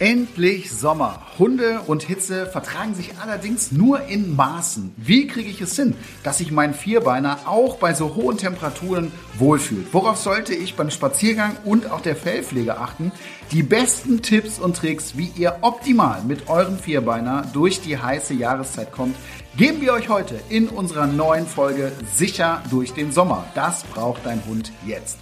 Endlich 0.00 0.70
Sommer. 0.70 1.20
Hunde 1.40 1.80
und 1.88 2.04
Hitze 2.04 2.46
vertragen 2.46 2.94
sich 2.94 3.18
allerdings 3.20 3.72
nur 3.72 4.02
in 4.02 4.36
Maßen. 4.36 4.94
Wie 4.96 5.26
kriege 5.26 5.50
ich 5.50 5.60
es 5.60 5.74
hin, 5.74 5.96
dass 6.22 6.38
sich 6.38 6.52
mein 6.52 6.72
Vierbeiner 6.72 7.38
auch 7.46 7.78
bei 7.78 7.94
so 7.94 8.14
hohen 8.14 8.36
Temperaturen 8.36 9.10
wohlfühlt? 9.38 9.92
Worauf 9.92 10.18
sollte 10.18 10.54
ich 10.54 10.76
beim 10.76 10.90
Spaziergang 10.90 11.56
und 11.64 11.90
auch 11.90 12.00
der 12.00 12.14
Fellpflege 12.14 12.78
achten? 12.78 13.10
Die 13.50 13.64
besten 13.64 14.22
Tipps 14.22 14.60
und 14.60 14.76
Tricks, 14.76 15.16
wie 15.16 15.32
ihr 15.34 15.58
optimal 15.62 16.22
mit 16.22 16.48
eurem 16.48 16.78
Vierbeiner 16.78 17.44
durch 17.52 17.80
die 17.80 17.98
heiße 17.98 18.34
Jahreszeit 18.34 18.92
kommt, 18.92 19.16
geben 19.56 19.80
wir 19.80 19.94
euch 19.94 20.08
heute 20.08 20.38
in 20.48 20.68
unserer 20.68 21.08
neuen 21.08 21.46
Folge 21.46 21.90
Sicher 22.14 22.62
durch 22.70 22.92
den 22.92 23.10
Sommer. 23.10 23.46
Das 23.56 23.82
braucht 23.82 24.24
dein 24.24 24.44
Hund 24.46 24.70
jetzt. 24.86 25.18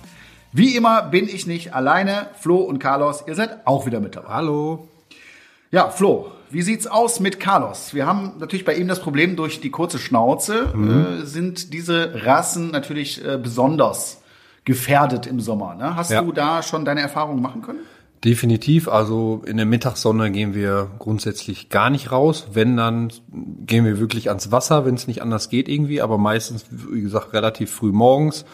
Wie 0.56 0.74
immer 0.74 1.02
bin 1.02 1.28
ich 1.28 1.46
nicht 1.46 1.74
alleine. 1.74 2.28
Flo 2.40 2.56
und 2.56 2.78
Carlos, 2.78 3.22
ihr 3.26 3.34
seid 3.34 3.66
auch 3.66 3.84
wieder 3.84 4.00
mit 4.00 4.16
dabei. 4.16 4.28
Hallo. 4.28 4.88
Ja, 5.70 5.90
Flo, 5.90 6.32
wie 6.48 6.62
sieht's 6.62 6.86
aus 6.86 7.20
mit 7.20 7.38
Carlos? 7.38 7.92
Wir 7.92 8.06
haben 8.06 8.32
natürlich 8.38 8.64
bei 8.64 8.74
ihm 8.74 8.88
das 8.88 9.00
Problem 9.00 9.36
durch 9.36 9.60
die 9.60 9.68
kurze 9.68 9.98
Schnauze 9.98 10.72
mhm. 10.74 11.20
äh, 11.20 11.26
sind 11.26 11.74
diese 11.74 12.24
Rassen 12.24 12.70
natürlich 12.70 13.22
äh, 13.22 13.36
besonders 13.36 14.22
gefährdet 14.64 15.26
im 15.26 15.40
Sommer. 15.40 15.74
Ne? 15.74 15.94
Hast 15.94 16.10
ja. 16.10 16.22
du 16.22 16.32
da 16.32 16.62
schon 16.62 16.86
deine 16.86 17.02
Erfahrungen 17.02 17.42
machen 17.42 17.60
können? 17.60 17.80
Definitiv. 18.24 18.88
Also 18.88 19.42
in 19.44 19.58
der 19.58 19.66
Mittagssonne 19.66 20.30
gehen 20.30 20.54
wir 20.54 20.90
grundsätzlich 20.98 21.68
gar 21.68 21.90
nicht 21.90 22.12
raus. 22.12 22.48
Wenn, 22.54 22.78
dann 22.78 23.12
gehen 23.66 23.84
wir 23.84 24.00
wirklich 24.00 24.30
ans 24.30 24.50
Wasser, 24.50 24.86
wenn 24.86 24.94
es 24.94 25.06
nicht 25.06 25.20
anders 25.20 25.50
geht 25.50 25.68
irgendwie. 25.68 26.00
Aber 26.00 26.16
meistens, 26.16 26.64
wie 26.70 27.02
gesagt, 27.02 27.34
relativ 27.34 27.70
früh 27.70 27.92
morgens 27.92 28.46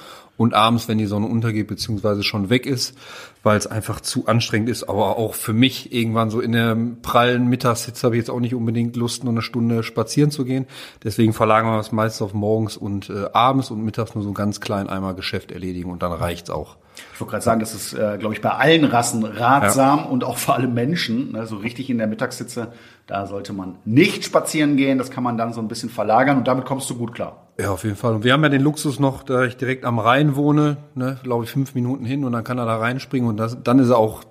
und 0.42 0.54
abends, 0.54 0.88
wenn 0.88 0.98
die 0.98 1.06
Sonne 1.06 1.26
untergeht 1.26 1.68
beziehungsweise 1.68 2.24
schon 2.24 2.50
weg 2.50 2.66
ist, 2.66 2.96
weil 3.44 3.56
es 3.56 3.68
einfach 3.68 4.00
zu 4.00 4.26
anstrengend 4.26 4.68
ist. 4.68 4.88
Aber 4.88 5.16
auch 5.16 5.34
für 5.34 5.52
mich 5.52 5.92
irgendwann 5.92 6.30
so 6.30 6.40
in 6.40 6.52
der 6.52 6.76
prallen 7.02 7.46
Mittagssitze 7.46 8.04
habe 8.04 8.16
ich 8.16 8.20
jetzt 8.20 8.30
auch 8.30 8.40
nicht 8.40 8.54
unbedingt 8.54 8.96
Lust, 8.96 9.22
nur 9.22 9.32
eine 9.32 9.42
Stunde 9.42 9.84
spazieren 9.84 10.32
zu 10.32 10.44
gehen. 10.44 10.66
Deswegen 11.04 11.32
verlagern 11.32 11.72
wir 11.72 11.78
es 11.78 11.92
meistens 11.92 12.22
auf 12.22 12.34
morgens 12.34 12.76
und 12.76 13.08
äh, 13.08 13.26
abends 13.32 13.70
und 13.70 13.84
mittags 13.84 14.14
nur 14.14 14.24
so 14.24 14.32
ganz 14.32 14.60
klein 14.60 14.88
einmal 14.88 15.14
Geschäft 15.14 15.52
erledigen 15.52 15.90
und 15.90 16.02
dann 16.02 16.12
reicht's 16.12 16.50
auch. 16.50 16.76
Ich 17.14 17.20
wollte 17.20 17.30
gerade 17.30 17.44
sagen, 17.44 17.60
das 17.60 17.74
ist, 17.74 17.94
äh, 17.94 18.18
glaube 18.18 18.34
ich, 18.34 18.40
bei 18.40 18.50
allen 18.50 18.84
Rassen 18.84 19.24
ratsam 19.24 20.00
ja. 20.00 20.04
und 20.06 20.24
auch 20.24 20.36
für 20.36 20.54
alle 20.54 20.68
Menschen. 20.68 21.32
Ne, 21.32 21.46
so 21.46 21.56
richtig 21.56 21.88
in 21.88 21.98
der 21.98 22.06
Mittagssitze, 22.06 22.72
da 23.06 23.26
sollte 23.26 23.52
man 23.52 23.76
nicht 23.84 24.24
spazieren 24.24 24.76
gehen. 24.76 24.98
Das 24.98 25.10
kann 25.10 25.24
man 25.24 25.38
dann 25.38 25.52
so 25.52 25.60
ein 25.60 25.68
bisschen 25.68 25.88
verlagern 25.88 26.36
und 26.36 26.48
damit 26.48 26.66
kommst 26.66 26.90
du 26.90 26.96
gut 26.96 27.14
klar. 27.14 27.46
Ja, 27.62 27.70
auf 27.70 27.84
jeden 27.84 27.94
Fall. 27.94 28.16
Und 28.16 28.24
wir 28.24 28.32
haben 28.32 28.42
ja 28.42 28.48
den 28.48 28.60
Luxus 28.60 28.98
noch, 28.98 29.22
da 29.22 29.44
ich 29.44 29.56
direkt 29.56 29.84
am 29.84 30.00
Rhein 30.00 30.34
wohne, 30.34 30.78
ne, 30.96 31.18
glaube 31.22 31.44
ich, 31.44 31.50
fünf 31.50 31.76
Minuten 31.76 32.04
hin 32.04 32.24
und 32.24 32.32
dann 32.32 32.42
kann 32.42 32.58
er 32.58 32.66
da 32.66 32.76
reinspringen 32.76 33.28
und 33.28 33.36
das, 33.36 33.56
dann 33.62 33.78
ist 33.78 33.90
er 33.90 33.98
auch 33.98 34.24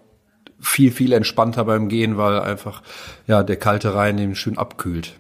viel, 0.59 0.91
viel 0.91 1.13
entspannter 1.13 1.63
beim 1.63 1.88
Gehen, 1.88 2.17
weil 2.17 2.41
einfach 2.41 2.81
ja 3.27 3.41
der 3.43 3.55
kalte 3.55 3.95
Rhein 3.95 4.17
den 4.17 4.35
schön 4.35 4.57
abkühlt. 4.57 5.13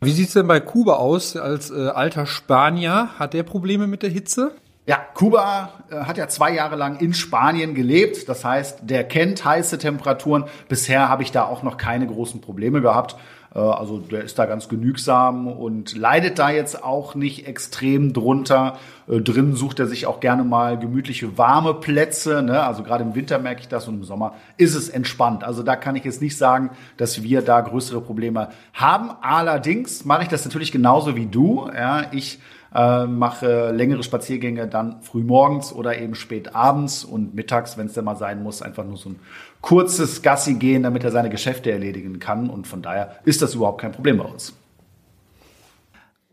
Wie 0.00 0.12
sieht's 0.12 0.32
denn 0.32 0.46
bei 0.46 0.60
Kuba 0.60 0.94
aus 0.94 1.36
als 1.36 1.70
äh, 1.70 1.88
alter 1.88 2.24
Spanier? 2.24 3.10
Hat 3.18 3.34
der 3.34 3.42
Probleme 3.42 3.86
mit 3.86 4.02
der 4.02 4.10
Hitze? 4.10 4.52
Ja, 4.86 4.96
Kuba 4.96 5.74
äh, 5.90 5.96
hat 5.96 6.16
ja 6.16 6.28
zwei 6.28 6.54
Jahre 6.54 6.76
lang 6.76 7.00
in 7.00 7.12
Spanien 7.12 7.74
gelebt. 7.74 8.30
Das 8.30 8.46
heißt, 8.46 8.78
der 8.82 9.04
kennt 9.04 9.44
heiße 9.44 9.76
Temperaturen. 9.76 10.44
Bisher 10.70 11.10
habe 11.10 11.22
ich 11.22 11.32
da 11.32 11.44
auch 11.44 11.62
noch 11.62 11.76
keine 11.76 12.06
großen 12.06 12.40
Probleme 12.40 12.80
gehabt. 12.80 13.16
Äh, 13.54 13.58
also 13.58 13.98
der 13.98 14.22
ist 14.24 14.38
da 14.38 14.46
ganz 14.46 14.68
genügsam 14.68 15.46
und 15.46 15.96
leidet 15.96 16.38
da 16.38 16.50
jetzt 16.50 16.82
auch 16.82 17.14
nicht 17.14 17.46
extrem 17.46 18.12
drunter. 18.12 18.78
Äh, 19.08 19.20
drin 19.20 19.54
sucht 19.54 19.80
er 19.80 19.86
sich 19.86 20.06
auch 20.06 20.20
gerne 20.20 20.44
mal 20.44 20.78
gemütliche, 20.78 21.38
warme 21.38 21.74
Plätze. 21.74 22.42
Ne? 22.42 22.62
Also 22.62 22.82
gerade 22.82 23.04
im 23.04 23.14
Winter 23.14 23.38
merke 23.38 23.60
ich 23.60 23.68
das 23.68 23.88
und 23.88 23.94
im 23.94 24.04
Sommer 24.04 24.34
ist 24.56 24.74
es 24.74 24.88
entspannt. 24.88 25.44
Also 25.44 25.62
da 25.62 25.76
kann 25.76 25.96
ich 25.96 26.04
jetzt 26.04 26.22
nicht 26.22 26.36
sagen, 26.36 26.70
dass 26.96 27.22
wir 27.22 27.42
da 27.42 27.60
größere 27.60 28.00
Probleme 28.00 28.48
haben. 28.72 29.10
Allerdings 29.20 30.04
mache 30.04 30.22
ich 30.22 30.28
das 30.28 30.44
natürlich 30.44 30.72
genauso 30.72 31.16
wie 31.16 31.26
du. 31.26 31.68
Ja, 31.74 32.06
ich 32.12 32.38
äh, 32.74 33.06
mache 33.06 33.70
längere 33.70 34.02
Spaziergänge 34.02 34.66
dann 34.66 35.02
früh 35.02 35.22
morgens 35.22 35.72
oder 35.72 35.98
eben 35.98 36.14
spät 36.14 36.54
abends 36.54 37.04
und 37.04 37.34
mittags, 37.34 37.76
wenn 37.76 37.86
es 37.86 37.92
denn 37.92 38.04
mal 38.04 38.16
sein 38.16 38.42
muss, 38.42 38.62
einfach 38.62 38.84
nur 38.84 38.96
so 38.96 39.10
ein 39.10 39.20
kurzes 39.60 40.22
Gassi 40.22 40.54
gehen, 40.54 40.82
damit 40.82 41.04
er 41.04 41.10
seine 41.10 41.30
Geschäfte 41.30 41.70
erledigen 41.70 42.18
kann. 42.18 42.50
Und 42.50 42.66
von 42.66 42.82
daher 42.82 43.16
ist 43.24 43.42
das 43.42 43.54
überhaupt 43.54 43.80
kein 43.80 43.92
Problem 43.92 44.18
bei 44.18 44.24
uns. 44.24 44.54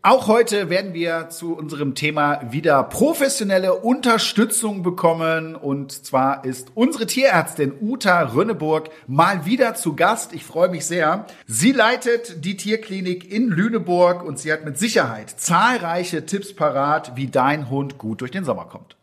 Auch 0.02 0.28
heute 0.28 0.70
werden 0.70 0.94
wir 0.94 1.28
zu 1.28 1.52
unserem 1.54 1.94
Thema 1.94 2.40
wieder 2.50 2.82
professionelle 2.84 3.74
Unterstützung 3.74 4.82
bekommen. 4.82 5.54
Und 5.54 5.92
zwar 5.92 6.46
ist 6.46 6.68
unsere 6.74 7.04
Tierärztin 7.04 7.74
Uta 7.82 8.22
Rönneburg 8.22 8.88
mal 9.06 9.44
wieder 9.44 9.74
zu 9.74 9.94
Gast. 9.94 10.32
Ich 10.32 10.42
freue 10.42 10.70
mich 10.70 10.86
sehr. 10.86 11.26
Sie 11.46 11.72
leitet 11.72 12.46
die 12.46 12.56
Tierklinik 12.56 13.30
in 13.30 13.48
Lüneburg 13.48 14.24
und 14.24 14.38
sie 14.38 14.50
hat 14.50 14.64
mit 14.64 14.78
Sicherheit 14.78 15.34
zahlreiche 15.38 16.24
Tipps 16.24 16.54
parat, 16.54 17.12
wie 17.16 17.26
dein 17.26 17.68
Hund 17.68 17.98
gut 17.98 18.22
durch 18.22 18.30
den 18.30 18.44
Sommer 18.44 18.64
kommt. 18.64 18.96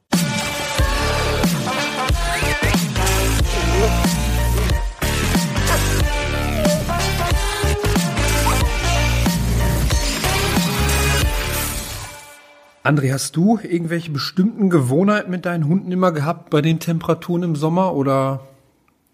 André, 12.87 13.11
hast 13.11 13.35
du 13.35 13.59
irgendwelche 13.61 14.11
bestimmten 14.11 14.69
Gewohnheiten 14.69 15.29
mit 15.29 15.45
deinen 15.45 15.67
Hunden 15.67 15.91
immer 15.91 16.13
gehabt 16.13 16.49
bei 16.49 16.61
den 16.61 16.79
Temperaturen 16.79 17.43
im 17.43 17.55
Sommer 17.57 17.93
oder 17.93 18.47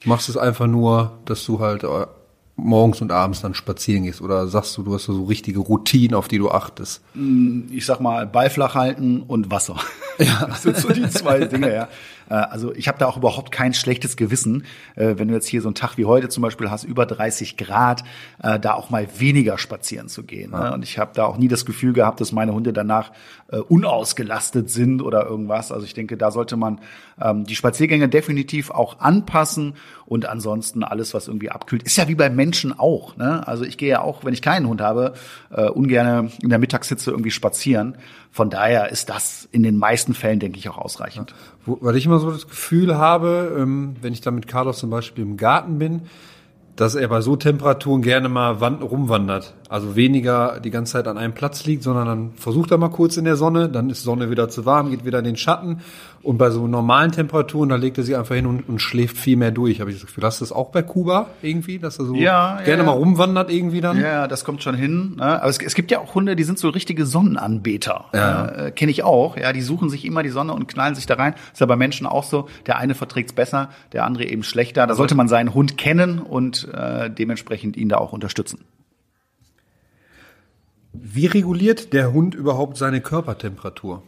machst 0.05 0.27
du 0.27 0.31
es 0.31 0.37
einfach 0.37 0.67
nur, 0.67 1.17
dass 1.25 1.43
du 1.43 1.59
halt 1.59 1.83
äh, 1.83 2.05
morgens 2.55 3.01
und 3.01 3.11
abends 3.11 3.41
dann 3.41 3.55
spazieren 3.55 4.03
gehst 4.03 4.21
oder 4.21 4.45
sagst 4.45 4.77
du, 4.77 4.83
du 4.83 4.93
hast 4.93 5.05
so 5.05 5.23
richtige 5.23 5.59
Routinen, 5.59 6.13
auf 6.13 6.27
die 6.27 6.37
du 6.37 6.51
achtest? 6.51 7.01
Mm, 7.15 7.61
ich 7.71 7.87
sag 7.87 7.99
mal, 7.99 8.27
Ball 8.27 8.51
flach 8.51 8.75
halten 8.75 9.23
und 9.23 9.49
Wasser. 9.49 9.77
Ja. 10.19 10.47
Das 10.53 10.63
sind 10.63 10.77
so 10.77 10.89
die 10.89 11.09
zwei 11.09 11.45
Dinge, 11.45 11.73
ja. 11.73 11.87
Äh, 12.29 12.35
also 12.35 12.73
ich 12.73 12.87
habe 12.87 12.97
da 12.97 13.07
auch 13.07 13.17
überhaupt 13.17 13.51
kein 13.51 13.73
schlechtes 13.73 14.17
Gewissen, 14.17 14.65
äh, 14.95 15.15
wenn 15.17 15.27
du 15.27 15.33
jetzt 15.33 15.47
hier 15.47 15.61
so 15.61 15.67
einen 15.67 15.75
Tag 15.75 15.97
wie 15.97 16.05
heute 16.05 16.29
zum 16.29 16.41
Beispiel 16.41 16.69
hast, 16.69 16.83
über 16.83 17.05
30 17.05 17.57
Grad, 17.57 18.03
äh, 18.41 18.59
da 18.59 18.73
auch 18.73 18.89
mal 18.89 19.07
weniger 19.17 19.57
spazieren 19.57 20.07
zu 20.07 20.23
gehen. 20.23 20.51
Ne? 20.51 20.57
Ja. 20.57 20.73
Und 20.73 20.83
ich 20.83 20.97
habe 20.97 21.11
da 21.13 21.25
auch 21.25 21.37
nie 21.37 21.47
das 21.47 21.65
Gefühl 21.65 21.93
gehabt, 21.93 22.21
dass 22.21 22.31
meine 22.31 22.53
Hunde 22.53 22.73
danach 22.73 23.11
unausgelastet 23.67 24.71
sind 24.71 25.03
oder 25.03 25.27
irgendwas. 25.27 25.71
Also 25.71 25.85
ich 25.85 25.93
denke, 25.93 26.17
da 26.17 26.31
sollte 26.31 26.57
man 26.57 26.79
ähm, 27.21 27.43
die 27.43 27.55
Spaziergänge 27.55 28.09
definitiv 28.09 28.71
auch 28.71 28.99
anpassen 28.99 29.75
und 30.07 30.25
ansonsten 30.25 30.83
alles, 30.83 31.13
was 31.13 31.27
irgendwie 31.27 31.51
abkühlt, 31.51 31.83
ist 31.83 31.95
ja 31.97 32.07
wie 32.07 32.15
bei 32.15 32.31
Menschen 32.31 32.73
auch. 32.77 33.15
Ne? 33.15 33.47
Also 33.47 33.63
ich 33.63 33.77
gehe 33.77 33.89
ja 33.89 34.01
auch, 34.01 34.25
wenn 34.25 34.33
ich 34.33 34.41
keinen 34.41 34.67
Hund 34.67 34.81
habe, 34.81 35.13
ungern 35.51 36.31
in 36.41 36.49
der 36.49 36.57
Mittagssitze 36.57 37.11
irgendwie 37.11 37.29
spazieren. 37.29 37.95
Von 38.31 38.49
daher 38.49 38.89
ist 38.89 39.09
das 39.09 39.47
in 39.51 39.61
den 39.61 39.77
meisten 39.77 40.02
Fällen, 40.13 40.39
denke 40.39 40.57
ich, 40.57 40.67
auch 40.67 40.77
ausreichend. 40.77 41.33
Ja. 41.65 41.77
Weil 41.79 41.95
ich 41.95 42.05
immer 42.05 42.19
so 42.19 42.29
das 42.31 42.49
Gefühl 42.49 42.97
habe, 42.97 43.55
ähm, 43.57 43.95
wenn 44.01 44.11
ich 44.11 44.19
dann 44.19 44.35
mit 44.35 44.47
Carlos 44.47 44.79
zum 44.79 44.89
Beispiel 44.89 45.23
im 45.23 45.37
Garten 45.37 45.79
bin, 45.79 46.01
dass 46.75 46.95
er 46.95 47.07
bei 47.07 47.21
so 47.21 47.35
Temperaturen 47.35 48.01
gerne 48.01 48.29
mal 48.29 48.59
wand 48.59 48.81
rumwandert. 48.81 49.53
Also 49.69 49.95
weniger 49.95 50.59
die 50.59 50.71
ganze 50.71 50.93
Zeit 50.93 51.07
an 51.07 51.17
einem 51.17 51.33
Platz 51.33 51.65
liegt, 51.65 51.83
sondern 51.83 52.07
dann 52.07 52.31
versucht 52.33 52.71
er 52.71 52.77
mal 52.77 52.89
kurz 52.89 53.15
in 53.17 53.25
der 53.25 53.35
Sonne, 53.35 53.69
dann 53.69 53.89
ist 53.89 54.03
Sonne 54.03 54.29
wieder 54.31 54.49
zu 54.49 54.65
warm, 54.65 54.89
geht 54.89 55.05
wieder 55.05 55.19
in 55.19 55.25
den 55.25 55.37
Schatten. 55.37 55.81
Und 56.23 56.37
bei 56.37 56.51
so 56.51 56.67
normalen 56.67 57.11
Temperaturen, 57.11 57.67
da 57.67 57.75
legt 57.75 57.97
er 57.97 58.05
sich 58.05 58.15
einfach 58.15 58.35
hin 58.35 58.45
und, 58.45 58.69
und 58.69 58.79
schläft 58.79 59.17
viel 59.17 59.35
mehr 59.35 59.51
durch. 59.51 59.81
Habe 59.81 59.91
ich 59.91 59.97
das 59.97 60.05
Gefühl, 60.05 60.23
hast 60.23 60.39
du 60.39 60.45
das 60.45 60.53
auch 60.53 60.69
bei 60.69 60.81
Kuba 60.81 61.27
irgendwie, 61.41 61.79
dass 61.79 61.99
er 61.99 62.05
so 62.05 62.15
ja, 62.15 62.61
gerne 62.63 62.83
ja. 62.83 62.85
mal 62.85 62.93
rumwandert 62.93 63.51
irgendwie 63.51 63.81
dann? 63.81 63.99
Ja, 63.99 64.29
das 64.29 64.45
kommt 64.45 64.63
schon 64.63 64.73
hin. 64.73 65.17
Ne? 65.17 65.41
Aber 65.41 65.49
es, 65.49 65.57
es, 65.57 65.75
gibt 65.75 65.91
ja 65.91 65.99
auch 65.99 66.15
Hunde, 66.15 66.37
die 66.37 66.45
sind 66.45 66.57
so 66.57 66.69
richtige 66.69 67.05
Sonnenanbeter. 67.05 68.05
Ja. 68.13 68.45
Äh, 68.47 68.71
Kenne 68.71 68.91
ich 68.91 69.03
auch. 69.03 69.35
Ja, 69.35 69.51
die 69.51 69.61
suchen 69.61 69.89
sich 69.89 70.05
immer 70.05 70.23
die 70.23 70.29
Sonne 70.29 70.53
und 70.53 70.69
knallen 70.69 70.95
sich 70.95 71.05
da 71.05 71.15
rein. 71.15 71.35
Ist 71.51 71.59
ja 71.59 71.65
bei 71.65 71.75
Menschen 71.75 72.07
auch 72.07 72.23
so. 72.23 72.47
Der 72.67 72.77
eine 72.77 72.95
verträgt's 72.95 73.33
besser, 73.33 73.69
der 73.91 74.05
andere 74.05 74.23
eben 74.23 74.43
schlechter. 74.43 74.87
Da 74.87 74.95
sollte 74.95 75.15
man 75.15 75.27
seinen 75.27 75.53
Hund 75.53 75.77
kennen 75.77 76.19
und 76.19 76.69
äh, 76.73 77.09
dementsprechend 77.09 77.75
ihn 77.75 77.89
da 77.89 77.97
auch 77.97 78.13
unterstützen. 78.13 78.63
Wie 80.93 81.25
reguliert 81.25 81.91
der 81.91 82.13
Hund 82.13 82.33
überhaupt 82.33 82.77
seine 82.77 83.01
Körpertemperatur? 83.01 84.03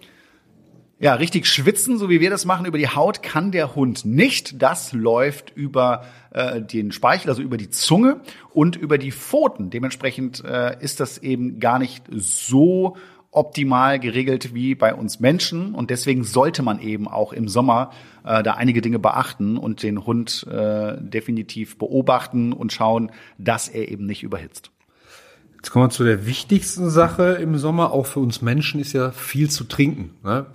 Ja, 0.97 1.15
richtig 1.15 1.45
schwitzen, 1.45 1.97
so 1.97 2.09
wie 2.09 2.21
wir 2.21 2.29
das 2.29 2.45
machen 2.45 2.65
über 2.65 2.77
die 2.77 2.87
Haut, 2.87 3.21
kann 3.21 3.51
der 3.51 3.75
Hund 3.75 4.05
nicht. 4.05 4.61
Das 4.61 4.93
läuft 4.93 5.51
über 5.53 6.05
äh, 6.31 6.61
den 6.61 6.93
Speichel, 6.93 7.29
also 7.29 7.41
über 7.41 7.57
die 7.57 7.69
Zunge 7.69 8.21
und 8.53 8.77
über 8.77 8.97
die 8.97 9.11
Pfoten. 9.11 9.69
Dementsprechend 9.69 10.43
äh, 10.45 10.81
ist 10.81 11.01
das 11.01 11.17
eben 11.17 11.59
gar 11.59 11.79
nicht 11.79 12.05
so 12.09 12.95
optimal 13.31 13.99
geregelt 13.99 14.55
wie 14.55 14.73
bei 14.75 14.95
uns 14.95 15.19
Menschen 15.19 15.75
und 15.75 15.89
deswegen 15.89 16.23
sollte 16.23 16.63
man 16.63 16.79
eben 16.79 17.09
auch 17.09 17.33
im 17.33 17.49
Sommer 17.49 17.91
äh, 18.23 18.41
da 18.41 18.53
einige 18.53 18.79
Dinge 18.79 18.97
beachten 18.97 19.57
und 19.57 19.83
den 19.83 20.05
Hund 20.05 20.47
äh, 20.49 20.95
definitiv 21.01 21.77
beobachten 21.77 22.53
und 22.53 22.71
schauen, 22.71 23.11
dass 23.37 23.67
er 23.67 23.89
eben 23.89 24.05
nicht 24.05 24.23
überhitzt. 24.23 24.71
Jetzt 25.57 25.71
kommen 25.71 25.85
wir 25.85 25.89
zu 25.89 26.05
der 26.05 26.25
wichtigsten 26.25 26.89
Sache 26.89 27.33
im 27.41 27.57
Sommer, 27.57 27.91
auch 27.91 28.05
für 28.05 28.21
uns 28.21 28.41
Menschen, 28.41 28.79
ist 28.79 28.93
ja 28.93 29.11
viel 29.11 29.49
zu 29.49 29.65
trinken. 29.65 30.11
Ne? 30.23 30.45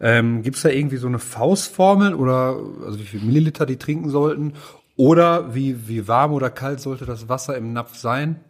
Ähm, 0.00 0.42
Gibt 0.42 0.56
es 0.56 0.62
da 0.62 0.68
irgendwie 0.68 0.96
so 0.96 1.08
eine 1.08 1.18
Faustformel 1.18 2.14
oder 2.14 2.56
also 2.84 2.98
wie 2.98 3.04
viel 3.04 3.20
Milliliter 3.20 3.66
die 3.66 3.76
trinken 3.76 4.10
sollten? 4.10 4.54
Oder 4.96 5.54
wie, 5.54 5.88
wie 5.88 6.08
warm 6.08 6.32
oder 6.32 6.50
kalt 6.50 6.80
sollte 6.80 7.06
das 7.06 7.28
Wasser 7.28 7.56
im 7.56 7.72
Napf 7.72 7.96
sein? 7.96 8.40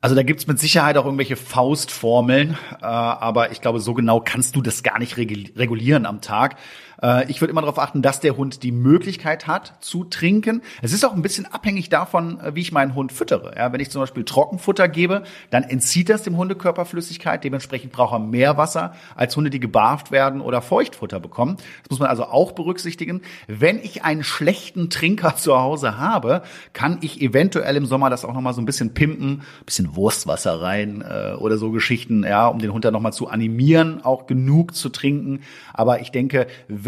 Also 0.00 0.14
da 0.14 0.22
gibt's 0.22 0.46
mit 0.46 0.60
Sicherheit 0.60 0.96
auch 0.96 1.06
irgendwelche 1.06 1.36
Faustformeln, 1.36 2.56
äh, 2.80 2.84
aber 2.84 3.50
ich 3.50 3.60
glaube, 3.60 3.80
so 3.80 3.94
genau 3.94 4.20
kannst 4.20 4.54
du 4.54 4.62
das 4.62 4.84
gar 4.84 4.98
nicht 4.98 5.16
regulieren 5.16 6.06
am 6.06 6.20
Tag. 6.20 6.56
Äh, 7.02 7.30
ich 7.30 7.40
würde 7.40 7.50
immer 7.50 7.60
darauf 7.60 7.78
achten, 7.78 8.02
dass 8.02 8.20
der 8.20 8.36
Hund 8.36 8.62
die 8.62 8.72
Möglichkeit 8.72 9.46
hat 9.46 9.74
zu 9.80 10.04
trinken. 10.04 10.62
Es 10.82 10.92
ist 10.92 11.04
auch 11.04 11.14
ein 11.14 11.22
bisschen 11.22 11.46
abhängig 11.46 11.88
davon, 11.88 12.40
äh, 12.40 12.54
wie 12.54 12.60
ich 12.60 12.72
meinen 12.72 12.94
Hund 12.94 13.12
füttere. 13.12 13.54
Ja, 13.56 13.72
wenn 13.72 13.80
ich 13.80 13.90
zum 13.90 14.00
Beispiel 14.00 14.24
Trockenfutter 14.24 14.88
gebe, 14.88 15.22
dann 15.50 15.62
entzieht 15.62 16.08
das 16.08 16.22
dem 16.22 16.36
Hundekörper 16.36 16.84
Flüssigkeit. 16.84 17.44
Dementsprechend 17.44 17.92
braucht 17.92 18.14
er 18.14 18.18
mehr 18.18 18.56
Wasser 18.56 18.94
als 19.14 19.36
Hunde, 19.36 19.50
die 19.50 19.60
gebarft 19.60 20.10
werden 20.10 20.40
oder 20.40 20.62
Feuchtfutter 20.62 21.20
bekommen. 21.20 21.56
Das 21.82 21.90
muss 21.90 22.00
man 22.00 22.08
also 22.08 22.24
auch 22.24 22.52
berücksichtigen. 22.52 23.22
Wenn 23.46 23.78
ich 23.78 24.04
einen 24.04 24.24
schlechten 24.24 24.90
Trinker 24.90 25.36
zu 25.36 25.58
Hause 25.58 25.98
habe, 25.98 26.42
kann 26.72 26.98
ich 27.00 27.20
eventuell 27.20 27.76
im 27.76 27.86
Sommer 27.86 28.10
das 28.10 28.24
auch 28.24 28.34
noch 28.34 28.40
mal 28.40 28.52
so 28.52 28.60
ein 28.60 28.66
bisschen 28.66 28.94
pimpen, 28.94 29.42
bisschen 29.64 29.96
Wurstwasser 29.96 30.60
rein 30.60 31.02
äh, 31.08 31.34
oder 31.34 31.58
so 31.58 31.70
Geschichten, 31.70 32.24
ja, 32.24 32.48
um 32.48 32.58
den 32.58 32.72
Hund 32.72 32.84
dann 32.84 32.92
noch 32.92 33.00
mal 33.00 33.12
zu 33.12 33.28
animieren, 33.28 34.04
auch 34.04 34.26
genug 34.26 34.74
zu 34.74 34.88
trinken. 34.88 35.40
Aber 35.72 36.00
ich 36.00 36.10
denke, 36.10 36.46
wenn 36.68 36.87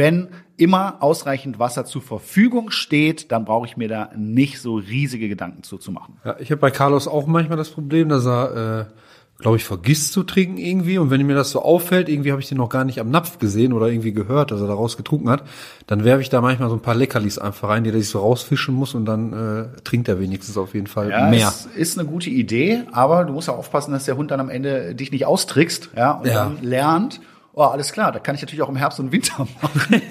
immer 0.56 0.98
ausreichend 1.00 1.58
Wasser 1.58 1.84
zur 1.84 2.02
Verfügung 2.02 2.70
steht, 2.70 3.32
dann 3.32 3.44
brauche 3.44 3.66
ich 3.66 3.76
mir 3.76 3.88
da 3.88 4.10
nicht 4.16 4.60
so 4.60 4.74
riesige 4.76 5.28
Gedanken 5.28 5.62
zu, 5.62 5.78
zu 5.78 5.90
machen. 5.90 6.18
Ja, 6.24 6.36
ich 6.38 6.50
habe 6.50 6.60
bei 6.60 6.70
Carlos 6.70 7.08
auch 7.08 7.26
manchmal 7.26 7.56
das 7.56 7.70
Problem, 7.70 8.10
dass 8.10 8.26
er, 8.26 8.88
äh, 8.88 9.42
glaube 9.42 9.56
ich, 9.56 9.64
vergisst 9.64 10.12
zu 10.12 10.22
trinken 10.22 10.58
irgendwie. 10.58 10.98
Und 10.98 11.08
wenn 11.08 11.24
mir 11.26 11.34
das 11.34 11.50
so 11.50 11.62
auffällt, 11.62 12.10
irgendwie 12.10 12.30
habe 12.30 12.42
ich 12.42 12.48
den 12.48 12.58
noch 12.58 12.68
gar 12.68 12.84
nicht 12.84 13.00
am 13.00 13.10
Napf 13.10 13.38
gesehen 13.38 13.72
oder 13.72 13.88
irgendwie 13.88 14.12
gehört, 14.12 14.50
dass 14.50 14.60
er 14.60 14.66
daraus 14.66 14.98
getrunken 14.98 15.30
hat, 15.30 15.44
dann 15.86 16.04
werfe 16.04 16.20
ich 16.20 16.28
da 16.28 16.42
manchmal 16.42 16.68
so 16.68 16.76
ein 16.76 16.82
paar 16.82 16.94
Leckerlis 16.94 17.38
einfach 17.38 17.70
rein, 17.70 17.84
die 17.84 17.90
er 17.90 17.96
sich 17.96 18.10
so 18.10 18.18
rausfischen 18.18 18.74
muss 18.74 18.94
und 18.94 19.06
dann 19.06 19.32
äh, 19.32 19.80
trinkt 19.82 20.08
er 20.08 20.20
wenigstens 20.20 20.58
auf 20.58 20.74
jeden 20.74 20.88
Fall 20.88 21.08
ja, 21.08 21.30
mehr. 21.30 21.46
Das 21.46 21.66
ist 21.74 21.98
eine 21.98 22.06
gute 22.06 22.28
Idee, 22.28 22.82
aber 22.92 23.24
du 23.24 23.32
musst 23.32 23.48
ja 23.48 23.54
aufpassen, 23.54 23.92
dass 23.92 24.04
der 24.04 24.18
Hund 24.18 24.30
dann 24.30 24.40
am 24.40 24.50
Ende 24.50 24.94
dich 24.94 25.10
nicht 25.10 25.24
austrickst, 25.24 25.88
ja, 25.96 26.12
und 26.12 26.26
ja. 26.26 26.34
dann 26.34 26.58
lernt, 26.60 27.20
oh, 27.52 27.62
alles 27.62 27.92
klar, 27.92 28.12
da 28.12 28.18
kann 28.18 28.34
ich 28.34 28.40
natürlich 28.40 28.62
auch 28.62 28.68
im 28.68 28.76
Herbst 28.76 29.00
und 29.00 29.12
Winter 29.12 29.46
machen. 29.62 30.02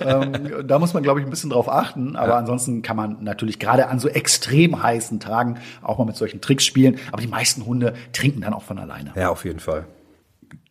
ähm, 0.00 0.66
da 0.66 0.78
muss 0.78 0.94
man, 0.94 1.02
glaube 1.02 1.20
ich, 1.20 1.26
ein 1.26 1.30
bisschen 1.30 1.50
drauf 1.50 1.68
achten. 1.68 2.16
Aber 2.16 2.32
ja. 2.32 2.38
ansonsten 2.38 2.82
kann 2.82 2.96
man 2.96 3.22
natürlich 3.22 3.58
gerade 3.58 3.88
an 3.88 3.98
so 3.98 4.08
extrem 4.08 4.82
heißen 4.82 5.20
Tagen 5.20 5.58
auch 5.82 5.98
mal 5.98 6.04
mit 6.04 6.16
solchen 6.16 6.40
Tricks 6.40 6.64
spielen. 6.64 6.98
Aber 7.10 7.22
die 7.22 7.28
meisten 7.28 7.64
Hunde 7.66 7.94
trinken 8.12 8.40
dann 8.42 8.54
auch 8.54 8.62
von 8.62 8.78
alleine. 8.78 9.12
Ja, 9.14 9.30
auf 9.30 9.44
jeden 9.44 9.60
Fall. 9.60 9.86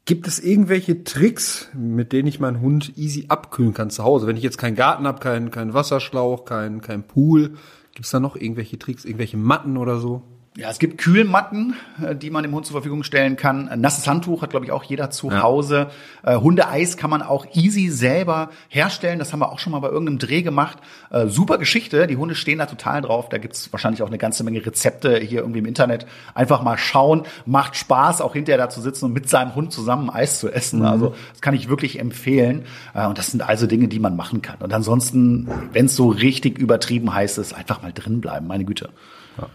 Gibt 0.06 0.28
es 0.28 0.40
irgendwelche 0.40 1.04
Tricks, 1.04 1.70
mit 1.74 2.12
denen 2.12 2.28
ich 2.28 2.40
meinen 2.40 2.60
Hund 2.60 2.98
easy 2.98 3.26
abkühlen 3.30 3.74
kann 3.74 3.92
zu 3.92 4.04
Hause? 4.04 4.28
Wenn 4.28 4.36
ich 4.36 4.44
jetzt 4.44 4.58
keinen 4.58 4.76
Garten 4.76 5.06
habe, 5.06 5.20
keinen 5.20 5.52
kein 5.52 5.74
Wasserschlauch, 5.74 6.46
keinen 6.46 6.82
kein 6.82 7.04
Pool, 7.04 7.56
gibt 7.94 8.06
es 8.06 8.12
da 8.12 8.20
noch 8.20 8.36
irgendwelche 8.36 8.80
Tricks, 8.80 9.06
irgendwelche 9.06 9.38
Matten 9.38 9.78
oder 9.78 10.00
so? 10.00 10.24
Ja, 10.58 10.70
es 10.70 10.80
gibt 10.80 10.98
Kühlmatten, 10.98 11.76
äh, 12.06 12.14
die 12.14 12.30
man 12.30 12.44
dem 12.44 12.54
Hund 12.54 12.66
zur 12.66 12.74
Verfügung 12.74 13.04
stellen 13.04 13.38
kann. 13.38 13.70
Ein 13.70 13.80
nasses 13.80 14.06
Handtuch 14.06 14.42
hat, 14.42 14.50
glaube 14.50 14.66
ich, 14.66 14.74
auch 14.74 14.84
jeder 14.84 15.10
zu 15.10 15.32
ja. 15.32 15.42
Hause. 15.44 15.90
Äh, 16.24 16.36
Hundeeis 16.36 16.98
kann 16.98 17.10
man 17.10 17.22
auch 17.22 17.46
easy 17.54 17.88
selber 17.88 18.50
herstellen. 18.68 19.18
Das 19.18 19.32
haben 19.32 19.40
wir 19.40 19.50
auch 19.50 19.60
schon 19.60 19.72
mal 19.72 19.80
bei 19.80 19.88
irgendeinem 19.88 20.20
Dreh 20.20 20.42
gemacht. 20.42 20.80
Äh, 21.10 21.28
super 21.28 21.58
Geschichte. 21.58 22.06
Die 22.06 22.18
Hunde 22.18 22.36
stehen 22.36 22.60
da 22.60 22.66
total 22.66 23.02
drauf. 23.02 23.30
Da 23.30 23.38
gibt's 23.38 23.72
wahrscheinlich 23.72 24.04
auch 24.04 24.08
eine 24.08 24.18
ganze 24.18 24.44
Menge 24.44 24.66
Rezepte 24.66 25.20
hier 25.20 25.40
irgendwie 25.40 25.60
im 25.60 25.66
Internet. 25.66 26.06
Einfach 26.36 26.64
mal 26.64 26.78
schauen. 26.78 27.24
Macht 27.46 27.78
Spaß, 27.78 28.20
auch 28.20 28.34
hinterher 28.34 28.58
da 28.58 28.70
zu 28.70 28.82
sitzen 28.82 29.06
und 29.06 29.14
mit 29.14 29.30
seinem 29.30 29.56
Hund 29.56 29.72
zusammen 29.72 30.10
Eis 30.10 30.42
zu 30.42 30.50
essen. 30.52 30.80
Mhm. 30.80 30.86
Also 30.86 31.16
das 31.32 31.40
kann 31.40 31.54
ich 31.54 31.70
wirklich 31.70 31.98
empfehlen. 31.98 32.66
Äh, 32.94 33.08
und 33.08 33.18
das 33.18 33.32
sind 33.32 33.42
also 33.42 33.68
Dinge, 33.68 33.88
die 33.88 34.00
man 34.00 34.18
machen 34.18 34.42
kann. 34.42 34.58
Und 34.60 34.74
ansonsten, 34.74 35.48
wenn 35.72 35.86
es 35.86 35.96
so 35.96 36.10
richtig 36.10 36.58
übertrieben 36.58 37.14
heiß 37.14 37.38
ist, 37.38 37.54
einfach 37.54 37.82
mal 37.82 37.94
drin 37.94 38.20
bleiben. 38.20 38.48
Meine 38.48 38.66
Güte. 38.66 38.90
Ja. 39.38 39.48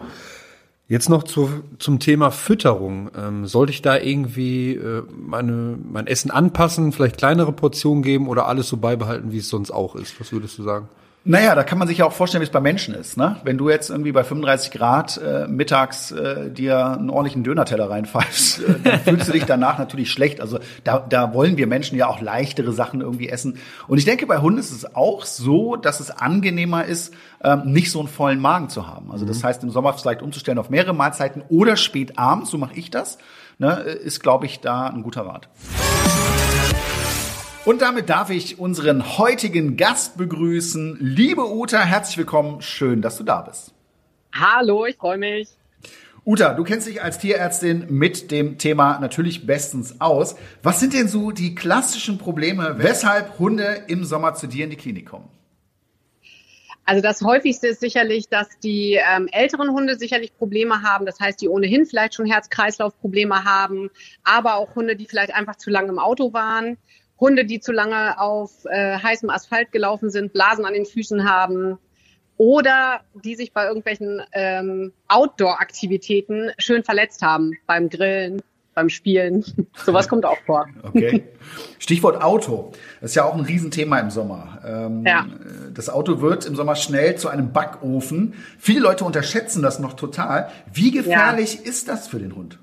Jetzt 0.89 1.09
noch 1.09 1.25
zu, 1.25 1.51
zum 1.81 1.99
Thema 1.99 2.31
Fütterung. 2.31 3.11
Ähm, 3.17 3.47
sollte 3.47 3.73
ich 3.73 3.83
da 3.83 3.99
irgendwie 3.99 4.75
äh, 4.75 5.03
meine, 5.19 5.77
mein 5.83 6.07
Essen 6.07 6.31
anpassen, 6.31 6.93
vielleicht 6.93 7.19
kleinere 7.19 7.53
Portionen 7.53 8.05
geben 8.05 8.29
oder 8.29 8.47
alles 8.47 8.69
so 8.69 8.77
beibehalten, 8.77 9.33
wie 9.33 9.39
es 9.39 9.49
sonst 9.49 9.73
auch 9.73 9.97
ist? 9.97 10.21
Was 10.21 10.31
würdest 10.33 10.59
du 10.59 10.63
sagen? 10.63 10.89
Naja, 11.29 11.57
da 11.57 11.65
kann 11.65 11.79
man 11.79 11.89
sich 11.89 11.99
ja 11.99 12.05
auch 12.05 12.13
vorstellen, 12.13 12.41
wie 12.41 12.47
es 12.47 12.53
bei 12.53 12.61
Menschen 12.61 12.95
ist. 12.95 13.17
Ne? 13.17 13.35
Wenn 13.43 13.59
du 13.59 13.69
jetzt 13.69 13.91
irgendwie 13.91 14.13
bei 14.13 14.23
35 14.23 14.71
Grad 14.71 15.21
äh, 15.21 15.49
mittags 15.49 16.13
äh, 16.13 16.53
dir 16.53 16.93
einen 16.93 17.11
ordentlichen 17.11 17.43
Dönerteller 17.43 17.91
reinpfeifst, 17.91 18.61
äh, 18.61 18.75
dann 18.85 19.01
fühlst 19.01 19.27
du 19.27 19.33
dich 19.33 19.45
danach 19.45 19.77
natürlich 19.77 20.13
schlecht. 20.13 20.41
Also 20.41 20.61
da, 20.85 21.01
da 21.01 21.35
wollen 21.35 21.57
wir 21.57 21.67
Menschen 21.67 21.99
ja 21.99 22.07
auch 22.07 22.21
leichtere 22.21 22.73
Sachen 22.73 23.01
irgendwie 23.01 23.29
essen. 23.29 23.59
Und 23.89 23.99
ich 23.99 24.05
denke, 24.05 24.25
bei 24.29 24.39
Hunden 24.39 24.61
ist 24.61 24.71
es 24.71 24.95
auch 24.95 25.25
so, 25.25 25.75
dass 25.75 25.99
es 25.99 26.13
angenehmer 26.13 26.85
ist, 26.85 27.13
ähm, 27.43 27.73
nicht 27.73 27.91
so 27.91 27.99
einen 27.99 28.09
vollen 28.09 28.39
Magen 28.39 28.69
zu 28.69 28.87
haben. 28.87 29.11
Also 29.11 29.27
das 29.27 29.43
mhm. 29.43 29.47
heißt, 29.49 29.65
im 29.65 29.71
Sommer 29.71 29.95
vielleicht 29.95 30.23
umzustellen 30.23 30.59
auf 30.59 30.71
mehrere 30.71 30.95
Mahlzeiten 30.95 31.43
oder 31.49 31.77
spät 31.77 32.21
abends, 32.21 32.51
so 32.51 32.59
mache 32.59 32.75
ich 32.77 32.93
das, 32.93 33.19
ne, 33.59 33.73
ist, 33.81 34.23
glaube 34.23 34.47
ich, 34.47 34.61
da 34.61 34.87
ein 34.87 35.03
guter 35.03 35.23
Rat. 35.27 35.49
Und 37.67 37.83
damit 37.83 38.09
darf 38.09 38.31
ich 38.31 38.61
unseren 38.61 39.19
heutigen 39.19 39.77
Gast 39.77 40.17
begrüßen. 40.17 40.99
Liebe 41.01 41.51
Uta, 41.51 41.81
herzlich 41.81 42.17
willkommen. 42.17 42.63
Schön, 42.63 43.03
dass 43.03 43.17
du 43.19 43.25
da 43.25 43.41
bist. 43.41 43.75
Hallo, 44.33 44.87
ich 44.87 44.95
freue 44.95 45.19
mich. 45.19 45.49
Uta, 46.25 46.55
du 46.55 46.63
kennst 46.63 46.87
dich 46.87 47.03
als 47.03 47.19
Tierärztin 47.19 47.87
mit 47.89 48.31
dem 48.31 48.57
Thema 48.59 49.01
natürlich 49.01 49.49
bestens 49.49 50.01
aus. 50.01 50.37
Was 50.63 50.79
sind 50.79 50.95
denn 50.95 51.09
so 51.09 51.33
die 51.33 51.57
klassischen 51.57 52.19
Probleme, 52.19 52.77
weshalb 52.79 53.41
Hunde 53.41 53.83
im 53.89 54.05
Sommer 54.05 54.35
zu 54.35 54.47
dir 54.47 54.63
in 54.63 54.71
die 54.71 54.77
Klinik 54.77 55.07
kommen? 55.07 55.29
Also 56.85 57.03
das 57.03 57.21
häufigste 57.23 57.67
ist 57.67 57.81
sicherlich, 57.81 58.29
dass 58.29 58.47
die 58.61 59.01
ähm, 59.13 59.27
älteren 59.33 59.71
Hunde 59.71 59.99
sicherlich 59.99 60.33
Probleme 60.39 60.83
haben. 60.83 61.05
Das 61.05 61.19
heißt, 61.19 61.41
die 61.41 61.49
ohnehin 61.49 61.85
vielleicht 61.85 62.15
schon 62.15 62.27
Herz-Kreislauf-Probleme 62.27 63.43
haben, 63.43 63.91
aber 64.23 64.55
auch 64.55 64.77
Hunde, 64.77 64.95
die 64.95 65.07
vielleicht 65.07 65.35
einfach 65.35 65.57
zu 65.57 65.71
lange 65.71 65.89
im 65.89 65.99
Auto 65.99 66.33
waren. 66.33 66.79
Hunde, 67.19 67.45
die 67.45 67.61
zu 67.61 67.73
lange 67.73 68.21
auf 68.21 68.65
äh, 68.67 68.99
heißem 68.99 69.31
Asphalt 69.31 69.73
gelaufen 69.73 70.11
sind, 70.11 70.33
Blasen 70.33 70.65
an 70.65 70.75
den 70.75 70.87
Füßen 70.87 71.29
haben 71.29 71.79
oder 72.37 73.01
die 73.15 73.35
sich 73.35 73.53
bei 73.53 73.67
irgendwelchen 73.67 74.23
ähm, 74.33 74.93
Outdoor-Aktivitäten 75.09 76.51
schön 76.59 76.85
verletzt 76.85 77.23
haben 77.23 77.53
beim 77.67 77.89
Grillen, 77.89 78.43
beim 78.75 78.91
Spielen. 78.91 79.45
Sowas 79.87 80.09
kommt 80.09 80.27
auch 80.27 80.39
vor. 80.45 80.69
Okay. 80.83 81.25
Stichwort 81.79 82.23
Auto. 82.23 82.73
Das 83.01 83.13
ist 83.13 83.15
ja 83.15 83.25
auch 83.25 83.35
ein 83.35 83.41
Riesenthema 83.41 83.99
im 84.01 84.11
Sommer. 84.11 84.61
Ähm, 84.67 85.05
ja. 85.07 85.27
Das 85.73 85.89
Auto 85.89 86.21
wird 86.21 86.45
im 86.45 86.57
Sommer 86.57 86.77
schnell 86.77 87.17
zu 87.17 87.29
einem 87.29 87.53
Backofen. 87.53 88.35
Viele 88.59 88.81
Leute 88.81 89.05
unterschätzen 89.05 89.63
das 89.63 89.79
noch 89.79 89.95
total. 89.95 90.51
Wie 90.71 90.91
gefährlich 90.91 91.55
ja. 91.55 91.61
ist 91.63 91.89
das 91.89 92.07
für 92.07 92.19
den 92.19 92.37
Hund? 92.37 92.59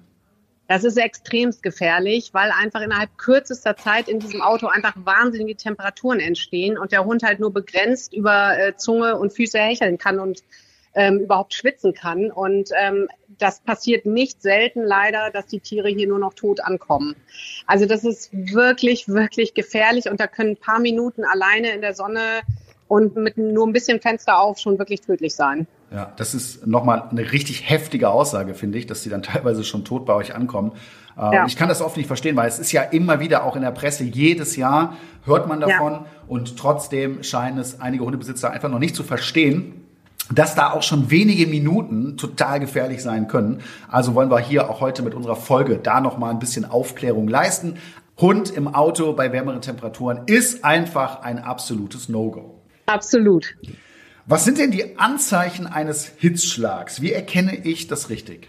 Das 0.73 0.83
ist 0.83 0.97
extremst 0.97 1.61
gefährlich, 1.61 2.31
weil 2.33 2.49
einfach 2.49 2.81
innerhalb 2.81 3.15
kürzester 3.19 3.77
Zeit 3.77 4.07
in 4.07 4.17
diesem 4.17 4.41
Auto 4.41 4.65
einfach 4.65 4.95
wahnsinnige 4.95 5.55
Temperaturen 5.55 6.19
entstehen 6.19 6.79
und 6.79 6.91
der 6.91 7.05
Hund 7.05 7.21
halt 7.21 7.39
nur 7.39 7.53
begrenzt 7.53 8.11
über 8.11 8.57
äh, 8.57 8.75
Zunge 8.75 9.19
und 9.19 9.31
Füße 9.33 9.59
hecheln 9.59 9.99
kann 9.99 10.19
und 10.19 10.41
ähm, 10.95 11.19
überhaupt 11.19 11.53
schwitzen 11.53 11.93
kann. 11.93 12.31
Und 12.31 12.71
ähm, 12.75 13.07
das 13.37 13.59
passiert 13.59 14.07
nicht 14.07 14.41
selten 14.41 14.81
leider, 14.81 15.29
dass 15.29 15.45
die 15.45 15.59
Tiere 15.59 15.89
hier 15.89 16.07
nur 16.07 16.17
noch 16.17 16.33
tot 16.33 16.59
ankommen. 16.59 17.15
Also 17.67 17.85
das 17.85 18.03
ist 18.03 18.31
wirklich, 18.33 19.07
wirklich 19.07 19.53
gefährlich 19.53 20.09
und 20.09 20.19
da 20.19 20.25
können 20.25 20.53
ein 20.53 20.57
paar 20.57 20.79
Minuten 20.79 21.23
alleine 21.23 21.69
in 21.69 21.81
der 21.81 21.93
Sonne 21.93 22.41
und 22.87 23.15
mit 23.15 23.37
nur 23.37 23.67
ein 23.67 23.73
bisschen 23.73 24.01
Fenster 24.01 24.39
auf 24.39 24.57
schon 24.57 24.79
wirklich 24.79 25.01
tödlich 25.01 25.35
sein. 25.35 25.67
Ja, 25.93 26.11
das 26.15 26.33
ist 26.33 26.65
nochmal 26.65 27.03
eine 27.11 27.31
richtig 27.31 27.69
heftige 27.69 28.09
Aussage, 28.09 28.55
finde 28.55 28.79
ich, 28.79 28.87
dass 28.87 29.03
die 29.03 29.09
dann 29.09 29.21
teilweise 29.21 29.63
schon 29.63 29.85
tot 29.85 30.05
bei 30.05 30.13
euch 30.15 30.33
ankommen. 30.35 30.71
Ähm, 31.15 31.33
ja. 31.33 31.45
Ich 31.45 31.55
kann 31.55 31.69
das 31.69 31.81
oft 31.81 31.97
nicht 31.97 32.07
verstehen, 32.07 32.35
weil 32.35 32.47
es 32.47 32.57
ist 32.57 32.71
ja 32.71 32.81
immer 32.81 33.19
wieder 33.19 33.43
auch 33.43 33.55
in 33.55 33.61
der 33.61 33.71
Presse, 33.71 34.03
jedes 34.03 34.55
Jahr 34.55 34.97
hört 35.25 35.47
man 35.47 35.59
davon 35.59 35.93
ja. 35.93 36.05
und 36.27 36.57
trotzdem 36.57 37.21
scheinen 37.21 37.59
es 37.59 37.79
einige 37.79 38.03
Hundebesitzer 38.05 38.49
einfach 38.49 38.69
noch 38.69 38.79
nicht 38.79 38.95
zu 38.95 39.03
verstehen, 39.03 39.85
dass 40.31 40.55
da 40.55 40.71
auch 40.71 40.81
schon 40.81 41.11
wenige 41.11 41.45
Minuten 41.45 42.17
total 42.17 42.59
gefährlich 42.59 43.03
sein 43.03 43.27
können. 43.27 43.61
Also 43.87 44.15
wollen 44.15 44.31
wir 44.31 44.39
hier 44.39 44.71
auch 44.71 44.81
heute 44.81 45.03
mit 45.03 45.13
unserer 45.13 45.35
Folge 45.35 45.77
da 45.77 46.01
nochmal 46.01 46.31
ein 46.31 46.39
bisschen 46.39 46.65
Aufklärung 46.65 47.27
leisten. 47.27 47.75
Hund 48.19 48.49
im 48.49 48.73
Auto 48.73 49.13
bei 49.13 49.31
wärmeren 49.31 49.61
Temperaturen 49.61 50.21
ist 50.25 50.63
einfach 50.63 51.21
ein 51.21 51.37
absolutes 51.37 52.09
No-Go. 52.09 52.61
Absolut. 52.87 53.55
Was 54.25 54.45
sind 54.45 54.57
denn 54.57 54.71
die 54.71 54.97
Anzeichen 54.97 55.67
eines 55.67 56.05
Hitzschlags? 56.05 57.01
Wie 57.01 57.11
erkenne 57.11 57.57
ich 57.65 57.87
das 57.87 58.09
richtig? 58.09 58.47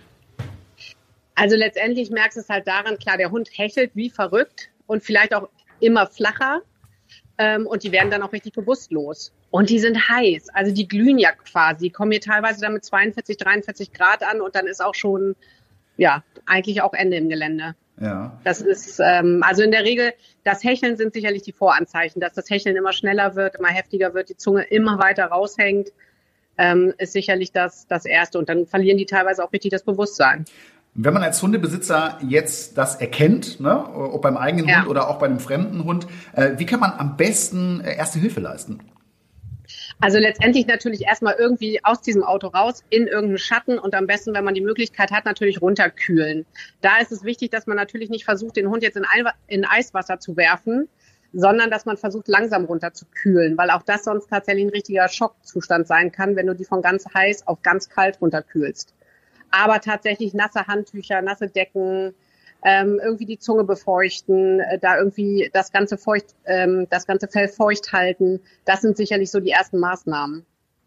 Also 1.35 1.57
letztendlich 1.57 2.11
merkst 2.11 2.37
du 2.37 2.43
es 2.43 2.49
halt 2.49 2.69
daran, 2.69 2.97
klar, 2.97 3.16
der 3.16 3.33
Hund 3.33 3.49
hechelt 3.52 3.90
wie 3.95 4.09
verrückt 4.09 4.71
und 4.87 5.02
vielleicht 5.02 5.35
auch 5.35 5.49
immer 5.81 6.07
flacher. 6.07 6.62
Ähm, 7.38 7.66
und 7.66 7.83
die 7.83 7.90
werden 7.90 8.09
dann 8.12 8.23
auch 8.23 8.33
richtig 8.33 8.52
bewusstlos. 8.52 9.33
Und 9.50 9.69
die 9.69 9.81
sind 9.81 10.09
heiß. 10.09 10.49
Also 10.50 10.73
die 10.73 10.87
glühen 10.87 11.19
ja 11.19 11.33
quasi, 11.33 11.90
kommen 11.90 12.12
hier 12.12 12.21
teilweise 12.21 12.61
dann 12.61 12.75
mit 12.75 12.85
42, 12.85 13.37
43 13.37 13.93
Grad 13.93 14.23
an 14.23 14.40
und 14.40 14.54
dann 14.54 14.69
ist 14.69 14.81
auch 14.81 14.95
schon, 14.95 15.35
ja, 15.97 16.23
eigentlich 16.47 16.83
auch 16.83 16.95
Ende 16.95 17.16
im 17.16 17.28
Gelände. 17.28 17.75
Ja. 18.01 18.39
Das 18.43 18.61
ist, 18.61 19.01
ähm, 19.01 19.43
also 19.47 19.63
in 19.63 19.71
der 19.71 19.85
Regel, 19.85 20.13
das 20.43 20.65
Hecheln 20.65 20.97
sind 20.97 21.15
sicherlich 21.15 21.43
die 21.43 21.53
Voranzeichen, 21.53 22.21
dass 22.21 22.33
das 22.33 22.51
Hecheln 22.51 22.77
immer 22.77 22.93
schneller 22.93 23.37
wird, 23.37 23.55
immer 23.57 23.69
heftiger 23.69 24.15
wird, 24.15 24.31
die 24.31 24.37
Zunge 24.37 24.63
immer 24.63 24.99
weiter 24.99 25.27
raushängt. 25.27 25.93
ähm, 26.59 26.93
ist 26.99 27.13
sicherlich 27.13 27.53
das, 27.53 27.87
das 27.89 28.05
Erste. 28.05 28.39
Und 28.39 28.49
dann 28.49 28.67
verlieren 28.67 28.99
die 28.99 29.07
teilweise 29.07 29.45
auch 29.45 29.53
richtig 29.53 29.71
das 29.71 29.83
Bewusstsein. 29.83 30.45
Wenn 30.95 31.13
man 31.13 31.25
als 31.25 31.43
Hundebesitzer 31.43 32.19
jetzt 32.29 32.79
das 32.79 32.97
erkennt, 32.97 33.59
ne, 33.59 33.85
ob 33.95 34.23
beim 34.23 34.37
eigenen 34.37 34.69
ja. 34.69 34.81
Hund 34.81 34.89
oder 34.89 35.09
auch 35.09 35.19
bei 35.19 35.27
einem 35.27 35.41
fremden 35.41 35.85
Hund, 35.85 36.07
äh, 36.35 36.53
wie 36.57 36.67
kann 36.67 36.79
man 36.79 36.93
am 36.93 37.17
besten 37.17 37.81
äh, 37.81 37.97
erste 37.97 38.21
Hilfe 38.21 38.41
leisten? 38.41 38.79
Also 40.01 40.19
letztendlich 40.19 40.67
natürlich 40.67 41.03
erstmal 41.03 41.35
irgendwie 41.39 41.83
aus 41.85 42.01
diesem 42.01 42.25
Auto 42.25 42.49
raus 42.49 42.85
in 42.91 43.07
irgendeinen 43.07 43.39
Schatten 43.39 43.79
und 43.79 43.95
am 43.95 44.07
besten, 44.07 44.35
wenn 44.35 44.45
man 44.45 44.55
die 44.55 44.61
Möglichkeit 44.61 45.13
hat, 45.13 45.25
natürlich 45.25 45.63
runterkühlen. 45.63 46.47
Da 46.81 46.99
ist 46.99 47.13
es 47.13 47.25
wichtig, 47.25 47.51
dass 47.51 47.67
man 47.67 47.77
natürlich 47.77 48.11
nicht 48.11 48.25
versucht, 48.25 48.57
den 48.57 48.69
Hund 48.69 48.83
jetzt 48.83 48.97
in, 48.97 49.07
in 49.47 49.65
Eiswasser 49.65 50.19
zu 50.19 50.37
werfen, 50.37 50.89
sondern 51.33 51.71
dass 51.71 51.85
man 51.85 51.97
versucht, 51.97 52.29
langsam 52.29 52.65
runterzukühlen, 52.65 53.59
weil 53.59 53.71
auch 53.71 53.83
das 53.83 54.05
sonst 54.05 54.29
tatsächlich 54.31 54.67
ein 54.67 54.71
richtiger 54.71 55.09
Schockzustand 55.09 55.87
sein 55.87 56.13
kann, 56.13 56.37
wenn 56.37 56.47
du 56.47 56.55
die 56.55 56.65
von 56.65 56.81
ganz 56.81 57.07
heiß 57.13 57.47
auf 57.47 57.63
ganz 57.63 57.89
kalt 57.89 58.21
runterkühlst. 58.21 58.95
Aber 59.51 59.81
tatsächlich 59.81 60.35
nasse 60.35 60.67
Handtücher, 60.67 61.23
nasse 61.23 61.49
Decken, 61.49 62.15
ähm, 62.64 62.99
irgendwie 63.02 63.26
die 63.26 63.38
Zunge 63.38 63.64
befeuchten, 63.64 64.61
äh, 64.61 64.78
da 64.78 64.99
irgendwie 64.99 65.50
das 65.52 65.71
ganze 65.71 65.99
feucht, 65.99 66.35
ähm, 66.47 66.87
das 66.90 67.06
ganze 67.06 67.28
Fell 67.28 67.49
feucht 67.49 67.92
halten. 67.92 68.40
Das 68.64 68.80
sind 68.80 68.97
sicherlich 68.97 69.30
so 69.30 69.38
die 69.38 69.50
ersten 69.50 69.78
Maßnahmen. 69.78 70.47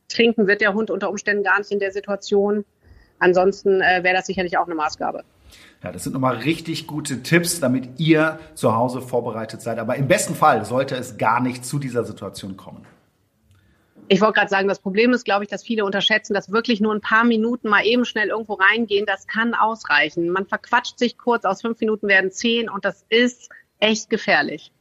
Trinken 0.09 0.47
wird 0.47 0.61
der 0.61 0.73
Hund 0.73 0.89
unter 0.89 1.09
Umständen 1.09 1.43
gar 1.43 1.59
nicht 1.59 1.71
in 1.71 1.79
der 1.79 1.91
Situation. 1.91 2.65
Ansonsten 3.19 3.81
äh, 3.81 4.03
wäre 4.03 4.15
das 4.15 4.25
sicherlich 4.25 4.57
auch 4.57 4.65
eine 4.65 4.75
Maßgabe. 4.75 5.23
Ja, 5.83 5.91
das 5.91 6.03
sind 6.03 6.13
nochmal 6.13 6.37
richtig 6.37 6.87
gute 6.87 7.21
Tipps, 7.21 7.59
damit 7.59 7.99
ihr 7.99 8.39
zu 8.55 8.75
Hause 8.75 9.01
vorbereitet 9.01 9.61
seid. 9.61 9.77
Aber 9.77 9.95
im 9.95 10.07
besten 10.07 10.33
Fall 10.33 10.65
sollte 10.65 10.95
es 10.95 11.17
gar 11.17 11.39
nicht 11.39 11.63
zu 11.63 11.77
dieser 11.77 12.03
Situation 12.03 12.57
kommen. 12.57 12.85
Ich 14.09 14.21
wollte 14.21 14.35
gerade 14.35 14.49
sagen, 14.49 14.69
das 14.69 14.79
Problem 14.79 15.11
ist, 15.11 15.25
glaube 15.25 15.43
ich, 15.43 15.49
dass 15.49 15.63
viele 15.63 15.83
unterschätzen, 15.83 16.33
dass 16.33 16.49
wirklich 16.49 16.79
nur 16.79 16.93
ein 16.93 17.01
paar 17.01 17.25
Minuten 17.25 17.67
mal 17.67 17.85
eben 17.85 18.05
schnell 18.05 18.29
irgendwo 18.29 18.53
reingehen, 18.53 19.05
das 19.05 19.27
kann 19.27 19.53
ausreichen. 19.53 20.29
Man 20.29 20.45
verquatscht 20.45 20.97
sich 20.97 21.17
kurz, 21.17 21.43
aus 21.43 21.61
fünf 21.61 21.79
Minuten 21.81 22.07
werden 22.07 22.31
zehn 22.31 22.69
und 22.69 22.85
das 22.85 23.03
ist 23.09 23.49
echt 23.79 24.09
gefährlich. 24.09 24.71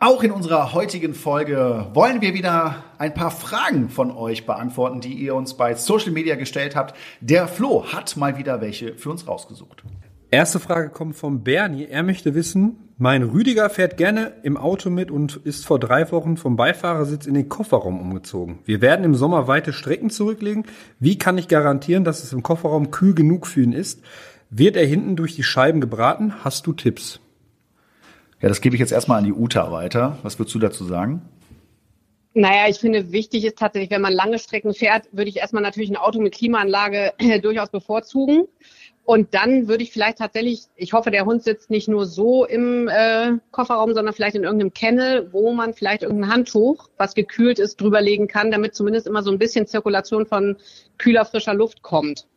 Auch 0.00 0.22
in 0.22 0.32
unserer 0.32 0.74
heutigen 0.74 1.14
Folge 1.14 1.88
wollen 1.94 2.20
wir 2.20 2.34
wieder 2.34 2.84
ein 2.98 3.14
paar 3.14 3.30
Fragen 3.30 3.88
von 3.88 4.10
euch 4.10 4.44
beantworten, 4.44 5.00
die 5.00 5.14
ihr 5.14 5.34
uns 5.34 5.54
bei 5.54 5.74
Social 5.74 6.10
Media 6.10 6.36
gestellt 6.36 6.76
habt. 6.76 6.94
Der 7.20 7.48
Flo 7.48 7.86
hat 7.90 8.16
mal 8.18 8.36
wieder 8.36 8.60
welche 8.60 8.96
für 8.96 9.10
uns 9.10 9.26
rausgesucht. 9.26 9.82
Erste 10.30 10.60
Frage 10.60 10.90
kommt 10.90 11.16
von 11.16 11.42
Bernie. 11.42 11.86
Er 11.86 12.02
möchte 12.02 12.34
wissen, 12.34 12.89
mein 13.00 13.22
Rüdiger 13.22 13.70
fährt 13.70 13.96
gerne 13.96 14.34
im 14.42 14.58
Auto 14.58 14.90
mit 14.90 15.10
und 15.10 15.36
ist 15.44 15.64
vor 15.64 15.78
drei 15.78 16.12
Wochen 16.12 16.36
vom 16.36 16.56
Beifahrersitz 16.56 17.24
in 17.24 17.32
den 17.32 17.48
Kofferraum 17.48 17.98
umgezogen. 17.98 18.58
Wir 18.66 18.82
werden 18.82 19.06
im 19.06 19.14
Sommer 19.14 19.48
weite 19.48 19.72
Strecken 19.72 20.10
zurücklegen. 20.10 20.66
Wie 20.98 21.16
kann 21.16 21.38
ich 21.38 21.48
garantieren, 21.48 22.04
dass 22.04 22.22
es 22.22 22.34
im 22.34 22.42
Kofferraum 22.42 22.90
kühl 22.90 23.14
genug 23.14 23.46
für 23.46 23.62
ihn 23.62 23.72
ist? 23.72 24.02
Wird 24.50 24.76
er 24.76 24.84
hinten 24.84 25.16
durch 25.16 25.34
die 25.34 25.42
Scheiben 25.42 25.80
gebraten? 25.80 26.44
Hast 26.44 26.66
du 26.66 26.74
Tipps? 26.74 27.20
Ja, 28.42 28.50
das 28.50 28.60
gebe 28.60 28.76
ich 28.76 28.80
jetzt 28.80 28.92
erstmal 28.92 29.16
an 29.16 29.24
die 29.24 29.32
Uta 29.32 29.72
weiter. 29.72 30.18
Was 30.22 30.38
würdest 30.38 30.54
du 30.54 30.58
dazu 30.58 30.84
sagen? 30.84 31.22
Naja, 32.34 32.68
ich 32.68 32.76
finde, 32.76 33.12
wichtig 33.12 33.46
ist 33.46 33.56
tatsächlich, 33.56 33.90
wenn 33.90 34.02
man 34.02 34.12
lange 34.12 34.38
Strecken 34.38 34.74
fährt, 34.74 35.08
würde 35.10 35.30
ich 35.30 35.38
erstmal 35.38 35.62
natürlich 35.62 35.88
ein 35.88 35.96
Auto 35.96 36.20
mit 36.20 36.34
Klimaanlage 36.34 37.14
durchaus 37.42 37.70
bevorzugen. 37.70 38.46
Und 39.10 39.34
dann 39.34 39.66
würde 39.66 39.82
ich 39.82 39.90
vielleicht 39.90 40.18
tatsächlich, 40.18 40.66
ich 40.76 40.92
hoffe, 40.92 41.10
der 41.10 41.24
Hund 41.24 41.42
sitzt 41.42 41.68
nicht 41.68 41.88
nur 41.88 42.06
so 42.06 42.44
im 42.44 42.86
äh, 42.86 43.32
Kofferraum, 43.50 43.92
sondern 43.92 44.14
vielleicht 44.14 44.36
in 44.36 44.44
irgendeinem 44.44 44.72
Kennel, 44.72 45.32
wo 45.32 45.52
man 45.52 45.74
vielleicht 45.74 46.04
irgendein 46.04 46.30
Handtuch, 46.30 46.88
was 46.96 47.16
gekühlt 47.16 47.58
ist, 47.58 47.80
drüberlegen 47.80 48.28
kann, 48.28 48.52
damit 48.52 48.76
zumindest 48.76 49.08
immer 49.08 49.24
so 49.24 49.32
ein 49.32 49.38
bisschen 49.40 49.66
Zirkulation 49.66 50.26
von 50.26 50.58
kühler, 50.96 51.24
frischer 51.24 51.54
Luft 51.54 51.82
kommt. 51.82 52.28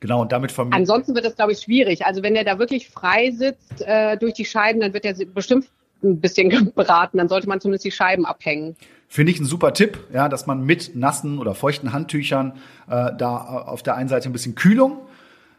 Genau, 0.00 0.22
und 0.22 0.32
damit 0.32 0.52
vermieden. 0.52 0.78
Ansonsten 0.78 1.14
wird 1.14 1.26
es, 1.26 1.36
glaube 1.36 1.52
ich, 1.52 1.58
schwierig. 1.58 2.06
Also 2.06 2.22
wenn 2.22 2.32
der 2.32 2.44
da 2.44 2.58
wirklich 2.58 2.88
frei 2.88 3.30
sitzt 3.32 3.82
äh, 3.86 4.16
durch 4.16 4.32
die 4.32 4.46
Scheiben, 4.46 4.80
dann 4.80 4.94
wird 4.94 5.04
er 5.04 5.14
bestimmt 5.26 5.68
ein 6.02 6.18
bisschen 6.18 6.48
gebraten. 6.48 7.18
Dann 7.18 7.28
sollte 7.28 7.46
man 7.46 7.60
zumindest 7.60 7.84
die 7.84 7.90
Scheiben 7.90 8.24
abhängen. 8.24 8.74
Finde 9.06 9.32
ich 9.32 9.38
ein 9.38 9.44
super 9.44 9.74
Tipp, 9.74 9.98
ja, 10.14 10.30
dass 10.30 10.46
man 10.46 10.64
mit 10.64 10.96
nassen 10.96 11.38
oder 11.38 11.54
feuchten 11.54 11.92
Handtüchern 11.92 12.54
äh, 12.88 13.10
da 13.18 13.36
auf 13.66 13.82
der 13.82 13.96
einen 13.96 14.08
Seite 14.08 14.30
ein 14.30 14.32
bisschen 14.32 14.54
Kühlung 14.54 15.05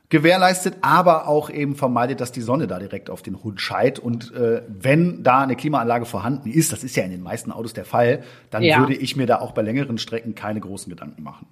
gewährleistet, 0.09 0.75
aber 0.81 1.27
auch 1.27 1.49
eben 1.49 1.75
vermeidet, 1.75 2.21
dass 2.21 2.31
die 2.31 2.41
Sonne 2.41 2.67
da 2.67 2.79
direkt 2.79 3.09
auf 3.09 3.21
den 3.21 3.43
Hund 3.43 3.59
scheit. 3.59 3.99
Und 3.99 4.33
äh, 4.33 4.61
wenn 4.67 5.23
da 5.23 5.41
eine 5.41 5.55
Klimaanlage 5.55 6.05
vorhanden 6.05 6.49
ist, 6.49 6.71
das 6.71 6.83
ist 6.83 6.95
ja 6.95 7.03
in 7.03 7.11
den 7.11 7.21
meisten 7.21 7.51
Autos 7.51 7.73
der 7.73 7.85
Fall, 7.85 8.23
dann 8.49 8.63
ja. 8.63 8.79
würde 8.79 8.95
ich 8.95 9.15
mir 9.15 9.25
da 9.25 9.39
auch 9.39 9.51
bei 9.51 9.61
längeren 9.61 9.97
Strecken 9.97 10.35
keine 10.35 10.61
großen 10.61 10.89
Gedanken 10.89 11.23
machen. 11.23 11.47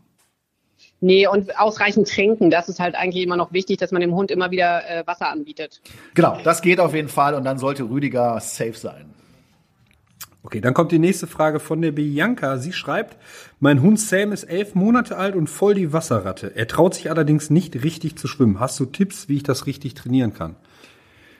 Nee, 1.01 1.27
und 1.27 1.59
ausreichend 1.59 2.09
trinken, 2.09 2.49
das 2.49 2.69
ist 2.69 2.79
halt 2.79 2.95
eigentlich 2.95 3.23
immer 3.23 3.35
noch 3.35 3.51
wichtig, 3.51 3.77
dass 3.77 3.91
man 3.91 4.01
dem 4.01 4.15
Hund 4.15 4.31
immer 4.31 4.49
wieder 4.51 4.89
äh, 4.89 5.05
Wasser 5.05 5.29
anbietet. 5.29 5.81
Genau, 6.13 6.37
das 6.43 6.61
geht 6.61 6.79
auf 6.79 6.95
jeden 6.95 7.09
Fall 7.09 7.35
und 7.35 7.43
dann 7.43 7.57
sollte 7.57 7.83
Rüdiger 7.83 8.39
safe 8.39 8.73
sein. 8.73 9.13
Okay, 10.45 10.61
dann 10.61 10.75
kommt 10.75 10.91
die 10.91 10.99
nächste 10.99 11.25
Frage 11.25 11.59
von 11.59 11.81
der 11.81 11.91
Bianca. 11.91 12.59
Sie 12.59 12.71
schreibt, 12.71 13.17
mein 13.59 13.81
Hund 13.81 13.99
Sam 13.99 14.31
ist 14.31 14.43
elf 14.43 14.75
Monate 14.75 15.17
alt 15.17 15.35
und 15.35 15.49
voll 15.49 15.73
die 15.73 15.91
Wasserratte. 15.91 16.55
Er 16.55 16.67
traut 16.67 16.93
sich 16.93 17.09
allerdings 17.09 17.49
nicht 17.49 17.83
richtig 17.83 18.15
zu 18.19 18.27
schwimmen. 18.27 18.59
Hast 18.59 18.79
du 18.79 18.85
Tipps, 18.85 19.27
wie 19.27 19.37
ich 19.37 19.43
das 19.43 19.65
richtig 19.65 19.95
trainieren 19.95 20.35
kann? 20.35 20.55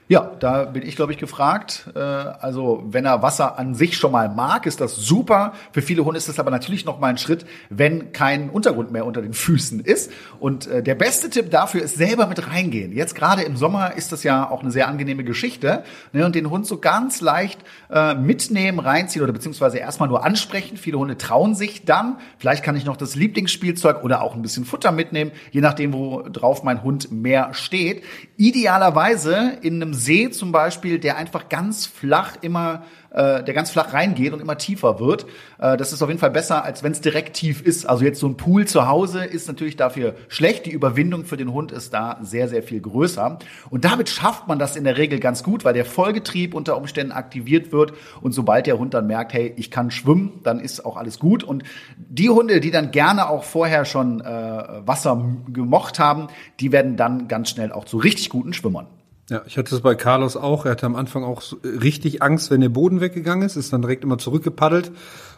Ja, 0.08 0.32
da 0.40 0.66
bin 0.66 0.84
ich, 0.84 0.96
glaube 0.96 1.14
ich, 1.14 1.18
gefragt. 1.18 1.90
Äh, 1.96 2.00
also, 2.00 2.84
wenn 2.86 3.06
er 3.06 3.24
Wasser 3.24 3.58
an 3.58 3.74
sich 3.74 3.98
schon 3.98 4.12
mal 4.12 4.30
mag, 4.30 4.68
ist 4.68 4.80
das 4.80 4.96
super. 4.96 5.54
Für 5.72 5.82
viele 5.82 6.06
Hunde 6.06 6.20
ist 6.20 6.30
das 6.30 6.38
aber 6.38 6.52
natürlich 6.52 6.86
noch 6.86 7.00
mal 7.00 7.08
ein 7.08 7.18
Schritt, 7.18 7.44
wenn 7.72 8.12
kein 8.12 8.52
Untergrund 8.52 8.92
mehr 8.92 9.08
unter 9.08 9.24
den 9.24 9.34
Füßen 9.34 9.80
ist. 9.80 10.12
Und 10.40 10.68
äh, 10.68 10.84
der 10.84 10.94
beste 10.94 11.32
Tipp 11.32 11.50
dafür 11.50 11.82
ist 11.82 11.98
selber 11.98 12.28
mit 12.28 12.52
reingehen. 12.52 12.92
Jetzt 12.92 13.16
gerade 13.16 13.42
im 13.42 13.58
Sommer 13.58 13.98
ist 13.98 14.12
das 14.12 14.22
ja 14.22 14.48
auch 14.48 14.62
eine 14.62 14.70
sehr 14.70 14.88
angenehme 14.88 15.24
Geschichte. 15.24 15.84
Ne? 16.14 16.24
Und 16.24 16.36
den 16.36 16.52
Hund 16.52 16.68
so 16.68 16.78
ganz 16.78 17.22
leicht 17.22 17.60
äh, 17.90 18.14
mitnehmen, 18.14 18.78
reinziehen 18.78 19.24
oder 19.24 19.34
beziehungsweise 19.34 19.80
erstmal 19.80 20.08
nur 20.08 20.24
ansprechen. 20.24 20.78
Viele 20.78 21.00
Hunde 21.00 21.18
trauen 21.18 21.56
sich 21.56 21.84
dann. 21.84 22.18
Vielleicht 22.38 22.64
kann 22.64 22.76
ich 22.76 22.86
noch 22.86 22.98
das 22.98 23.16
Lieblingsspielzeug 23.16 24.04
oder 24.04 24.22
auch 24.22 24.36
ein 24.36 24.44
bisschen 24.44 24.66
Futter 24.66 24.92
mitnehmen, 24.92 25.32
je 25.50 25.62
nachdem, 25.62 25.94
wo 25.94 26.22
drauf 26.22 26.62
mein 26.62 26.84
Hund 26.84 27.12
mehr 27.12 27.56
steht. 27.56 28.04
Idealerweise 28.38 29.58
in 29.64 29.82
einem 29.82 29.95
See 29.96 30.30
zum 30.30 30.52
Beispiel, 30.52 31.00
der 31.00 31.18
einfach 31.18 31.50
ganz 31.50 31.86
flach 31.86 32.36
immer 32.42 32.84
äh, 33.16 33.44
der 33.44 33.54
ganz 33.54 33.72
flach 33.72 33.94
reingeht 33.94 34.34
und 34.34 34.42
immer 34.42 34.58
tiefer 34.58 35.00
wird. 35.00 35.26
Äh, 35.58 35.78
das 35.78 35.94
ist 35.94 36.02
auf 36.02 36.10
jeden 36.10 36.20
Fall 36.20 36.32
besser, 36.32 36.66
als 36.66 36.84
wenn 36.84 36.92
es 36.92 37.00
direkt 37.00 37.38
tief 37.38 37.62
ist. 37.62 37.86
Also 37.86 38.04
jetzt 38.04 38.20
so 38.20 38.28
ein 38.28 38.36
Pool 38.36 38.68
zu 38.68 38.88
Hause 38.88 39.24
ist 39.24 39.48
natürlich 39.48 39.78
dafür 39.78 40.16
schlecht. 40.28 40.66
Die 40.66 40.72
Überwindung 40.72 41.24
für 41.24 41.38
den 41.38 41.54
Hund 41.54 41.72
ist 41.72 41.94
da 41.94 42.20
sehr, 42.22 42.50
sehr 42.50 42.62
viel 42.62 42.82
größer. 42.82 43.40
Und 43.70 43.86
damit 43.86 44.10
schafft 44.10 44.50
man 44.50 44.60
das 44.60 44.76
in 44.76 44.84
der 44.84 44.98
Regel 44.98 45.20
ganz 45.20 45.44
gut, 45.44 45.64
weil 45.64 45.74
der 45.74 45.86
Folgetrieb 45.86 46.54
unter 46.54 46.76
Umständen 46.76 47.14
aktiviert 47.14 47.72
wird. 47.72 47.94
Und 48.20 48.34
sobald 48.34 48.68
der 48.68 48.78
Hund 48.78 48.94
dann 48.94 49.08
merkt, 49.08 49.32
hey, 49.32 49.54
ich 49.56 49.72
kann 49.72 49.92
schwimmen, 49.92 50.42
dann 50.44 50.60
ist 50.60 50.86
auch 50.86 50.98
alles 50.98 51.18
gut. 51.18 51.44
Und 51.46 51.64
die 51.98 52.30
Hunde, 52.30 52.60
die 52.60 52.72
dann 52.72 52.92
gerne 52.92 53.30
auch 53.30 53.46
vorher 53.46 53.86
schon 53.86 54.20
äh, 54.20 54.26
Wasser 54.26 55.26
gemocht 55.48 56.00
haben, 56.00 56.28
die 56.60 56.74
werden 56.74 56.98
dann 56.98 57.30
ganz 57.30 57.50
schnell 57.50 57.72
auch 57.72 57.86
zu 57.86 57.96
richtig 57.96 58.30
guten 58.30 58.52
Schwimmern. 58.52 58.88
Ja, 59.30 59.42
ich 59.48 59.58
hatte 59.58 59.74
es 59.74 59.82
bei 59.82 59.96
Carlos 59.96 60.38
auch. 60.38 60.66
Er 60.66 60.72
hatte 60.72 60.86
am 60.86 60.96
Anfang 60.96 61.24
auch 61.24 61.42
richtig 61.64 62.22
Angst, 62.22 62.52
wenn 62.52 62.62
der 62.62 62.70
Boden 62.70 63.02
weggegangen 63.02 63.46
ist, 63.46 63.56
ist 63.56 63.74
dann 63.74 63.82
direkt 63.82 64.04
immer 64.04 64.18
zurückgepaddelt. 64.18 64.92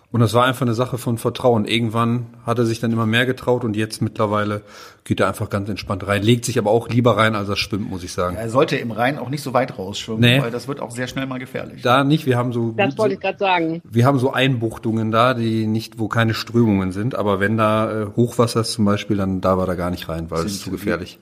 Und 0.09 0.21
das 0.21 0.33
war 0.33 0.45
einfach 0.45 0.61
eine 0.61 0.73
Sache 0.73 0.97
von 0.97 1.17
Vertrauen. 1.17 1.65
Irgendwann 1.65 2.27
hat 2.45 2.57
er 2.57 2.65
sich 2.65 2.79
dann 2.79 2.93
immer 2.93 3.05
mehr 3.05 3.25
getraut 3.25 3.65
und 3.65 3.75
jetzt 3.75 4.01
mittlerweile 4.01 4.61
geht 5.03 5.19
er 5.19 5.27
einfach 5.27 5.49
ganz 5.49 5.67
entspannt 5.67 6.07
rein. 6.07 6.23
Legt 6.23 6.45
sich 6.45 6.57
aber 6.57 6.71
auch 6.71 6.87
lieber 6.87 7.17
rein, 7.17 7.35
als 7.35 7.49
er 7.49 7.57
schwimmt, 7.57 7.89
muss 7.89 8.03
ich 8.03 8.13
sagen. 8.13 8.37
Er 8.37 8.49
sollte 8.49 8.77
im 8.77 8.91
Rhein 8.91 9.19
auch 9.19 9.29
nicht 9.29 9.43
so 9.43 9.53
weit 9.53 9.77
rausschwimmen, 9.77 10.21
nee. 10.21 10.41
weil 10.41 10.49
das 10.49 10.69
wird 10.69 10.79
auch 10.79 10.91
sehr 10.91 11.07
schnell 11.07 11.25
mal 11.25 11.39
gefährlich. 11.39 11.81
Da 11.81 12.05
nicht. 12.05 12.25
Wir 12.25 12.37
haben 12.37 12.53
so. 12.53 12.71
Das 12.77 12.97
wollte 12.97 13.15
ich 13.15 13.19
gerade 13.19 13.37
sagen. 13.37 13.81
Wir 13.83 14.05
haben 14.05 14.17
so 14.17 14.31
Einbuchtungen 14.31 15.11
da, 15.11 15.33
die 15.33 15.67
nicht, 15.67 15.99
wo 15.99 16.07
keine 16.07 16.33
Strömungen 16.33 16.93
sind. 16.93 17.15
Aber 17.15 17.41
wenn 17.41 17.57
da 17.57 18.03
äh, 18.03 18.05
Hochwasser 18.15 18.61
ist 18.61 18.71
zum 18.71 18.85
Beispiel, 18.85 19.17
dann 19.17 19.41
da 19.41 19.57
war 19.57 19.67
er 19.67 19.75
gar 19.75 19.91
nicht 19.91 20.07
rein, 20.07 20.31
weil 20.31 20.45
es 20.45 20.61
zu 20.61 20.71
gefährlich. 20.71 21.19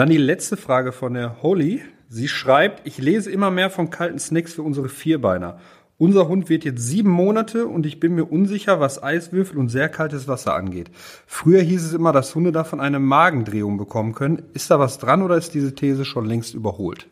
Dann 0.00 0.08
die 0.08 0.16
letzte 0.16 0.56
Frage 0.56 0.92
von 0.92 1.12
der 1.12 1.42
Holly. 1.42 1.82
Sie 2.08 2.26
schreibt, 2.26 2.86
ich 2.86 2.96
lese 2.96 3.30
immer 3.30 3.50
mehr 3.50 3.68
von 3.68 3.90
kalten 3.90 4.18
Snacks 4.18 4.54
für 4.54 4.62
unsere 4.62 4.88
Vierbeiner. 4.88 5.60
Unser 5.98 6.26
Hund 6.26 6.48
wird 6.48 6.64
jetzt 6.64 6.80
sieben 6.80 7.10
Monate 7.10 7.66
und 7.66 7.84
ich 7.84 8.00
bin 8.00 8.14
mir 8.14 8.24
unsicher, 8.24 8.80
was 8.80 9.02
Eiswürfel 9.02 9.58
und 9.58 9.68
sehr 9.68 9.90
kaltes 9.90 10.26
Wasser 10.26 10.54
angeht. 10.54 10.90
Früher 11.26 11.60
hieß 11.60 11.84
es 11.84 11.92
immer, 11.92 12.12
dass 12.12 12.34
Hunde 12.34 12.50
davon 12.50 12.80
eine 12.80 12.98
Magendrehung 12.98 13.76
bekommen 13.76 14.14
können. 14.14 14.42
Ist 14.54 14.70
da 14.70 14.78
was 14.78 14.96
dran 14.96 15.20
oder 15.20 15.36
ist 15.36 15.52
diese 15.52 15.74
These 15.74 16.06
schon 16.06 16.24
längst 16.24 16.54
überholt? 16.54 17.06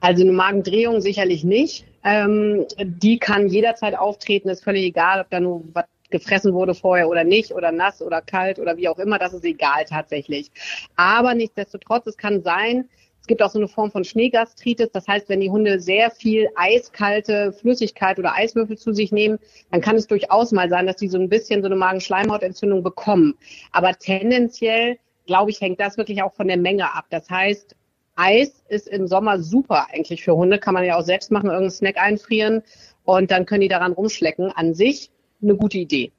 Also 0.00 0.22
eine 0.22 0.32
Magendrehung 0.32 1.00
sicherlich 1.00 1.44
nicht. 1.44 1.86
Ähm, 2.04 2.66
die 2.78 3.18
kann 3.18 3.48
jederzeit 3.48 3.98
auftreten, 3.98 4.50
ist 4.50 4.64
völlig 4.64 4.84
egal, 4.84 5.22
ob 5.22 5.30
da 5.30 5.40
nur 5.40 5.64
was 5.72 5.86
gefressen 6.10 6.52
wurde 6.54 6.74
vorher 6.74 7.08
oder 7.08 7.24
nicht 7.24 7.52
oder 7.52 7.72
nass 7.72 8.02
oder 8.02 8.22
kalt 8.22 8.58
oder 8.58 8.76
wie 8.76 8.88
auch 8.88 8.98
immer, 8.98 9.18
das 9.18 9.32
ist 9.34 9.44
egal 9.44 9.84
tatsächlich. 9.84 10.50
Aber 10.96 11.34
nichtsdestotrotz, 11.34 12.06
es 12.06 12.16
kann 12.16 12.42
sein, 12.42 12.88
Es 13.26 13.28
gibt 13.28 13.42
auch 13.42 13.50
so 13.50 13.58
eine 13.58 13.66
Form 13.66 13.90
von 13.90 14.04
Schneegastritis. 14.04 14.92
Das 14.92 15.08
heißt, 15.08 15.28
wenn 15.28 15.40
die 15.40 15.50
Hunde 15.50 15.80
sehr 15.80 16.12
viel 16.12 16.48
eiskalte 16.54 17.52
Flüssigkeit 17.52 18.20
oder 18.20 18.36
Eiswürfel 18.36 18.78
zu 18.78 18.92
sich 18.92 19.10
nehmen, 19.10 19.40
dann 19.72 19.80
kann 19.80 19.96
es 19.96 20.06
durchaus 20.06 20.52
mal 20.52 20.68
sein, 20.68 20.86
dass 20.86 20.94
die 20.94 21.08
so 21.08 21.18
ein 21.18 21.28
bisschen 21.28 21.60
so 21.60 21.66
eine 21.66 21.74
Magenschleimhautentzündung 21.74 22.84
bekommen. 22.84 23.34
Aber 23.72 23.94
tendenziell, 23.94 24.98
glaube 25.26 25.50
ich, 25.50 25.60
hängt 25.60 25.80
das 25.80 25.96
wirklich 25.96 26.22
auch 26.22 26.34
von 26.34 26.46
der 26.46 26.56
Menge 26.56 26.94
ab. 26.94 27.06
Das 27.10 27.28
heißt, 27.28 27.74
Eis 28.14 28.62
ist 28.68 28.86
im 28.86 29.08
Sommer 29.08 29.40
super 29.40 29.88
eigentlich 29.92 30.22
für 30.22 30.36
Hunde. 30.36 30.60
Kann 30.60 30.74
man 30.74 30.84
ja 30.84 30.96
auch 30.96 31.04
selbst 31.04 31.32
machen, 31.32 31.46
irgendeinen 31.46 31.72
Snack 31.72 31.96
einfrieren 31.98 32.62
und 33.02 33.32
dann 33.32 33.44
können 33.44 33.62
die 33.62 33.68
daran 33.68 33.90
rumschlecken. 33.90 34.52
An 34.52 34.72
sich 34.72 35.10
eine 35.48 35.56
gute 35.56 35.78
Idee. 35.78 36.12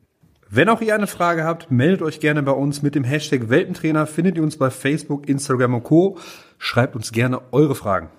Wenn 0.50 0.70
auch 0.70 0.82
ihr 0.82 0.96
eine 0.96 1.08
Frage 1.08 1.44
habt, 1.44 1.70
meldet 1.72 2.02
euch 2.02 2.20
gerne 2.20 2.42
bei 2.42 2.54
uns 2.54 2.82
mit 2.82 2.96
dem 2.96 3.04
Hashtag 3.04 3.50
Welpentrainer. 3.50 4.08
Findet 4.08 4.38
ihr 4.38 4.44
uns 4.44 4.58
bei 4.58 4.70
Facebook, 4.70 5.28
Instagram 5.28 5.76
und 5.76 5.84
Co. 5.84 6.18
Schreibt 6.58 6.96
uns 6.96 7.12
gerne 7.12 7.42
eure 7.52 7.76
Fragen. 7.76 8.10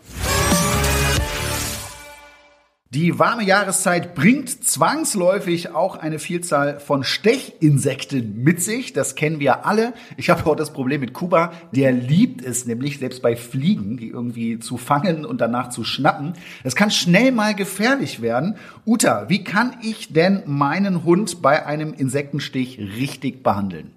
Die 2.90 3.18
warme 3.18 3.44
Jahreszeit 3.44 4.14
bringt 4.14 4.48
zwangsläufig 4.64 5.74
auch 5.74 5.96
eine 5.96 6.18
Vielzahl 6.18 6.80
von 6.80 7.04
Stechinsekten 7.04 8.42
mit 8.42 8.62
sich. 8.62 8.94
Das 8.94 9.14
kennen 9.14 9.40
wir 9.40 9.66
alle. 9.66 9.92
Ich 10.16 10.30
habe 10.30 10.46
auch 10.46 10.56
das 10.56 10.72
Problem 10.72 11.02
mit 11.02 11.12
Kuba. 11.12 11.52
Der 11.72 11.92
liebt 11.92 12.42
es 12.42 12.64
nämlich, 12.64 12.98
selbst 12.98 13.20
bei 13.20 13.36
Fliegen, 13.36 13.98
die 13.98 14.08
irgendwie 14.08 14.58
zu 14.58 14.78
fangen 14.78 15.26
und 15.26 15.42
danach 15.42 15.68
zu 15.68 15.84
schnappen. 15.84 16.32
Das 16.64 16.76
kann 16.76 16.90
schnell 16.90 17.30
mal 17.30 17.54
gefährlich 17.54 18.22
werden. 18.22 18.56
Uta, 18.86 19.28
wie 19.28 19.44
kann 19.44 19.76
ich 19.82 20.14
denn 20.14 20.44
meinen 20.46 21.04
Hund 21.04 21.42
bei 21.42 21.66
einem 21.66 21.92
Insektenstich 21.92 22.78
richtig 22.78 23.42
behandeln? 23.42 23.92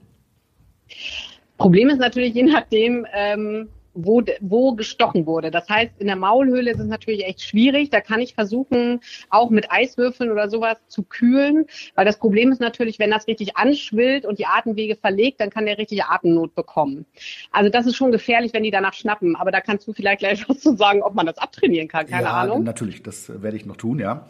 Problem 1.57 1.88
ist 1.88 2.00
natürlich 2.00 2.33
je 2.33 2.43
nachdem, 2.43 3.07
ähm 3.13 3.69
wo, 3.93 4.24
wo 4.39 4.74
gestochen 4.74 5.25
wurde. 5.25 5.51
Das 5.51 5.67
heißt, 5.69 5.93
in 6.00 6.07
der 6.07 6.15
Maulhöhle 6.15 6.71
ist 6.71 6.79
es 6.79 6.88
natürlich 6.88 7.25
echt 7.25 7.41
schwierig. 7.41 7.89
Da 7.89 8.01
kann 8.01 8.19
ich 8.19 8.33
versuchen, 8.33 9.01
auch 9.29 9.50
mit 9.50 9.71
Eiswürfeln 9.71 10.31
oder 10.31 10.50
sowas 10.50 10.77
zu 10.88 11.03
kühlen. 11.03 11.65
Weil 11.95 12.05
das 12.05 12.17
Problem 12.17 12.51
ist 12.51 12.62
natürlich, 12.62 13.00
wenn 13.00 13.12
das 13.12 13.27
richtig 13.27 13.57
anschwillt 13.57 14.25
und 14.25 14.39
die 14.39 14.45
Atemwege 14.45 14.95
verlegt, 14.95 15.41
dann 15.41 15.50
kann 15.50 15.65
der 15.65 15.77
richtige 15.77 16.10
Atemnot 16.10 16.55
bekommen. 16.55 17.05
Also 17.51 17.69
das 17.69 17.86
ist 17.86 17.95
schon 17.95 18.12
gefährlich, 18.12 18.53
wenn 18.53 18.63
die 18.63 18.71
danach 18.71 18.93
schnappen. 18.93 19.36
Aber 19.36 19.51
da 19.51 19.62
kannst 19.62 19.88
du 19.88 19.93
vielleicht 19.93 20.19
gleich 20.19 20.48
was 20.50 20.60
zu 20.60 20.75
sagen, 20.75 21.01
ob 21.01 21.15
man 21.15 21.25
das 21.25 21.38
abtrainieren 21.38 21.88
kann. 21.88 22.05
Keine 22.07 22.24
ja, 22.24 22.33
Ahnung. 22.33 22.63
Natürlich, 22.63 23.03
das 23.03 23.41
werde 23.41 23.57
ich 23.57 23.65
noch 23.65 23.77
tun, 23.77 24.00
ja. 24.00 24.27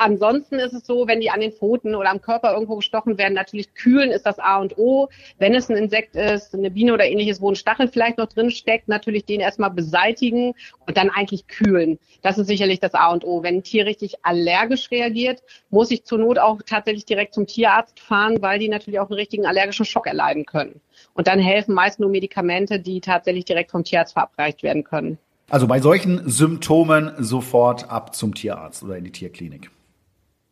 Ansonsten 0.00 0.60
ist 0.60 0.72
es 0.72 0.86
so, 0.86 1.08
wenn 1.08 1.20
die 1.20 1.30
an 1.30 1.40
den 1.40 1.50
Pfoten 1.50 1.96
oder 1.96 2.10
am 2.10 2.20
Körper 2.20 2.52
irgendwo 2.52 2.76
gestochen 2.76 3.18
werden, 3.18 3.34
natürlich 3.34 3.74
kühlen 3.74 4.12
ist 4.12 4.26
das 4.26 4.38
A 4.38 4.58
und 4.58 4.78
O. 4.78 5.08
Wenn 5.38 5.56
es 5.56 5.68
ein 5.68 5.76
Insekt 5.76 6.14
ist, 6.14 6.54
eine 6.54 6.70
Biene 6.70 6.94
oder 6.94 7.04
ähnliches, 7.04 7.40
wo 7.40 7.50
ein 7.50 7.56
Stachel 7.56 7.88
vielleicht 7.88 8.16
noch 8.16 8.28
drin 8.28 8.52
steckt, 8.52 8.86
natürlich 8.86 9.24
den 9.24 9.40
erstmal 9.40 9.72
beseitigen 9.72 10.54
und 10.86 10.96
dann 10.96 11.10
eigentlich 11.10 11.48
kühlen. 11.48 11.98
Das 12.22 12.38
ist 12.38 12.46
sicherlich 12.46 12.78
das 12.78 12.94
A 12.94 13.10
und 13.10 13.24
O. 13.24 13.42
Wenn 13.42 13.56
ein 13.56 13.62
Tier 13.64 13.86
richtig 13.86 14.24
allergisch 14.24 14.92
reagiert, 14.92 15.42
muss 15.68 15.90
ich 15.90 16.04
zur 16.04 16.18
Not 16.18 16.38
auch 16.38 16.60
tatsächlich 16.64 17.04
direkt 17.04 17.34
zum 17.34 17.48
Tierarzt 17.48 17.98
fahren, 17.98 18.40
weil 18.40 18.60
die 18.60 18.68
natürlich 18.68 19.00
auch 19.00 19.10
einen 19.10 19.18
richtigen 19.18 19.46
allergischen 19.46 19.84
Schock 19.84 20.06
erleiden 20.06 20.46
können. 20.46 20.80
Und 21.14 21.26
dann 21.26 21.40
helfen 21.40 21.74
meist 21.74 21.98
nur 21.98 22.08
Medikamente, 22.08 22.78
die 22.78 23.00
tatsächlich 23.00 23.46
direkt 23.46 23.72
vom 23.72 23.82
Tierarzt 23.82 24.12
verabreicht 24.12 24.62
werden 24.62 24.84
können. 24.84 25.18
Also 25.50 25.66
bei 25.66 25.80
solchen 25.80 26.28
Symptomen 26.28 27.14
sofort 27.18 27.90
ab 27.90 28.14
zum 28.14 28.34
Tierarzt 28.34 28.84
oder 28.84 28.96
in 28.96 29.02
die 29.04 29.12
Tierklinik. 29.12 29.72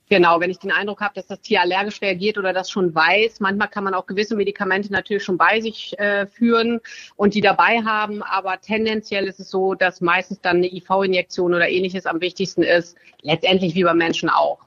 Genau, 0.09 0.39
wenn 0.41 0.51
ich 0.51 0.59
den 0.59 0.71
Eindruck 0.71 1.01
habe, 1.01 1.15
dass 1.15 1.27
das 1.27 1.41
Tier 1.41 1.61
allergisch 1.61 2.01
reagiert 2.01 2.39
oder 2.39 2.53
das 2.53 2.71
schon 2.71 2.95
weiß. 2.95 3.41
Manchmal 3.41 3.69
kann 3.69 3.83
man 3.83 3.95
auch 3.95 4.07
gewisse 4.07 4.37
Medikamente 4.37 4.93
natürlich 4.93 5.25
schon 5.25 5.37
bei 5.37 5.61
sich 5.61 5.99
äh, 5.99 6.27
führen 6.27 6.81
und 7.17 7.35
die 7.35 7.41
dabei 7.41 7.83
haben, 7.83 8.23
aber 8.23 8.61
tendenziell 8.61 9.27
ist 9.27 9.41
es 9.41 9.51
so, 9.51 9.75
dass 9.75 10.01
meistens 10.01 10.41
dann 10.41 10.59
eine 10.59 10.73
IV-Injektion 10.73 11.55
oder 11.55 11.69
ähnliches 11.69 12.07
am 12.07 12.21
wichtigsten 12.21 12.63
ist, 12.63 12.97
letztendlich 13.23 13.75
wie 13.75 13.83
beim 13.83 13.99
Menschen 13.99 14.29
auch. 14.29 14.61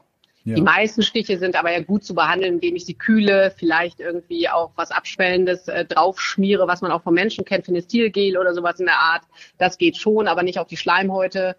Ja. 0.44 0.56
Die 0.56 0.62
meisten 0.62 1.04
Stiche 1.04 1.38
sind 1.38 1.56
aber 1.56 1.72
ja 1.72 1.82
gut 1.82 2.04
zu 2.04 2.16
behandeln, 2.16 2.56
indem 2.56 2.76
ich 2.76 2.86
sie 2.86 2.94
kühle, 2.94 3.54
vielleicht 3.56 4.00
irgendwie 4.02 4.50
auch 4.50 4.72
was 4.76 4.92
Abschwellendes 4.92 5.68
äh, 5.70 5.86
draufschmiere, 5.86 6.68
was 6.68 6.82
man 6.82 6.92
auch 6.92 7.04
vom 7.04 7.14
Menschen 7.14 7.46
kennt, 7.46 7.66
Finestilgel 7.66 8.38
oder 8.38 8.54
sowas 8.54 8.80
in 8.80 8.88
der 8.88 8.98
Art. 9.00 9.24
Das 9.58 9.78
geht 9.78 9.96
schon, 9.96 10.28
aber 10.28 10.44
nicht 10.44 10.60
auf 10.60 10.68
die 10.68 10.78
Schleimhäute. 10.78 11.56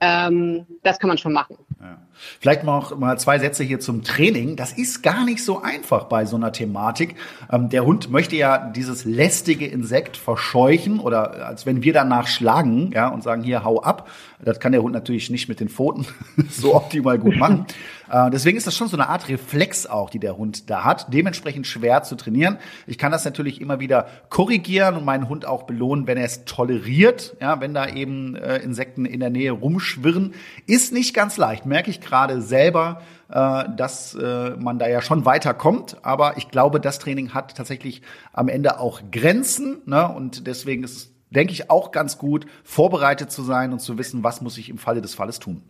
Ähm, 0.00 0.66
das 0.82 0.98
kann 0.98 1.08
man 1.08 1.18
schon 1.18 1.32
machen. 1.32 1.58
Ja. 1.80 1.98
Vielleicht 2.40 2.64
noch 2.64 2.98
mal 2.98 3.18
zwei 3.20 3.38
Sätze 3.38 3.62
hier 3.62 3.78
zum 3.78 4.02
Training. 4.02 4.56
Das 4.56 4.72
ist 4.72 5.02
gar 5.02 5.24
nicht 5.24 5.44
so 5.44 5.62
einfach 5.62 6.04
bei 6.04 6.24
so 6.24 6.34
einer 6.34 6.50
Thematik. 6.50 7.14
Ähm, 7.52 7.68
der 7.68 7.84
Hund 7.84 8.10
möchte 8.10 8.34
ja 8.34 8.58
dieses 8.70 9.04
lästige 9.04 9.66
Insekt 9.66 10.16
verscheuchen 10.16 10.98
oder 10.98 11.46
als 11.46 11.66
wenn 11.66 11.84
wir 11.84 11.92
danach 11.92 12.26
schlagen, 12.26 12.90
ja, 12.92 13.08
und 13.08 13.22
sagen 13.22 13.44
hier 13.44 13.62
hau 13.62 13.80
ab. 13.80 14.08
Das 14.40 14.58
kann 14.58 14.72
der 14.72 14.82
Hund 14.82 14.92
natürlich 14.92 15.30
nicht 15.30 15.48
mit 15.48 15.60
den 15.60 15.68
Pfoten 15.68 16.06
so 16.50 16.74
optimal 16.74 17.18
gut 17.18 17.36
machen. 17.36 17.66
Äh, 18.10 18.30
deswegen 18.30 18.56
ist 18.56 18.66
das 18.66 18.74
schon 18.74 18.88
so 18.88 18.96
eine 18.96 19.10
Art 19.10 19.28
Reflex 19.28 19.86
auch, 19.86 20.08
die 20.08 20.18
der 20.18 20.38
Hund 20.38 20.70
da 20.70 20.82
hat. 20.82 21.12
Dementsprechend 21.12 21.66
schwer 21.66 22.02
zu 22.04 22.16
trainieren. 22.16 22.56
Ich 22.86 22.96
kann 22.96 23.12
das 23.12 23.26
natürlich 23.26 23.60
immer 23.60 23.80
wieder 23.80 24.06
korrigieren 24.30 24.96
und 24.96 25.04
meinen 25.04 25.28
Hund 25.28 25.44
auch 25.44 25.64
belohnen, 25.64 26.06
wenn 26.06 26.16
er 26.16 26.24
es 26.24 26.46
toleriert. 26.46 27.36
Ja, 27.38 27.60
wenn 27.60 27.74
da 27.74 27.86
eben 27.86 28.34
äh, 28.34 28.58
Insekten 28.58 29.04
in 29.04 29.20
der 29.20 29.28
Nähe 29.28 29.52
rumschwirren, 29.52 30.32
ist 30.66 30.90
nicht 30.90 31.12
ganz 31.12 31.36
leicht. 31.36 31.66
Merke 31.68 31.90
ich 31.90 32.00
gerade 32.00 32.42
selber, 32.42 33.02
äh, 33.30 33.64
dass 33.76 34.14
äh, 34.14 34.50
man 34.58 34.78
da 34.78 34.88
ja 34.88 35.02
schon 35.02 35.24
weiterkommt. 35.24 35.98
Aber 36.02 36.36
ich 36.36 36.48
glaube, 36.48 36.80
das 36.80 36.98
Training 36.98 37.34
hat 37.34 37.56
tatsächlich 37.56 38.02
am 38.32 38.48
Ende 38.48 38.80
auch 38.80 39.00
Grenzen. 39.12 39.82
Ne? 39.86 40.08
Und 40.08 40.46
deswegen 40.46 40.82
ist 40.82 40.96
es, 40.96 41.12
denke 41.30 41.52
ich, 41.52 41.70
auch 41.70 41.92
ganz 41.92 42.18
gut, 42.18 42.46
vorbereitet 42.64 43.30
zu 43.30 43.42
sein 43.42 43.72
und 43.72 43.80
zu 43.80 43.98
wissen, 43.98 44.24
was 44.24 44.40
muss 44.40 44.58
ich 44.58 44.68
im 44.68 44.78
Falle 44.78 45.02
des 45.02 45.14
Falles 45.14 45.38
tun. 45.38 45.62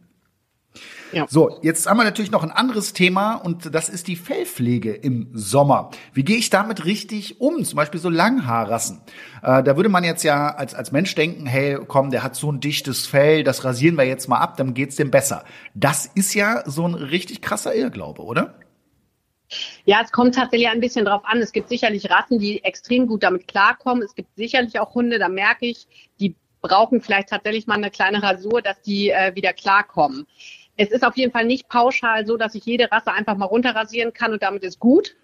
Ja. 1.12 1.26
So, 1.28 1.58
jetzt 1.62 1.86
haben 1.86 1.96
wir 1.96 2.04
natürlich 2.04 2.30
noch 2.30 2.42
ein 2.42 2.50
anderes 2.50 2.92
Thema 2.92 3.34
und 3.34 3.74
das 3.74 3.88
ist 3.88 4.08
die 4.08 4.16
Fellpflege 4.16 4.92
im 4.92 5.30
Sommer. 5.32 5.90
Wie 6.12 6.22
gehe 6.22 6.36
ich 6.36 6.50
damit 6.50 6.84
richtig 6.84 7.40
um? 7.40 7.64
Zum 7.64 7.76
Beispiel 7.76 7.98
so 7.98 8.10
Langhaarrassen. 8.10 9.00
Äh, 9.42 9.62
da 9.62 9.76
würde 9.76 9.88
man 9.88 10.04
jetzt 10.04 10.22
ja 10.22 10.54
als, 10.54 10.74
als 10.74 10.92
Mensch 10.92 11.14
denken, 11.14 11.46
hey, 11.46 11.78
komm, 11.86 12.10
der 12.10 12.22
hat 12.22 12.36
so 12.36 12.52
ein 12.52 12.60
dichtes 12.60 13.06
Fell, 13.06 13.42
das 13.42 13.64
rasieren 13.64 13.96
wir 13.96 14.04
jetzt 14.04 14.28
mal 14.28 14.38
ab, 14.38 14.56
dann 14.56 14.74
geht's 14.74 14.96
dem 14.96 15.10
besser. 15.10 15.44
Das 15.74 16.06
ist 16.06 16.34
ja 16.34 16.62
so 16.66 16.86
ein 16.86 16.94
richtig 16.94 17.40
krasser 17.40 17.74
Irrglaube, 17.74 18.22
oder? 18.22 18.58
Ja, 19.86 20.02
es 20.04 20.12
kommt 20.12 20.34
tatsächlich 20.34 20.68
ein 20.68 20.80
bisschen 20.80 21.06
drauf 21.06 21.22
an. 21.24 21.38
Es 21.38 21.52
gibt 21.52 21.70
sicherlich 21.70 22.10
Rassen, 22.10 22.38
die 22.38 22.62
extrem 22.64 23.06
gut 23.06 23.22
damit 23.22 23.48
klarkommen. 23.48 24.02
Es 24.02 24.14
gibt 24.14 24.28
sicherlich 24.36 24.78
auch 24.78 24.94
Hunde, 24.94 25.18
da 25.18 25.30
merke 25.30 25.66
ich, 25.66 25.86
die 26.20 26.34
brauchen 26.60 27.00
vielleicht 27.00 27.30
tatsächlich 27.30 27.66
mal 27.66 27.76
eine 27.76 27.90
kleine 27.90 28.22
Rasur, 28.22 28.60
dass 28.60 28.82
die 28.82 29.08
äh, 29.08 29.34
wieder 29.34 29.54
klarkommen 29.54 30.26
es 30.78 30.90
ist 30.90 31.04
auf 31.04 31.16
jeden 31.16 31.32
Fall 31.32 31.44
nicht 31.44 31.68
pauschal 31.68 32.24
so, 32.24 32.36
dass 32.36 32.54
ich 32.54 32.64
jede 32.64 32.90
Rasse 32.90 33.12
einfach 33.12 33.36
mal 33.36 33.46
runterrasieren 33.46 34.12
kann 34.12 34.32
und 34.32 34.42
damit 34.42 34.62
ist 34.62 34.78
gut, 34.78 35.16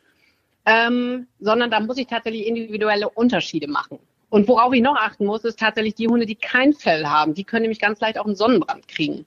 ähm, 0.67 1.29
sondern 1.41 1.71
da 1.71 1.81
muss 1.81 1.97
ich 1.97 2.09
tatsächlich 2.09 2.47
individuelle 2.47 3.09
Unterschiede 3.09 3.69
machen. 3.69 3.99
Und 4.31 4.49
worauf 4.49 4.73
ich 4.75 4.83
noch 4.83 4.97
achten 4.97 5.27
muss, 5.27 5.45
ist 5.45 5.61
tatsächlich 5.61 5.95
die 5.95 6.09
Hunde, 6.09 6.27
die 6.27 6.35
kein 6.35 6.73
Fell 6.73 7.07
haben. 7.07 7.35
Die 7.35 7.45
können 7.45 7.63
nämlich 7.63 7.79
ganz 7.79 8.01
leicht 8.01 8.19
auch 8.19 8.27
einen 8.27 8.35
Sonnenbrand 8.35 8.89
kriegen. 8.89 9.25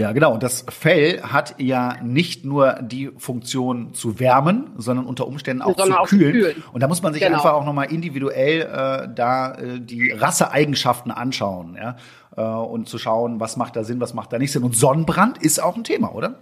Ja, 0.00 0.12
genau. 0.12 0.32
Und 0.32 0.42
das 0.42 0.64
Fell 0.68 1.20
hat 1.22 1.56
ja 1.58 1.96
nicht 2.02 2.44
nur 2.44 2.78
die 2.80 3.10
Funktion 3.18 3.92
zu 3.92 4.18
wärmen, 4.18 4.70
sondern 4.76 5.04
unter 5.04 5.26
Umständen 5.26 5.62
auch, 5.62 5.76
zu, 5.76 5.92
auch 5.92 6.08
kühlen. 6.08 6.32
kühlen. 6.32 6.62
Und 6.72 6.82
da 6.82 6.88
muss 6.88 7.02
man 7.02 7.12
sich 7.12 7.22
genau. 7.22 7.36
einfach 7.36 7.52
auch 7.52 7.66
nochmal 7.66 7.92
individuell 7.92 8.62
äh, 8.62 9.08
da 9.14 9.54
äh, 9.54 9.78
die 9.78 10.10
Rasseeigenschaften 10.10 11.12
anschauen. 11.12 11.76
Ja? 11.76 11.96
äh, 12.36 12.40
und 12.42 12.88
zu 12.88 12.98
schauen, 12.98 13.40
was 13.40 13.56
macht 13.56 13.76
da 13.76 13.84
Sinn, 13.84 14.00
was 14.00 14.14
macht 14.14 14.32
da 14.32 14.38
nicht 14.38 14.52
Sinn. 14.52 14.62
Und 14.62 14.74
Sonnenbrand 14.74 15.42
ist 15.42 15.62
auch 15.62 15.76
ein 15.76 15.84
Thema, 15.84 16.14
oder? 16.14 16.38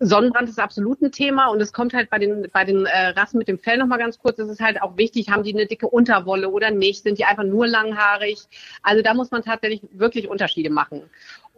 Sonnenbrand 0.00 0.48
ist 0.48 0.60
absolut 0.60 1.02
ein 1.02 1.10
Thema 1.10 1.48
und 1.48 1.60
es 1.60 1.72
kommt 1.72 1.92
halt 1.92 2.08
bei 2.08 2.20
den 2.20 2.46
bei 2.52 2.64
den 2.64 2.86
äh, 2.86 3.08
Rassen 3.08 3.36
mit 3.36 3.48
dem 3.48 3.58
Fell 3.58 3.78
noch 3.78 3.86
mal 3.86 3.96
ganz 3.96 4.16
kurz. 4.18 4.38
Es 4.38 4.48
ist 4.48 4.60
halt 4.60 4.80
auch 4.80 4.96
wichtig, 4.96 5.28
haben 5.28 5.42
die 5.42 5.52
eine 5.52 5.66
dicke 5.66 5.88
Unterwolle 5.88 6.50
oder 6.50 6.70
nicht? 6.70 7.02
Sind 7.02 7.18
die 7.18 7.24
einfach 7.24 7.42
nur 7.42 7.66
langhaarig? 7.66 8.38
Also 8.82 9.02
da 9.02 9.12
muss 9.14 9.32
man 9.32 9.42
tatsächlich 9.42 9.82
wirklich 9.90 10.28
Unterschiede 10.28 10.70
machen. 10.70 11.02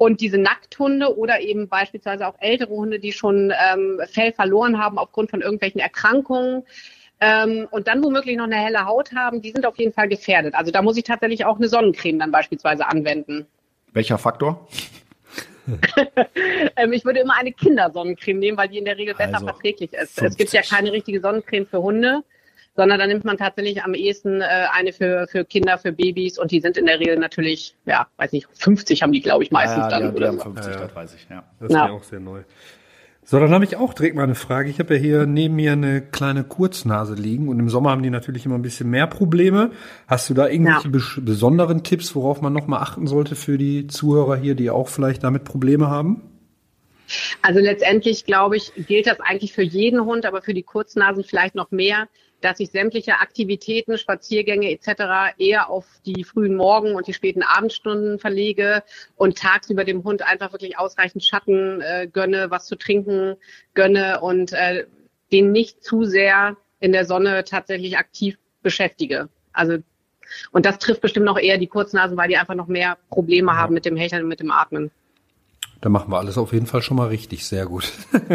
Und 0.00 0.22
diese 0.22 0.38
Nackthunde 0.38 1.14
oder 1.14 1.40
eben 1.40 1.68
beispielsweise 1.68 2.26
auch 2.26 2.34
ältere 2.38 2.70
Hunde, 2.70 3.00
die 3.00 3.12
schon 3.12 3.52
ähm, 3.70 4.00
Fell 4.10 4.32
verloren 4.32 4.82
haben 4.82 4.96
aufgrund 4.96 5.28
von 5.28 5.42
irgendwelchen 5.42 5.78
Erkrankungen, 5.78 6.62
ähm, 7.20 7.68
und 7.70 7.86
dann 7.86 8.02
womöglich 8.02 8.38
noch 8.38 8.44
eine 8.44 8.56
helle 8.56 8.86
Haut 8.86 9.12
haben, 9.14 9.42
die 9.42 9.50
sind 9.50 9.66
auf 9.66 9.76
jeden 9.76 9.92
Fall 9.92 10.08
gefährdet. 10.08 10.54
Also 10.54 10.70
da 10.70 10.80
muss 10.80 10.96
ich 10.96 11.04
tatsächlich 11.04 11.44
auch 11.44 11.58
eine 11.58 11.68
Sonnencreme 11.68 12.18
dann 12.18 12.32
beispielsweise 12.32 12.86
anwenden. 12.86 13.46
Welcher 13.92 14.16
Faktor? 14.16 14.66
ähm, 16.76 16.94
ich 16.94 17.04
würde 17.04 17.20
immer 17.20 17.36
eine 17.36 17.52
Kindersonnencreme 17.52 18.38
nehmen, 18.38 18.56
weil 18.56 18.68
die 18.68 18.78
in 18.78 18.86
der 18.86 18.96
Regel 18.96 19.14
besser 19.14 19.34
also, 19.34 19.48
verträglich 19.48 19.92
ist. 19.92 20.18
50. 20.18 20.24
Es 20.24 20.36
gibt 20.38 20.52
ja 20.54 20.62
keine 20.62 20.92
richtige 20.92 21.20
Sonnencreme 21.20 21.66
für 21.66 21.82
Hunde, 21.82 22.24
sondern 22.80 22.98
da 22.98 23.06
nimmt 23.06 23.26
man 23.26 23.36
tatsächlich 23.36 23.82
am 23.84 23.92
ehesten 23.92 24.40
äh, 24.40 24.46
eine 24.72 24.94
für, 24.94 25.26
für 25.30 25.44
Kinder, 25.44 25.76
für 25.76 25.92
Babys 25.92 26.38
und 26.38 26.50
die 26.50 26.62
sind 26.62 26.78
in 26.78 26.86
der 26.86 26.98
Regel 26.98 27.18
natürlich, 27.18 27.76
ja, 27.84 28.06
weiß 28.16 28.32
nicht, 28.32 28.48
50 28.54 29.02
haben 29.02 29.12
die, 29.12 29.20
glaube 29.20 29.44
ich, 29.44 29.50
meistens 29.50 29.80
ja, 29.80 29.90
ja, 29.90 30.00
dann. 30.00 30.14
Die, 30.14 30.18
die 30.18 30.26
haben 30.26 30.40
50, 30.40 30.64
ja, 30.64 30.80
ja. 30.80 30.86
das 30.86 30.96
weiß 30.96 31.14
ich, 31.14 31.26
ja. 31.28 31.44
Das 31.58 31.68
ist 31.68 31.74
ja 31.74 31.90
auch 31.90 32.02
sehr 32.02 32.20
neu. 32.20 32.40
So, 33.22 33.38
dann 33.38 33.50
habe 33.50 33.66
ich 33.66 33.76
auch 33.76 33.92
direkt 33.92 34.16
mal 34.16 34.22
eine 34.22 34.34
Frage. 34.34 34.70
Ich 34.70 34.78
habe 34.78 34.94
ja 34.94 35.00
hier 35.00 35.26
neben 35.26 35.56
mir 35.56 35.72
eine 35.72 36.00
kleine 36.00 36.42
Kurznase 36.42 37.12
liegen 37.12 37.48
und 37.48 37.60
im 37.60 37.68
Sommer 37.68 37.90
haben 37.90 38.02
die 38.02 38.08
natürlich 38.08 38.46
immer 38.46 38.54
ein 38.54 38.62
bisschen 38.62 38.88
mehr 38.88 39.06
Probleme. 39.06 39.72
Hast 40.08 40.30
du 40.30 40.34
da 40.34 40.48
irgendwelche 40.48 40.84
ja. 40.84 40.90
bes 40.90 41.20
besonderen 41.20 41.84
Tipps, 41.84 42.14
worauf 42.14 42.40
man 42.40 42.54
nochmal 42.54 42.80
achten 42.80 43.06
sollte 43.06 43.36
für 43.36 43.58
die 43.58 43.88
Zuhörer 43.88 44.36
hier, 44.36 44.54
die 44.54 44.70
auch 44.70 44.88
vielleicht 44.88 45.22
damit 45.22 45.44
Probleme 45.44 45.90
haben? 45.90 46.22
Also 47.42 47.60
letztendlich, 47.60 48.24
glaube 48.24 48.56
ich, 48.56 48.72
gilt 48.74 49.06
das 49.06 49.20
eigentlich 49.20 49.52
für 49.52 49.62
jeden 49.62 50.00
Hund, 50.06 50.24
aber 50.24 50.40
für 50.40 50.54
die 50.54 50.62
Kurznasen 50.62 51.24
vielleicht 51.24 51.54
noch 51.54 51.70
mehr, 51.70 52.08
dass 52.40 52.60
ich 52.60 52.70
sämtliche 52.70 53.14
Aktivitäten, 53.14 53.98
Spaziergänge 53.98 54.70
etc. 54.70 55.34
eher 55.38 55.70
auf 55.70 55.86
die 56.06 56.24
frühen 56.24 56.54
Morgen- 56.54 56.94
und 56.94 57.06
die 57.06 57.14
späten 57.14 57.42
Abendstunden 57.42 58.18
verlege 58.18 58.82
und 59.16 59.38
tagsüber 59.38 59.84
dem 59.84 60.04
Hund 60.04 60.22
einfach 60.22 60.52
wirklich 60.52 60.78
ausreichend 60.78 61.24
Schatten 61.24 61.80
äh, 61.80 62.08
gönne, 62.12 62.50
was 62.50 62.66
zu 62.66 62.76
trinken 62.76 63.36
gönne 63.74 64.20
und 64.20 64.52
äh, 64.52 64.86
den 65.32 65.52
nicht 65.52 65.82
zu 65.84 66.04
sehr 66.04 66.56
in 66.80 66.92
der 66.92 67.04
Sonne 67.04 67.44
tatsächlich 67.44 67.98
aktiv 67.98 68.38
beschäftige. 68.62 69.28
Also 69.52 69.78
und 70.52 70.64
das 70.64 70.78
trifft 70.78 71.00
bestimmt 71.00 71.26
noch 71.26 71.38
eher 71.38 71.58
die 71.58 71.66
Kurznasen, 71.66 72.16
weil 72.16 72.28
die 72.28 72.36
einfach 72.36 72.54
noch 72.54 72.68
mehr 72.68 72.98
Probleme 73.08 73.56
haben 73.56 73.74
mit 73.74 73.84
dem 73.84 73.96
Hecheln 73.96 74.22
und 74.22 74.28
mit 74.28 74.40
dem 74.40 74.52
Atmen. 74.52 74.90
Da 75.80 75.88
machen 75.88 76.12
wir 76.12 76.18
alles 76.18 76.36
auf 76.36 76.52
jeden 76.52 76.66
Fall 76.66 76.82
schon 76.82 76.96
mal 76.96 77.08
richtig. 77.08 77.46
Sehr 77.46 77.66
gut. 77.66 77.90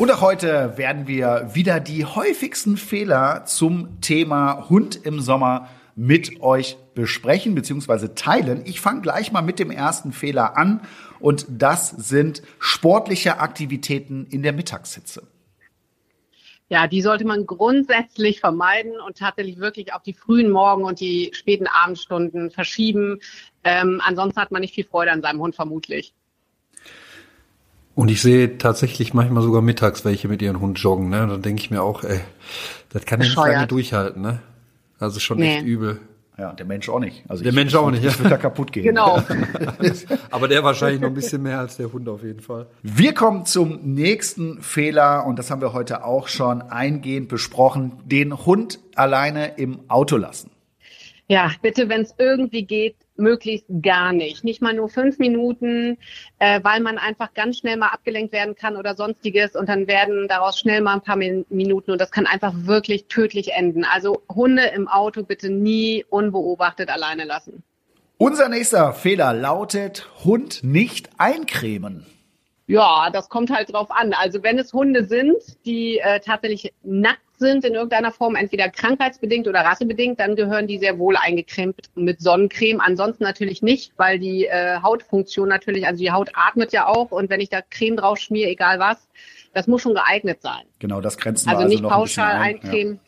Und 0.00 0.10
auch 0.10 0.22
heute 0.22 0.78
werden 0.78 1.06
wir 1.06 1.50
wieder 1.52 1.78
die 1.78 2.06
häufigsten 2.06 2.78
Fehler 2.78 3.44
zum 3.44 4.00
Thema 4.00 4.70
Hund 4.70 4.98
im 5.04 5.20
Sommer 5.20 5.68
mit 5.94 6.40
euch 6.40 6.78
besprechen 6.94 7.54
bzw. 7.54 8.14
teilen. 8.14 8.62
Ich 8.64 8.80
fange 8.80 9.02
gleich 9.02 9.30
mal 9.30 9.42
mit 9.42 9.58
dem 9.58 9.70
ersten 9.70 10.12
Fehler 10.12 10.56
an 10.56 10.80
und 11.18 11.44
das 11.50 11.90
sind 11.90 12.40
sportliche 12.58 13.40
Aktivitäten 13.40 14.26
in 14.30 14.42
der 14.42 14.54
Mittagshitze. 14.54 15.28
Ja, 16.70 16.86
die 16.86 17.02
sollte 17.02 17.26
man 17.26 17.44
grundsätzlich 17.44 18.40
vermeiden 18.40 18.98
und 19.06 19.18
tatsächlich 19.18 19.58
wirklich 19.58 19.92
auf 19.92 20.02
die 20.02 20.14
frühen 20.14 20.50
Morgen 20.50 20.84
und 20.84 21.00
die 21.00 21.28
späten 21.34 21.66
Abendstunden 21.66 22.50
verschieben. 22.50 23.20
Ähm, 23.64 24.00
ansonsten 24.02 24.40
hat 24.40 24.50
man 24.50 24.62
nicht 24.62 24.74
viel 24.74 24.84
Freude 24.84 25.12
an 25.12 25.20
seinem 25.20 25.40
Hund 25.40 25.54
vermutlich. 25.54 26.14
Und 27.94 28.10
ich 28.10 28.22
sehe 28.22 28.58
tatsächlich 28.58 29.14
manchmal 29.14 29.42
sogar 29.42 29.62
mittags 29.62 30.04
welche 30.04 30.28
mit 30.28 30.42
ihren 30.42 30.60
Hund 30.60 30.78
joggen, 30.78 31.10
ne? 31.10 31.26
Da 31.26 31.36
denke 31.36 31.62
ich 31.62 31.70
mir 31.70 31.82
auch, 31.82 32.04
ey, 32.04 32.20
das 32.90 33.04
kann 33.04 33.20
ja 33.20 33.26
nicht 33.26 33.36
lange 33.36 33.66
durchhalten, 33.66 34.22
ne? 34.22 34.40
Also 34.98 35.18
schon 35.20 35.38
nee. 35.38 35.56
echt 35.56 35.66
übel. 35.66 36.00
Ja, 36.40 36.54
der 36.54 36.64
Mensch 36.64 36.88
auch 36.88 37.00
nicht. 37.00 37.22
Also 37.28 37.42
der 37.42 37.50
ich, 37.50 37.56
Mensch 37.56 37.74
auch 37.74 37.90
nicht. 37.90 38.02
Ich 38.02 38.18
würde 38.18 38.30
da 38.30 38.38
kaputt 38.38 38.72
gehen. 38.72 38.84
Genau. 38.84 39.22
Aber 40.30 40.48
der 40.48 40.64
wahrscheinlich 40.64 41.02
noch 41.02 41.08
ein 41.08 41.14
bisschen 41.14 41.42
mehr 41.42 41.58
als 41.58 41.76
der 41.76 41.92
Hund 41.92 42.08
auf 42.08 42.22
jeden 42.22 42.40
Fall. 42.40 42.66
Wir 42.82 43.12
kommen 43.12 43.44
zum 43.44 43.80
nächsten 43.82 44.62
Fehler 44.62 45.26
und 45.26 45.38
das 45.38 45.50
haben 45.50 45.60
wir 45.60 45.74
heute 45.74 46.02
auch 46.02 46.28
schon 46.28 46.62
eingehend 46.62 47.28
besprochen. 47.28 47.92
Den 48.06 48.46
Hund 48.46 48.78
alleine 48.94 49.58
im 49.58 49.80
Auto 49.88 50.16
lassen. 50.16 50.50
Ja, 51.28 51.50
bitte, 51.60 51.90
wenn 51.90 52.00
es 52.00 52.14
irgendwie 52.16 52.62
geht, 52.62 52.96
möglichst 53.20 53.66
gar 53.82 54.12
nicht. 54.12 54.42
Nicht 54.42 54.60
mal 54.60 54.74
nur 54.74 54.88
fünf 54.88 55.18
Minuten, 55.18 55.98
äh, 56.38 56.60
weil 56.64 56.80
man 56.80 56.98
einfach 56.98 57.34
ganz 57.34 57.58
schnell 57.58 57.76
mal 57.76 57.88
abgelenkt 57.88 58.32
werden 58.32 58.54
kann 58.56 58.76
oder 58.76 58.96
sonstiges 58.96 59.54
und 59.54 59.68
dann 59.68 59.86
werden 59.86 60.26
daraus 60.28 60.58
schnell 60.58 60.80
mal 60.80 60.94
ein 60.94 61.02
paar 61.02 61.16
Minuten 61.16 61.92
und 61.92 62.00
das 62.00 62.10
kann 62.10 62.26
einfach 62.26 62.52
wirklich 62.54 63.06
tödlich 63.06 63.52
enden. 63.52 63.84
Also 63.84 64.22
Hunde 64.28 64.64
im 64.74 64.88
Auto 64.88 65.22
bitte 65.22 65.50
nie 65.50 66.04
unbeobachtet 66.08 66.88
alleine 66.88 67.24
lassen. 67.24 67.62
Unser 68.18 68.48
nächster 68.48 68.92
Fehler 68.92 69.32
lautet 69.32 70.08
Hund 70.24 70.62
nicht 70.62 71.08
eincremen. 71.16 72.04
Ja, 72.66 73.10
das 73.10 73.28
kommt 73.28 73.50
halt 73.50 73.72
drauf 73.72 73.90
an. 73.90 74.12
Also 74.12 74.42
wenn 74.42 74.58
es 74.58 74.72
Hunde 74.72 75.04
sind, 75.04 75.36
die 75.64 75.98
äh, 75.98 76.20
tatsächlich 76.20 76.72
nackt 76.82 77.20
sind 77.40 77.64
in 77.64 77.74
irgendeiner 77.74 78.12
Form, 78.12 78.36
entweder 78.36 78.68
krankheitsbedingt 78.68 79.48
oder 79.48 79.60
rassebedingt, 79.62 80.20
dann 80.20 80.36
gehören 80.36 80.68
die 80.68 80.78
sehr 80.78 80.98
wohl 80.98 81.16
eingecremt 81.16 81.90
mit 81.96 82.20
Sonnencreme. 82.20 82.80
Ansonsten 82.80 83.24
natürlich 83.24 83.62
nicht, 83.62 83.92
weil 83.96 84.20
die 84.20 84.46
äh, 84.46 84.80
Hautfunktion 84.80 85.48
natürlich, 85.48 85.86
also 85.86 85.98
die 85.98 86.12
Haut 86.12 86.30
atmet 86.34 86.72
ja 86.72 86.86
auch 86.86 87.10
und 87.10 87.30
wenn 87.30 87.40
ich 87.40 87.48
da 87.48 87.60
Creme 87.62 87.96
drauf 87.96 88.18
schmiere, 88.18 88.50
egal 88.50 88.78
was, 88.78 89.08
das 89.52 89.66
muss 89.66 89.82
schon 89.82 89.94
geeignet 89.94 90.42
sein. 90.42 90.62
Genau, 90.78 91.00
das 91.00 91.16
grenzen 91.16 91.48
also 91.48 91.60
wir 91.60 91.64
also 91.64 91.74
nicht 91.74 91.82
noch 91.82 91.90
pauschal 91.90 92.36
ein 92.36 92.54
eincremen, 92.54 92.94
ja. 92.94 93.00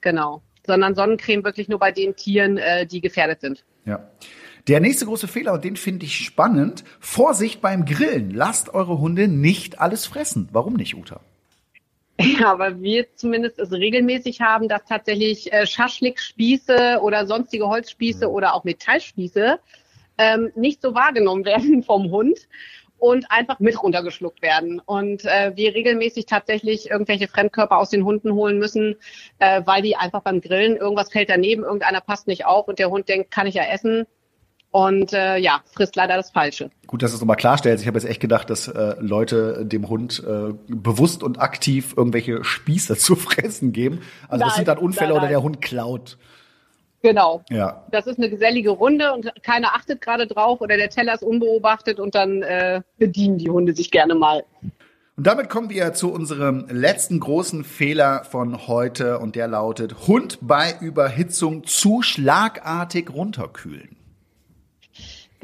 genau, 0.00 0.42
sondern 0.66 0.94
Sonnencreme 0.94 1.44
wirklich 1.44 1.68
nur 1.68 1.78
bei 1.78 1.92
den 1.92 2.16
Tieren, 2.16 2.56
äh, 2.56 2.86
die 2.86 3.00
gefährdet 3.00 3.40
sind. 3.40 3.64
Ja. 3.84 4.08
Der 4.66 4.80
nächste 4.80 5.04
große 5.04 5.28
Fehler, 5.28 5.52
und 5.52 5.64
den 5.64 5.76
finde 5.76 6.06
ich 6.06 6.16
spannend, 6.16 6.84
Vorsicht 6.98 7.60
beim 7.60 7.84
Grillen. 7.84 8.30
Lasst 8.30 8.72
eure 8.72 8.98
Hunde 8.98 9.28
nicht 9.28 9.78
alles 9.78 10.06
fressen. 10.06 10.48
Warum 10.52 10.74
nicht, 10.74 10.96
Uta? 10.96 11.20
Ja, 12.40 12.58
weil 12.58 12.80
wir 12.80 13.06
zumindest 13.16 13.58
es 13.58 13.72
regelmäßig 13.72 14.40
haben, 14.40 14.68
dass 14.68 14.84
tatsächlich 14.84 15.52
äh, 15.52 15.66
Schaschlikspieße 15.66 17.00
oder 17.02 17.26
sonstige 17.26 17.68
Holzspieße 17.68 18.30
oder 18.30 18.54
auch 18.54 18.64
Metallspieße 18.64 19.58
ähm, 20.18 20.52
nicht 20.54 20.80
so 20.80 20.94
wahrgenommen 20.94 21.44
werden 21.44 21.82
vom 21.82 22.10
Hund 22.10 22.48
und 22.98 23.30
einfach 23.30 23.58
mit 23.60 23.82
runtergeschluckt 23.82 24.40
werden. 24.42 24.80
Und 24.80 25.24
äh, 25.24 25.52
wir 25.56 25.74
regelmäßig 25.74 26.26
tatsächlich 26.26 26.90
irgendwelche 26.90 27.28
Fremdkörper 27.28 27.76
aus 27.76 27.90
den 27.90 28.04
Hunden 28.04 28.32
holen 28.32 28.58
müssen, 28.58 28.96
äh, 29.40 29.62
weil 29.64 29.82
die 29.82 29.96
einfach 29.96 30.22
beim 30.22 30.40
Grillen, 30.40 30.76
irgendwas 30.76 31.10
fällt 31.10 31.28
daneben, 31.28 31.64
irgendeiner 31.64 32.00
passt 32.00 32.28
nicht 32.28 32.46
auf 32.46 32.68
und 32.68 32.78
der 32.78 32.90
Hund 32.90 33.08
denkt, 33.08 33.30
kann 33.30 33.46
ich 33.46 33.56
ja 33.56 33.64
essen 33.64 34.06
und 34.74 35.12
äh, 35.12 35.36
ja, 35.36 35.60
frisst 35.72 35.94
leider 35.94 36.16
das 36.16 36.32
Falsche. 36.32 36.68
Gut, 36.88 37.00
dass 37.00 37.12
du 37.12 37.14
es 37.14 37.20
nochmal 37.20 37.36
klarstellst. 37.36 37.80
Ich 37.80 37.86
habe 37.86 37.96
jetzt 37.96 38.10
echt 38.10 38.18
gedacht, 38.18 38.50
dass 38.50 38.66
äh, 38.66 38.96
Leute 38.98 39.64
dem 39.64 39.88
Hund 39.88 40.20
äh, 40.26 40.52
bewusst 40.66 41.22
und 41.22 41.40
aktiv 41.40 41.94
irgendwelche 41.96 42.42
Spieße 42.42 42.96
zu 42.98 43.14
fressen 43.14 43.72
geben. 43.72 44.00
Also 44.28 44.40
nein, 44.40 44.48
das 44.48 44.56
sind 44.56 44.66
dann 44.66 44.78
Unfälle 44.78 45.10
nein, 45.10 45.14
nein. 45.14 45.22
oder 45.22 45.28
der 45.28 45.42
Hund 45.44 45.62
klaut. 45.62 46.18
Genau. 47.02 47.44
Ja. 47.50 47.84
Das 47.92 48.08
ist 48.08 48.18
eine 48.18 48.28
gesellige 48.28 48.70
Runde 48.70 49.12
und 49.12 49.30
keiner 49.44 49.76
achtet 49.76 50.00
gerade 50.00 50.26
drauf 50.26 50.60
oder 50.60 50.76
der 50.76 50.90
Teller 50.90 51.14
ist 51.14 51.22
unbeobachtet 51.22 52.00
und 52.00 52.16
dann 52.16 52.42
äh, 52.42 52.82
bedienen 52.98 53.38
die 53.38 53.50
Hunde 53.50 53.76
sich 53.76 53.92
gerne 53.92 54.16
mal. 54.16 54.42
Und 55.16 55.24
damit 55.24 55.50
kommen 55.50 55.70
wir 55.70 55.92
zu 55.92 56.12
unserem 56.12 56.66
letzten 56.68 57.20
großen 57.20 57.62
Fehler 57.62 58.24
von 58.24 58.66
heute 58.66 59.20
und 59.20 59.36
der 59.36 59.46
lautet 59.46 60.08
Hund 60.08 60.38
bei 60.40 60.74
Überhitzung 60.80 61.62
zu 61.62 62.02
schlagartig 62.02 63.14
runterkühlen. 63.14 63.93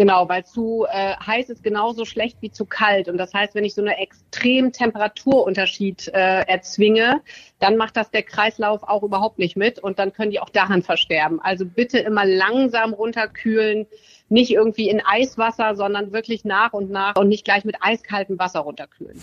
Genau, 0.01 0.31
weil 0.31 0.47
zu 0.47 0.87
äh, 0.91 1.15
heiß 1.27 1.51
ist 1.51 1.63
genauso 1.63 2.07
schlecht 2.07 2.39
wie 2.41 2.51
zu 2.51 2.65
kalt. 2.65 3.11
Und 3.11 3.19
das 3.19 3.35
heißt, 3.35 3.55
wenn 3.55 3.67
ich 3.67 3.75
so 3.75 3.83
einen 3.83 3.91
extremen 3.91 4.73
Temperaturunterschied 4.73 6.09
äh, 6.15 6.41
erzwinge, 6.47 7.21
dann 7.59 7.77
macht 7.77 7.99
das 7.99 8.11
der 8.11 8.23
Kreislauf 8.23 8.83
auch 8.83 9.03
überhaupt 9.03 9.39
nicht 9.39 9.59
mit 9.59 9.79
und 9.79 9.99
dann 9.99 10.15
können 10.15 10.31
die 10.31 10.41
auch 10.41 10.49
daran 10.49 10.81
versterben. 10.83 11.39
Also 11.43 11.67
bitte 11.67 11.99
immer 11.99 12.25
langsam 12.25 12.95
runterkühlen, 12.95 13.87
nicht 14.31 14.51
irgendwie 14.51 14.89
in 14.89 15.03
Eiswasser, 15.05 15.77
sondern 15.77 16.13
wirklich 16.15 16.47
nach 16.47 16.73
und 16.73 16.91
nach 16.91 17.17
und 17.17 17.29
nicht 17.29 17.45
gleich 17.45 17.67
mit 17.67 17.77
eiskaltem 17.83 18.39
Wasser 18.39 18.61
runterkühlen. 18.61 19.21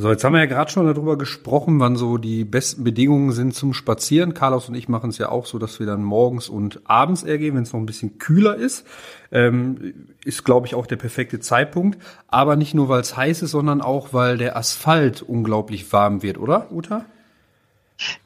So, 0.00 0.12
jetzt 0.12 0.22
haben 0.22 0.34
wir 0.34 0.38
ja 0.38 0.46
gerade 0.46 0.70
schon 0.70 0.86
darüber 0.86 1.18
gesprochen, 1.18 1.80
wann 1.80 1.96
so 1.96 2.18
die 2.18 2.44
besten 2.44 2.84
Bedingungen 2.84 3.32
sind 3.32 3.56
zum 3.56 3.74
Spazieren. 3.74 4.32
Carlos 4.32 4.68
und 4.68 4.76
ich 4.76 4.88
machen 4.88 5.10
es 5.10 5.18
ja 5.18 5.28
auch 5.28 5.44
so, 5.44 5.58
dass 5.58 5.80
wir 5.80 5.86
dann 5.86 6.04
morgens 6.04 6.48
und 6.48 6.80
abends 6.84 7.24
eher 7.24 7.36
gehen, 7.38 7.56
wenn 7.56 7.64
es 7.64 7.72
noch 7.72 7.80
ein 7.80 7.86
bisschen 7.86 8.16
kühler 8.16 8.54
ist. 8.54 8.86
Ähm, 9.32 9.94
ist, 10.24 10.44
glaube 10.44 10.68
ich, 10.68 10.76
auch 10.76 10.86
der 10.86 10.94
perfekte 10.94 11.40
Zeitpunkt. 11.40 11.98
Aber 12.28 12.54
nicht 12.54 12.74
nur, 12.74 12.88
weil 12.88 13.00
es 13.00 13.16
heiß 13.16 13.42
ist, 13.42 13.50
sondern 13.50 13.80
auch, 13.80 14.12
weil 14.12 14.38
der 14.38 14.56
Asphalt 14.56 15.20
unglaublich 15.20 15.92
warm 15.92 16.22
wird, 16.22 16.38
oder, 16.38 16.70
Uta? 16.70 17.04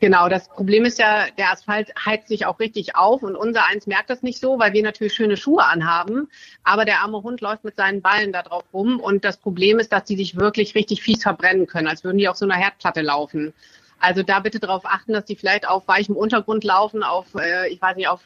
Genau, 0.01 0.29
das 0.29 0.49
Problem 0.49 0.85
ist 0.85 0.99
ja, 0.99 1.27
der 1.39 1.51
Asphalt 1.51 1.93
heizt 2.05 2.29
sich 2.29 2.45
auch 2.45 2.61
richtig 2.61 2.95
auf 2.95 3.23
und 3.23 3.37
unser 3.37 3.67
eins 3.67 3.87
merkt 3.87 4.11
das 4.11 4.23
nicht 4.23 4.39
so, 4.39 4.59
weil 4.59 4.75
wir 4.75 4.83
natürlich 4.83 5.15
schöne 5.15 5.39
Schuhe 5.39 5.65
anhaben, 5.65 6.29
aber 6.63 6.85
der 6.85 7.01
arme 7.01 7.23
Hund 7.23 7.41
läuft 7.41 7.65
mit 7.65 7.77
seinen 7.77 8.03
Ballen 8.03 8.33
da 8.33 8.43
drauf 8.43 8.65
rum 8.73 9.01
und 9.01 9.25
das 9.25 9.39
Problem 9.39 9.79
ist, 9.79 9.91
dass 9.91 10.05
die 10.05 10.17
sich 10.17 10.37
wirklich 10.37 10.75
richtig 10.75 11.01
fies 11.03 11.23
verbrennen 11.23 11.67
können, 11.67 11.87
als 11.87 12.05
würden 12.05 12.19
die 12.19 12.29
auf 12.29 12.37
so 12.37 12.45
einer 12.45 12.57
Herdplatte 12.57 13.01
laufen. 13.01 13.55
Also 13.99 14.23
da 14.23 14.41
bitte 14.41 14.59
darauf 14.59 14.85
achten, 14.85 15.13
dass 15.15 15.25
die 15.25 15.37
vielleicht 15.37 15.67
auf 15.67 15.89
weichem 15.89 16.17
Untergrund 16.17 16.65
laufen, 16.65 17.03
auf, 17.03 17.27
äh, 17.35 17.73
ich 17.73 17.81
weiß 17.81 17.97
nicht, 17.97 18.09
auf 18.09 18.21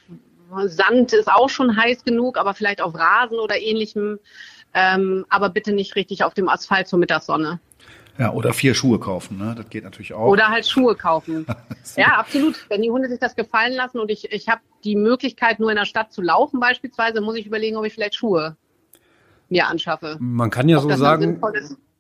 Sand 0.65 1.13
ist 1.13 1.29
auch 1.29 1.51
schon 1.51 1.77
heiß 1.77 2.05
genug, 2.05 2.39
aber 2.39 2.55
vielleicht 2.55 2.81
auf 2.81 2.95
Rasen 2.95 3.39
oder 3.39 3.59
ähnlichem, 3.61 4.19
ähm, 4.75 5.27
aber 5.29 5.51
bitte 5.51 5.73
nicht 5.73 5.95
richtig 5.95 6.25
auf 6.25 6.35
dem 6.35 6.49
Asphalt 6.49 6.89
zur 6.89 6.99
Mittagssonne. 6.99 7.61
Ja, 8.19 8.33
oder 8.33 8.53
vier 8.53 8.75
Schuhe 8.75 8.99
kaufen, 8.99 9.39
ne? 9.39 9.55
Das 9.57 9.69
geht 9.69 9.85
natürlich 9.85 10.15
auch. 10.15 10.29
Oder 10.29 10.49
halt 10.49 10.67
Schuhe 10.67 10.95
kaufen. 10.95 11.47
ja, 11.97 12.19
absolut. 12.19 12.67
Wenn 12.69 12.83
die 12.83 12.91
Hunde 12.91 13.09
sich 13.09 13.19
das 13.19 13.37
gefallen 13.37 13.75
lassen 13.75 13.99
und 13.99 14.11
ich, 14.11 14.33
ich 14.33 14.49
habe 14.49 14.63
die 14.85 14.97
Möglichkeit, 14.97 15.61
nur 15.61 15.71
in 15.71 15.77
der 15.77 15.85
Stadt 15.85 16.13
zu 16.13 16.23
laufen 16.23 16.59
beispielsweise, 16.59 17.21
muss 17.21 17.37
ich 17.37 17.47
überlegen, 17.47 17.77
ob 17.77 17.85
ich 17.85 17.93
vielleicht 17.93 18.15
Schuhe 18.15 18.57
mir 19.49 19.69
anschaffe. 19.69 20.17
Man 20.19 20.51
kann 20.51 20.69
ja 20.69 20.79
ob 20.79 20.85
so 20.85 20.97
sagen, 20.97 21.41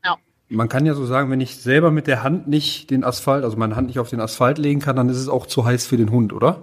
ja. 0.05 0.16
man 0.48 0.68
kann 0.68 0.87
ja 0.87 0.94
so 0.94 1.05
sagen, 1.05 1.31
wenn 1.31 1.40
ich 1.40 1.57
selber 1.57 1.90
mit 1.90 2.07
der 2.07 2.22
Hand 2.22 2.48
nicht 2.48 2.90
den 2.90 3.05
Asphalt, 3.05 3.44
also 3.44 3.57
meine 3.57 3.76
Hand 3.76 3.88
nicht 3.88 3.98
auf 3.98 4.11
den 4.11 4.20
Asphalt 4.20 4.59
legen 4.59 4.81
kann, 4.81 4.96
dann 4.96 5.09
ist 5.09 5.18
es 5.18 5.29
auch 5.29 5.46
zu 5.46 5.64
heiß 5.64 5.87
für 5.87 5.96
den 5.96 6.11
Hund, 6.11 6.33
oder? 6.33 6.62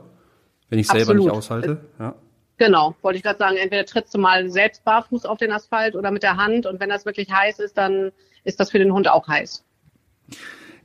Wenn 0.69 0.79
ich 0.79 0.87
selber 0.87 1.11
absolut. 1.11 1.25
nicht 1.25 1.31
aushalte. 1.31 1.85
Ja. 1.99 2.15
Genau, 2.57 2.95
wollte 3.01 3.17
ich 3.17 3.23
gerade 3.23 3.39
sagen, 3.39 3.57
entweder 3.57 3.85
trittst 3.85 4.13
du 4.13 4.19
mal 4.19 4.49
selbst 4.49 4.83
barfuß 4.83 5.25
auf 5.25 5.37
den 5.37 5.51
Asphalt 5.51 5.95
oder 5.95 6.11
mit 6.11 6.23
der 6.23 6.37
Hand 6.37 6.65
und 6.65 6.79
wenn 6.79 6.89
das 6.89 7.05
wirklich 7.05 7.31
heiß 7.31 7.59
ist, 7.59 7.77
dann 7.77 8.11
ist 8.43 8.59
das 8.59 8.71
für 8.71 8.79
den 8.79 8.93
Hund 8.93 9.07
auch 9.07 9.27
heiß. 9.27 9.63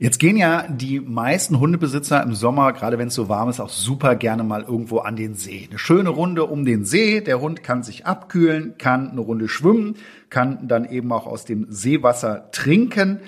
Jetzt 0.01 0.17
gehen 0.17 0.37
ja 0.37 0.65
die 0.69 1.01
meisten 1.01 1.59
Hundebesitzer 1.59 2.23
im 2.23 2.33
Sommer, 2.33 2.71
gerade 2.71 2.97
wenn 2.97 3.09
es 3.09 3.15
so 3.15 3.27
warm 3.27 3.49
ist, 3.49 3.59
auch 3.59 3.69
super 3.69 4.15
gerne 4.15 4.43
mal 4.43 4.63
irgendwo 4.63 4.99
an 4.99 5.17
den 5.17 5.33
See. 5.33 5.67
Eine 5.69 5.77
schöne 5.77 6.09
Runde 6.09 6.45
um 6.45 6.63
den 6.63 6.85
See. 6.85 7.19
Der 7.19 7.41
Hund 7.41 7.63
kann 7.63 7.83
sich 7.83 8.05
abkühlen, 8.05 8.77
kann 8.77 9.11
eine 9.11 9.19
Runde 9.19 9.49
schwimmen, 9.49 9.97
kann 10.29 10.69
dann 10.69 10.89
eben 10.89 11.11
auch 11.11 11.27
aus 11.27 11.43
dem 11.43 11.67
Seewasser 11.69 12.49
trinken. 12.51 13.19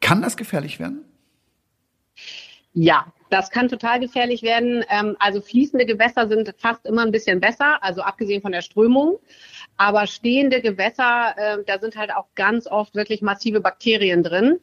Kann 0.00 0.22
das 0.22 0.36
gefährlich 0.36 0.78
werden? 0.78 1.04
Ja, 2.72 3.06
das 3.28 3.50
kann 3.50 3.68
total 3.68 3.98
gefährlich 3.98 4.42
werden. 4.42 4.84
Ähm, 4.90 5.16
also 5.18 5.40
fließende 5.40 5.86
Gewässer 5.86 6.28
sind 6.28 6.54
fast 6.56 6.86
immer 6.86 7.02
ein 7.02 7.10
bisschen 7.10 7.40
besser, 7.40 7.82
also 7.82 8.02
abgesehen 8.02 8.42
von 8.42 8.52
der 8.52 8.62
Strömung. 8.62 9.18
Aber 9.82 10.06
stehende 10.06 10.60
Gewässer, 10.60 11.34
äh, 11.36 11.58
da 11.66 11.80
sind 11.80 11.96
halt 11.96 12.14
auch 12.14 12.26
ganz 12.36 12.68
oft 12.68 12.94
wirklich 12.94 13.20
massive 13.20 13.60
Bakterien 13.60 14.22
drin. 14.22 14.60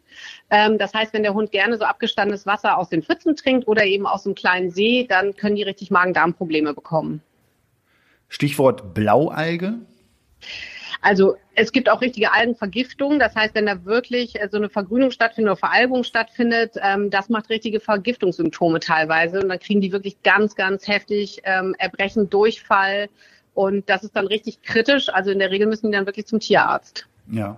Ähm, 0.50 0.78
das 0.78 0.94
heißt, 0.94 1.12
wenn 1.12 1.24
der 1.24 1.34
Hund 1.34 1.52
gerne 1.52 1.78
so 1.78 1.84
abgestandenes 1.84 2.46
Wasser 2.46 2.78
aus 2.78 2.88
den 2.88 3.04
Pfützen 3.04 3.36
trinkt 3.36 3.68
oder 3.68 3.84
eben 3.84 4.08
aus 4.08 4.26
einem 4.26 4.34
kleinen 4.34 4.72
See, 4.72 5.06
dann 5.10 5.36
können 5.36 5.58
die 5.58 5.64
richtig 5.64 5.92
Magen-Darm-Probleme 5.92 6.74
bekommen. 6.74 7.22
Stichwort 8.30 8.94
Blaualge. 8.94 9.80
Also 11.02 11.36
es 11.54 11.74
gibt 11.74 11.90
auch 11.90 12.00
richtige 12.00 12.32
Algenvergiftungen. 12.32 13.20
Das 13.20 13.36
heißt, 13.36 13.56
wenn 13.56 13.66
da 13.66 13.84
wirklich 13.84 14.40
äh, 14.40 14.48
so 14.50 14.56
eine 14.56 14.70
Vergrünung 14.70 15.12
stattfindet 15.12 15.52
oder 15.52 15.60
Veralgung 15.60 16.06
stattfindet, 16.06 16.76
ähm, 16.82 17.10
das 17.10 17.28
macht 17.28 17.50
richtige 17.50 17.82
Vergiftungssymptome 17.82 18.80
teilweise. 18.80 19.42
Und 19.42 19.50
dann 19.50 19.60
kriegen 19.60 19.82
die 19.82 19.92
wirklich 19.92 20.24
ganz, 20.24 20.56
ganz 20.56 20.88
heftig 20.88 21.42
ähm, 21.44 21.76
Erbrechen, 21.78 22.30
Durchfall. 22.30 23.10
Und 23.60 23.90
das 23.90 24.06
ist 24.06 24.16
dann 24.16 24.26
richtig 24.26 24.62
kritisch. 24.62 25.10
Also 25.10 25.32
in 25.32 25.40
der 25.40 25.52
Regel 25.52 25.68
müssen 25.68 25.92
die 25.92 25.98
dann 25.98 26.06
wirklich 26.06 26.28
zum 26.28 26.40
Tierarzt. 26.40 27.10
Ja. 27.30 27.58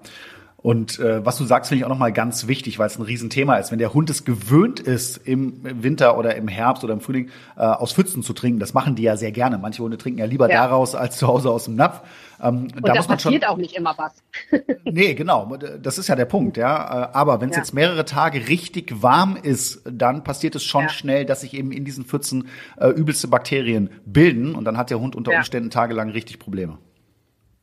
Und 0.62 1.00
äh, 1.00 1.26
was 1.26 1.38
du 1.38 1.44
sagst, 1.44 1.70
finde 1.70 1.80
ich 1.80 1.86
auch 1.86 1.90
nochmal 1.90 2.14
ganz 2.14 2.48
wichtig, 2.48 2.78
weil 2.78 2.86
es 2.86 2.98
ein 3.00 3.02
Riesenthema 3.02 3.56
ist. 3.56 3.72
Wenn 3.72 3.80
der 3.80 3.96
Hund 3.96 4.12
es 4.12 4.26
gewöhnt 4.26 4.80
ist, 4.80 5.18
im 5.18 5.60
Winter 5.64 6.18
oder 6.18 6.36
im 6.36 6.48
Herbst 6.48 6.84
oder 6.84 6.94
im 6.94 7.02
Frühling 7.02 7.30
äh, 7.58 7.62
aus 7.62 7.94
Pfützen 7.94 8.22
zu 8.22 8.34
trinken, 8.34 8.60
das 8.60 8.76
machen 8.76 8.96
die 8.96 9.02
ja 9.02 9.18
sehr 9.18 9.32
gerne. 9.32 9.58
Manche 9.58 9.82
Hunde 9.82 9.98
trinken 9.98 10.20
ja 10.20 10.26
lieber 10.26 10.50
ja. 10.50 10.62
daraus 10.62 10.94
als 10.94 11.18
zu 11.18 11.28
Hause 11.28 11.50
aus 11.50 11.66
dem 11.66 11.76
Napf. 11.76 12.02
Ähm, 12.40 12.68
Und 12.76 12.88
da, 12.88 12.94
da 12.94 13.02
passiert 13.02 13.48
auch 13.48 13.58
nicht 13.58 13.76
immer 13.76 13.96
was. 13.98 14.14
nee, 14.84 15.16
genau. 15.16 15.58
Das 15.82 15.98
ist 15.98 16.08
ja 16.10 16.16
der 16.16 16.26
Punkt, 16.26 16.58
ja. 16.58 17.06
Äh, 17.06 17.10
aber 17.14 17.42
wenn 17.42 17.50
es 17.50 17.56
ja. 17.56 17.64
jetzt 17.64 17.74
mehrere 17.74 18.06
Tage 18.06 18.48
richtig 18.48 19.02
warm 19.02 19.38
ist, 19.42 19.82
dann 19.90 20.24
passiert 20.24 20.54
es 20.54 20.64
schon 20.64 20.84
ja. 20.84 20.90
schnell, 20.90 21.26
dass 21.26 21.42
sich 21.42 21.56
eben 21.56 21.72
in 21.72 21.86
diesen 21.86 22.06
Pfützen 22.06 22.50
äh, 22.78 22.90
übelste 22.90 23.28
Bakterien 23.28 23.90
bilden. 24.06 24.54
Und 24.54 24.66
dann 24.66 24.78
hat 24.78 24.92
der 24.92 25.00
Hund 25.00 25.16
unter 25.16 25.32
Umständen 25.32 25.72
tagelang 25.72 26.12
richtig 26.12 26.38
Probleme. 26.38 26.78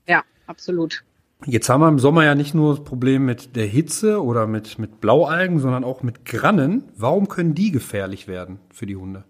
Ja, 0.09 0.25
absolut. 0.49 1.05
Jetzt 1.47 1.69
haben 1.69 1.81
wir 1.81 1.89
im 1.89 2.01
Sommer 2.01 2.25
ja 2.25 2.35
nicht 2.35 2.55
nur 2.55 2.75
das 2.75 2.85
Problem 2.85 3.25
mit 3.25 3.55
der 3.55 3.67
Hitze 3.67 4.23
oder 4.23 4.47
mit, 4.47 4.79
mit 4.79 5.01
Blaualgen, 5.01 5.61
sondern 5.61 5.85
auch 5.85 6.03
mit 6.03 6.25
Grannen. 6.25 6.85
Warum 6.97 7.29
können 7.29 7.55
die 7.55 7.71
gefährlich 7.71 8.27
werden 8.27 8.59
für 8.73 8.87
die 8.87 8.97
Hunde? 8.97 9.25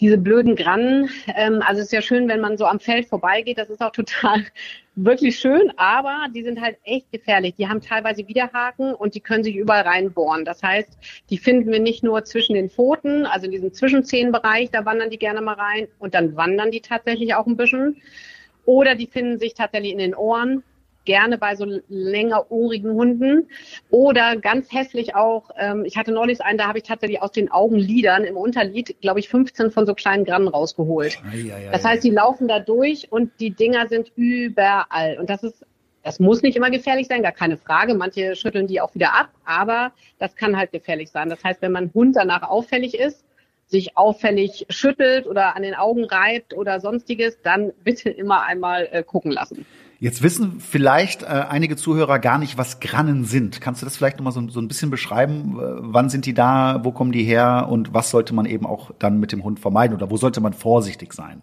Diese 0.00 0.18
blöden 0.18 0.54
Grannen, 0.54 1.08
ähm, 1.34 1.60
also 1.66 1.80
es 1.80 1.86
ist 1.86 1.92
ja 1.92 2.02
schön, 2.02 2.28
wenn 2.28 2.40
man 2.40 2.56
so 2.56 2.66
am 2.66 2.78
Feld 2.78 3.08
vorbeigeht, 3.08 3.58
das 3.58 3.70
ist 3.70 3.80
auch 3.80 3.90
total 3.92 4.44
wirklich 4.96 5.38
schön, 5.38 5.72
aber 5.76 6.26
die 6.32 6.44
sind 6.44 6.60
halt 6.60 6.76
echt 6.84 7.10
gefährlich. 7.10 7.54
Die 7.56 7.66
haben 7.66 7.80
teilweise 7.80 8.28
Widerhaken 8.28 8.94
und 8.94 9.14
die 9.14 9.20
können 9.20 9.42
sich 9.42 9.56
überall 9.56 9.82
reinbohren. 9.82 10.44
Das 10.44 10.62
heißt, 10.62 10.98
die 11.30 11.38
finden 11.38 11.72
wir 11.72 11.80
nicht 11.80 12.04
nur 12.04 12.22
zwischen 12.24 12.54
den 12.54 12.68
Pfoten, 12.68 13.24
also 13.24 13.46
in 13.46 13.52
diesem 13.52 13.72
Zwischenzehenbereich, 13.72 14.70
da 14.70 14.84
wandern 14.84 15.10
die 15.10 15.18
gerne 15.18 15.40
mal 15.40 15.54
rein 15.54 15.88
und 15.98 16.14
dann 16.14 16.36
wandern 16.36 16.70
die 16.70 16.80
tatsächlich 16.80 17.34
auch 17.34 17.46
ein 17.46 17.56
bisschen 17.56 17.96
oder 18.68 18.94
die 18.94 19.06
finden 19.06 19.38
sich 19.38 19.54
tatsächlich 19.54 19.92
in 19.92 19.98
den 19.98 20.14
Ohren, 20.14 20.62
gerne 21.06 21.38
bei 21.38 21.56
so 21.56 21.64
längerohrigen 21.88 22.92
Hunden. 22.92 23.48
Oder 23.88 24.36
ganz 24.36 24.70
hässlich 24.70 25.14
auch, 25.14 25.48
ähm, 25.58 25.86
ich 25.86 25.96
hatte 25.96 26.12
neulich 26.12 26.42
einen, 26.42 26.58
da 26.58 26.68
habe 26.68 26.76
ich 26.76 26.84
tatsächlich 26.84 27.22
aus 27.22 27.32
den 27.32 27.50
Augenlidern 27.50 28.24
im 28.24 28.36
Unterlid, 28.36 29.00
glaube 29.00 29.20
ich, 29.20 29.30
15 29.30 29.70
von 29.70 29.86
so 29.86 29.94
kleinen 29.94 30.26
Grannen 30.26 30.48
rausgeholt. 30.48 31.18
Ei, 31.32 31.50
ei, 31.50 31.68
ei, 31.68 31.70
das 31.72 31.82
heißt, 31.82 32.04
die 32.04 32.10
laufen 32.10 32.46
da 32.46 32.60
durch 32.60 33.10
und 33.10 33.32
die 33.40 33.52
Dinger 33.52 33.88
sind 33.88 34.12
überall. 34.16 35.16
Und 35.18 35.30
das 35.30 35.42
ist 35.42 35.64
das 36.02 36.20
muss 36.20 36.42
nicht 36.42 36.56
immer 36.56 36.70
gefährlich 36.70 37.06
sein, 37.06 37.22
gar 37.22 37.32
keine 37.32 37.56
Frage. 37.56 37.94
Manche 37.94 38.36
schütteln 38.36 38.66
die 38.66 38.80
auch 38.80 38.94
wieder 38.94 39.14
ab, 39.14 39.30
aber 39.44 39.92
das 40.18 40.36
kann 40.36 40.56
halt 40.56 40.72
gefährlich 40.72 41.10
sein. 41.10 41.28
Das 41.28 41.42
heißt, 41.42 41.60
wenn 41.62 41.72
mein 41.72 41.92
Hund 41.92 42.16
danach 42.16 42.42
auffällig 42.42 42.98
ist, 42.98 43.24
sich 43.68 43.96
auffällig 43.96 44.66
schüttelt 44.70 45.26
oder 45.26 45.54
an 45.54 45.62
den 45.62 45.74
Augen 45.74 46.04
reibt 46.04 46.54
oder 46.54 46.80
sonstiges, 46.80 47.40
dann 47.42 47.72
bitte 47.84 48.10
immer 48.10 48.42
einmal 48.42 48.88
äh, 48.90 49.02
gucken 49.02 49.30
lassen. 49.30 49.66
Jetzt 50.00 50.22
wissen 50.22 50.60
vielleicht 50.60 51.22
äh, 51.22 51.26
einige 51.26 51.76
Zuhörer 51.76 52.18
gar 52.18 52.38
nicht, 52.38 52.56
was 52.56 52.78
Grannen 52.80 53.24
sind. 53.24 53.60
Kannst 53.60 53.82
du 53.82 53.86
das 53.86 53.96
vielleicht 53.96 54.18
nochmal 54.18 54.32
so, 54.32 54.48
so 54.48 54.60
ein 54.60 54.68
bisschen 54.68 54.90
beschreiben? 54.90 55.56
Wann 55.56 56.08
sind 56.08 56.24
die 56.24 56.34
da? 56.34 56.80
Wo 56.84 56.92
kommen 56.92 57.10
die 57.10 57.24
her? 57.24 57.66
Und 57.68 57.92
was 57.92 58.10
sollte 58.10 58.32
man 58.32 58.46
eben 58.46 58.64
auch 58.64 58.92
dann 58.98 59.18
mit 59.18 59.32
dem 59.32 59.42
Hund 59.42 59.58
vermeiden? 59.58 59.96
Oder 59.96 60.08
wo 60.10 60.16
sollte 60.16 60.40
man 60.40 60.52
vorsichtig 60.52 61.12
sein? 61.12 61.42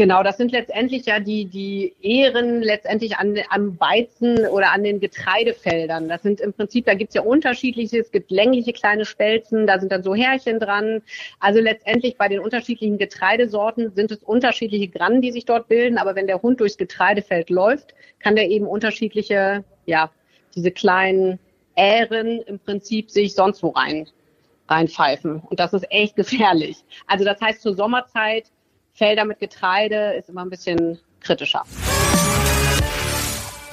Genau, 0.00 0.22
das 0.22 0.38
sind 0.38 0.50
letztendlich 0.50 1.04
ja 1.04 1.20
die, 1.20 1.44
die 1.44 1.94
Ehren 2.00 2.62
letztendlich 2.62 3.18
an, 3.18 3.38
am 3.50 3.78
Weizen 3.78 4.46
oder 4.46 4.72
an 4.72 4.82
den 4.82 4.98
Getreidefeldern. 4.98 6.08
Das 6.08 6.22
sind 6.22 6.40
im 6.40 6.54
Prinzip, 6.54 6.86
da 6.86 6.94
gibt's 6.94 7.14
ja 7.14 7.20
unterschiedliche, 7.20 7.98
es 7.98 8.10
gibt 8.10 8.30
längliche 8.30 8.72
kleine 8.72 9.04
Spelzen, 9.04 9.66
da 9.66 9.78
sind 9.78 9.92
dann 9.92 10.02
so 10.02 10.14
Härchen 10.14 10.58
dran. 10.58 11.02
Also 11.38 11.60
letztendlich 11.60 12.16
bei 12.16 12.28
den 12.28 12.40
unterschiedlichen 12.40 12.96
Getreidesorten 12.96 13.94
sind 13.94 14.10
es 14.10 14.22
unterschiedliche 14.22 14.88
Grannen, 14.88 15.20
die 15.20 15.32
sich 15.32 15.44
dort 15.44 15.68
bilden. 15.68 15.98
Aber 15.98 16.14
wenn 16.14 16.26
der 16.26 16.40
Hund 16.40 16.60
durchs 16.60 16.78
Getreidefeld 16.78 17.50
läuft, 17.50 17.94
kann 18.20 18.36
der 18.36 18.48
eben 18.48 18.66
unterschiedliche, 18.66 19.64
ja, 19.84 20.10
diese 20.56 20.70
kleinen 20.70 21.38
Ähren 21.76 22.40
im 22.40 22.58
Prinzip 22.58 23.10
sich 23.10 23.34
sonst 23.34 23.62
wo 23.62 23.68
rein, 23.68 24.08
reinpfeifen. 24.66 25.40
Und 25.40 25.60
das 25.60 25.74
ist 25.74 25.84
echt 25.90 26.16
gefährlich. 26.22 26.78
Also 27.06 27.26
das 27.26 27.38
heißt 27.38 27.60
zur 27.60 27.74
Sommerzeit, 27.74 28.46
Felder 28.92 29.24
mit 29.24 29.38
Getreide 29.38 30.14
ist 30.18 30.28
immer 30.28 30.42
ein 30.42 30.50
bisschen 30.50 30.98
kritischer. 31.20 31.64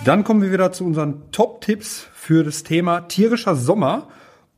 Dann 0.05 0.23
kommen 0.23 0.41
wir 0.41 0.51
wieder 0.51 0.71
zu 0.71 0.85
unseren 0.85 1.31
Top-Tipps 1.31 2.07
für 2.13 2.43
das 2.43 2.63
Thema 2.63 3.01
tierischer 3.01 3.55
Sommer. 3.55 4.07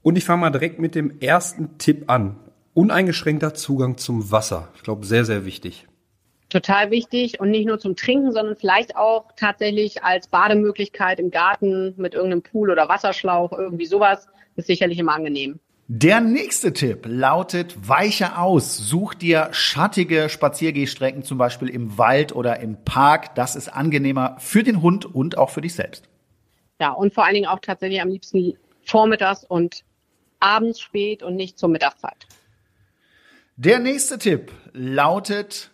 Und 0.02 0.18
ich 0.18 0.26
fange 0.26 0.42
mal 0.42 0.50
direkt 0.50 0.80
mit 0.80 0.96
dem 0.96 1.20
ersten 1.20 1.78
Tipp 1.78 2.10
an. 2.10 2.38
Uneingeschränkter 2.74 3.54
Zugang 3.54 3.98
zum 3.98 4.32
Wasser. 4.32 4.70
Ich 4.76 4.84
glaube, 4.84 5.06
sehr, 5.06 5.26
sehr 5.26 5.46
wichtig. 5.46 5.88
Total 6.50 6.90
wichtig 6.90 7.40
und 7.40 7.52
nicht 7.52 7.68
nur 7.68 7.80
zum 7.80 7.96
Trinken, 7.96 8.32
sondern 8.32 8.56
vielleicht 8.56 8.96
auch 8.96 9.32
tatsächlich 9.36 10.04
als 10.04 10.28
Bademöglichkeit 10.28 11.20
im 11.20 11.30
Garten 11.30 11.94
mit 11.98 12.14
irgendeinem 12.16 12.42
Pool 12.42 12.72
oder 12.72 12.90
Wasserschlauch, 12.90 13.52
irgendwie 13.52 13.86
sowas, 13.86 14.28
ist 14.56 14.68
sicherlich 14.68 14.98
immer 14.98 15.14
angenehm. 15.14 15.60
Der 15.92 16.22
nächste 16.22 16.72
Tipp 16.72 17.08
lautet, 17.08 17.90
weiche 17.90 18.38
aus. 18.38 18.78
Such 18.78 19.16
dir 19.16 19.50
schattige 19.54 20.30
Spaziergehstrecken, 20.30 21.24
zum 21.24 21.40
Beispiel 21.40 21.68
im 21.68 21.98
Wald 21.98 22.32
oder 22.32 22.60
im 22.60 22.78
Park. 22.86 23.34
Das 23.34 23.56
ist 23.56 23.70
angenehmer 23.70 24.36
für 24.38 24.62
den 24.62 24.84
Hund 24.84 25.06
und 25.08 25.40
auch 25.40 25.50
für 25.50 25.62
dich 25.62 25.74
selbst. 25.74 26.08
Ja, 26.80 26.92
und 26.92 27.16
vor 27.16 27.26
allen 27.26 27.34
Dingen 27.34 27.48
auch 27.48 27.58
tatsächlich 27.58 28.04
am 28.04 28.10
liebsten 28.10 28.54
vormittags 28.84 29.44
und 29.44 29.84
abends 30.40 30.80
spät 30.80 31.24
und 31.24 31.36
nicht 31.36 31.58
zur 31.58 31.70
Mittagszeit. 31.70 32.28
Der 33.56 33.80
nächste 33.80 34.20
Tipp 34.20 34.52
lautet, 34.74 35.72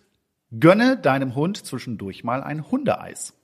gönne 0.50 0.96
deinem 0.96 1.34
Hund 1.34 1.58
zwischendurch 1.58 2.24
mal 2.24 2.42
ein 2.42 2.70
Hundeeis. 2.70 3.35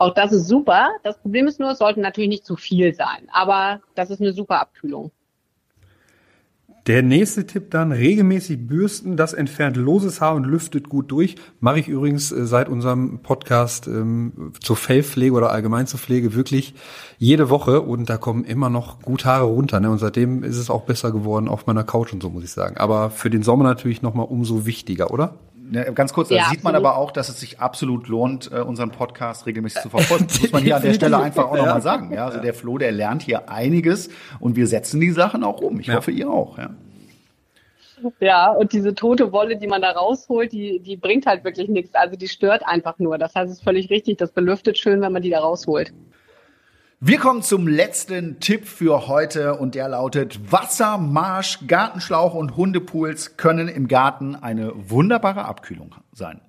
Auch 0.00 0.14
das 0.14 0.32
ist 0.32 0.48
super. 0.48 0.88
Das 1.02 1.18
Problem 1.18 1.46
ist 1.46 1.60
nur, 1.60 1.72
es 1.72 1.78
sollte 1.78 2.00
natürlich 2.00 2.30
nicht 2.30 2.46
zu 2.46 2.56
viel 2.56 2.94
sein. 2.94 3.28
Aber 3.32 3.82
das 3.94 4.08
ist 4.08 4.22
eine 4.22 4.32
super 4.32 4.58
Abkühlung. 4.58 5.10
Der 6.86 7.02
nächste 7.02 7.46
Tipp 7.46 7.70
dann, 7.70 7.92
regelmäßig 7.92 8.66
bürsten, 8.66 9.18
das 9.18 9.34
entfernt 9.34 9.76
loses 9.76 10.22
Haar 10.22 10.36
und 10.36 10.44
lüftet 10.44 10.88
gut 10.88 11.10
durch. 11.10 11.34
Mache 11.60 11.80
ich 11.80 11.88
übrigens 11.88 12.32
äh, 12.32 12.46
seit 12.46 12.70
unserem 12.70 13.18
Podcast 13.18 13.88
ähm, 13.88 14.54
zur 14.62 14.76
Fellpflege 14.76 15.34
oder 15.34 15.50
allgemein 15.50 15.86
zur 15.86 16.00
Pflege 16.00 16.34
wirklich 16.34 16.72
jede 17.18 17.50
Woche 17.50 17.82
und 17.82 18.08
da 18.08 18.16
kommen 18.16 18.44
immer 18.44 18.70
noch 18.70 19.02
gut 19.02 19.26
Haare 19.26 19.44
runter. 19.44 19.80
Ne? 19.80 19.90
Und 19.90 19.98
seitdem 19.98 20.42
ist 20.42 20.56
es 20.56 20.70
auch 20.70 20.84
besser 20.84 21.12
geworden 21.12 21.46
auf 21.46 21.66
meiner 21.66 21.84
Couch 21.84 22.14
und 22.14 22.22
so, 22.22 22.30
muss 22.30 22.44
ich 22.44 22.52
sagen. 22.52 22.78
Aber 22.78 23.10
für 23.10 23.28
den 23.28 23.42
Sommer 23.42 23.64
natürlich 23.64 24.00
nochmal 24.00 24.28
umso 24.30 24.64
wichtiger, 24.64 25.10
oder? 25.10 25.34
Ne, 25.70 25.92
ganz 25.94 26.12
kurz, 26.12 26.30
da 26.30 26.34
ja, 26.34 26.46
sieht 26.50 26.64
man 26.64 26.74
aber 26.74 26.96
auch, 26.96 27.12
dass 27.12 27.28
es 27.28 27.38
sich 27.38 27.60
absolut 27.60 28.08
lohnt, 28.08 28.50
äh, 28.52 28.56
unseren 28.56 28.90
Podcast 28.90 29.46
regelmäßig 29.46 29.82
zu 29.82 29.88
verfolgen. 29.90 30.26
Das 30.26 30.40
muss 30.40 30.50
man 30.50 30.64
hier 30.64 30.74
an 30.74 30.82
der 30.82 30.94
Stelle 30.94 31.18
einfach 31.18 31.44
auch 31.44 31.56
ja. 31.56 31.64
nochmal 31.64 31.82
sagen. 31.82 32.12
Ja, 32.12 32.26
also 32.26 32.40
der 32.40 32.54
Flo, 32.54 32.76
der 32.76 32.90
lernt 32.90 33.22
hier 33.22 33.48
einiges 33.48 34.10
und 34.40 34.56
wir 34.56 34.66
setzen 34.66 35.00
die 35.00 35.12
Sachen 35.12 35.44
auch 35.44 35.60
um. 35.60 35.78
Ich 35.78 35.86
ja. 35.86 35.94
hoffe, 35.94 36.10
ihr 36.10 36.28
auch. 36.28 36.58
Ja. 36.58 36.70
Ja, 38.18 38.50
und 38.50 38.72
diese 38.72 38.94
tote 38.94 39.30
Wolle, 39.30 39.56
die 39.56 39.66
man 39.66 39.82
da 39.82 39.90
rausholt, 39.90 40.52
die, 40.52 40.80
die 40.80 40.96
bringt 40.96 41.26
halt 41.26 41.44
wirklich 41.44 41.68
nichts. 41.68 41.94
Also 41.94 42.16
die 42.16 42.28
stört 42.28 42.66
einfach 42.66 42.98
nur. 42.98 43.18
Das 43.18 43.34
heißt, 43.34 43.50
es 43.50 43.58
ist 43.58 43.64
völlig 43.64 43.90
richtig. 43.90 44.18
Das 44.18 44.32
belüftet 44.32 44.78
schön, 44.78 45.00
wenn 45.02 45.12
man 45.12 45.22
die 45.22 45.30
da 45.30 45.40
rausholt. 45.40 45.92
Wir 47.02 47.16
kommen 47.16 47.40
zum 47.40 47.66
letzten 47.66 48.40
Tipp 48.40 48.66
für 48.66 49.08
heute 49.08 49.54
und 49.54 49.74
der 49.74 49.88
lautet, 49.88 50.52
Wasser, 50.52 50.98
Marsch, 50.98 51.66
Gartenschlauch 51.66 52.34
und 52.34 52.58
Hundepools 52.58 53.38
können 53.38 53.68
im 53.68 53.88
Garten 53.88 54.34
eine 54.34 54.72
wunderbare 54.74 55.46
Abkühlung 55.46 55.94
sein. 56.12 56.42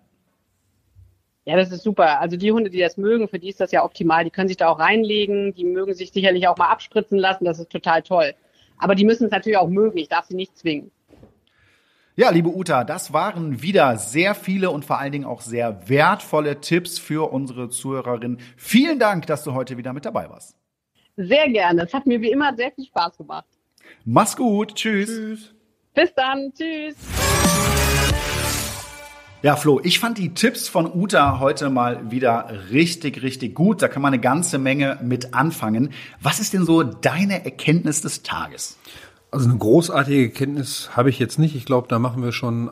Ja, 1.45 1.55
das 1.55 1.71
ist 1.71 1.83
super. 1.83 2.19
Also 2.19 2.35
die 2.35 2.51
Hunde, 2.51 2.69
die 2.69 2.81
das 2.81 2.97
mögen, 2.97 3.29
für 3.29 3.39
die 3.39 3.47
ist 3.47 3.61
das 3.61 3.71
ja 3.71 3.85
optimal. 3.85 4.25
Die 4.25 4.29
können 4.29 4.49
sich 4.49 4.57
da 4.57 4.67
auch 4.67 4.79
reinlegen, 4.79 5.53
die 5.53 5.63
mögen 5.63 5.93
sich 5.93 6.11
sicherlich 6.11 6.49
auch 6.49 6.57
mal 6.57 6.69
abspritzen 6.69 7.17
lassen, 7.17 7.45
das 7.45 7.57
ist 7.57 7.69
total 7.69 8.01
toll. 8.01 8.33
Aber 8.77 8.93
die 8.93 9.05
müssen 9.05 9.27
es 9.27 9.31
natürlich 9.31 9.57
auch 9.57 9.69
mögen, 9.69 9.97
ich 9.97 10.09
darf 10.09 10.25
sie 10.25 10.35
nicht 10.35 10.57
zwingen. 10.57 10.91
Ja, 12.17 12.29
liebe 12.29 12.49
Uta, 12.49 12.83
das 12.83 13.13
waren 13.13 13.61
wieder 13.61 13.97
sehr 13.97 14.35
viele 14.35 14.69
und 14.69 14.83
vor 14.83 14.99
allen 14.99 15.13
Dingen 15.13 15.23
auch 15.23 15.39
sehr 15.39 15.87
wertvolle 15.87 16.59
Tipps 16.59 16.99
für 16.99 17.31
unsere 17.31 17.69
Zuhörerinnen. 17.69 18.39
Vielen 18.57 18.99
Dank, 18.99 19.27
dass 19.27 19.45
du 19.45 19.53
heute 19.53 19.77
wieder 19.77 19.93
mit 19.93 20.03
dabei 20.03 20.29
warst. 20.29 20.57
Sehr 21.15 21.49
gerne. 21.49 21.83
Es 21.83 21.93
hat 21.93 22.05
mir 22.05 22.19
wie 22.19 22.31
immer 22.31 22.53
sehr 22.57 22.69
viel 22.73 22.85
Spaß 22.85 23.17
gemacht. 23.17 23.45
Mach's 24.03 24.35
gut. 24.35 24.75
Tschüss. 24.75 25.07
Tschüss. 25.07 25.55
Bis 25.93 26.13
dann. 26.13 26.51
Tschüss. 26.53 26.95
Ja, 29.41 29.55
Flo, 29.55 29.79
ich 29.81 29.97
fand 29.97 30.17
die 30.17 30.33
Tipps 30.33 30.67
von 30.67 30.93
Uta 30.93 31.39
heute 31.39 31.69
mal 31.69 32.11
wieder 32.11 32.51
richtig, 32.71 33.23
richtig 33.23 33.55
gut. 33.55 33.81
Da 33.81 33.87
kann 33.87 34.01
man 34.01 34.13
eine 34.13 34.21
ganze 34.21 34.57
Menge 34.57 34.99
mit 35.01 35.33
anfangen. 35.33 35.93
Was 36.19 36.41
ist 36.41 36.53
denn 36.53 36.65
so 36.65 36.83
deine 36.83 37.45
Erkenntnis 37.45 38.01
des 38.01 38.21
Tages? 38.21 38.77
Also 39.31 39.47
eine 39.49 39.57
großartige 39.57 40.29
Kenntnis 40.29 40.89
habe 40.91 41.09
ich 41.09 41.17
jetzt 41.17 41.39
nicht. 41.39 41.55
Ich 41.55 41.65
glaube, 41.65 41.87
da 41.87 41.99
machen 41.99 42.21
wir 42.21 42.33
schon 42.33 42.69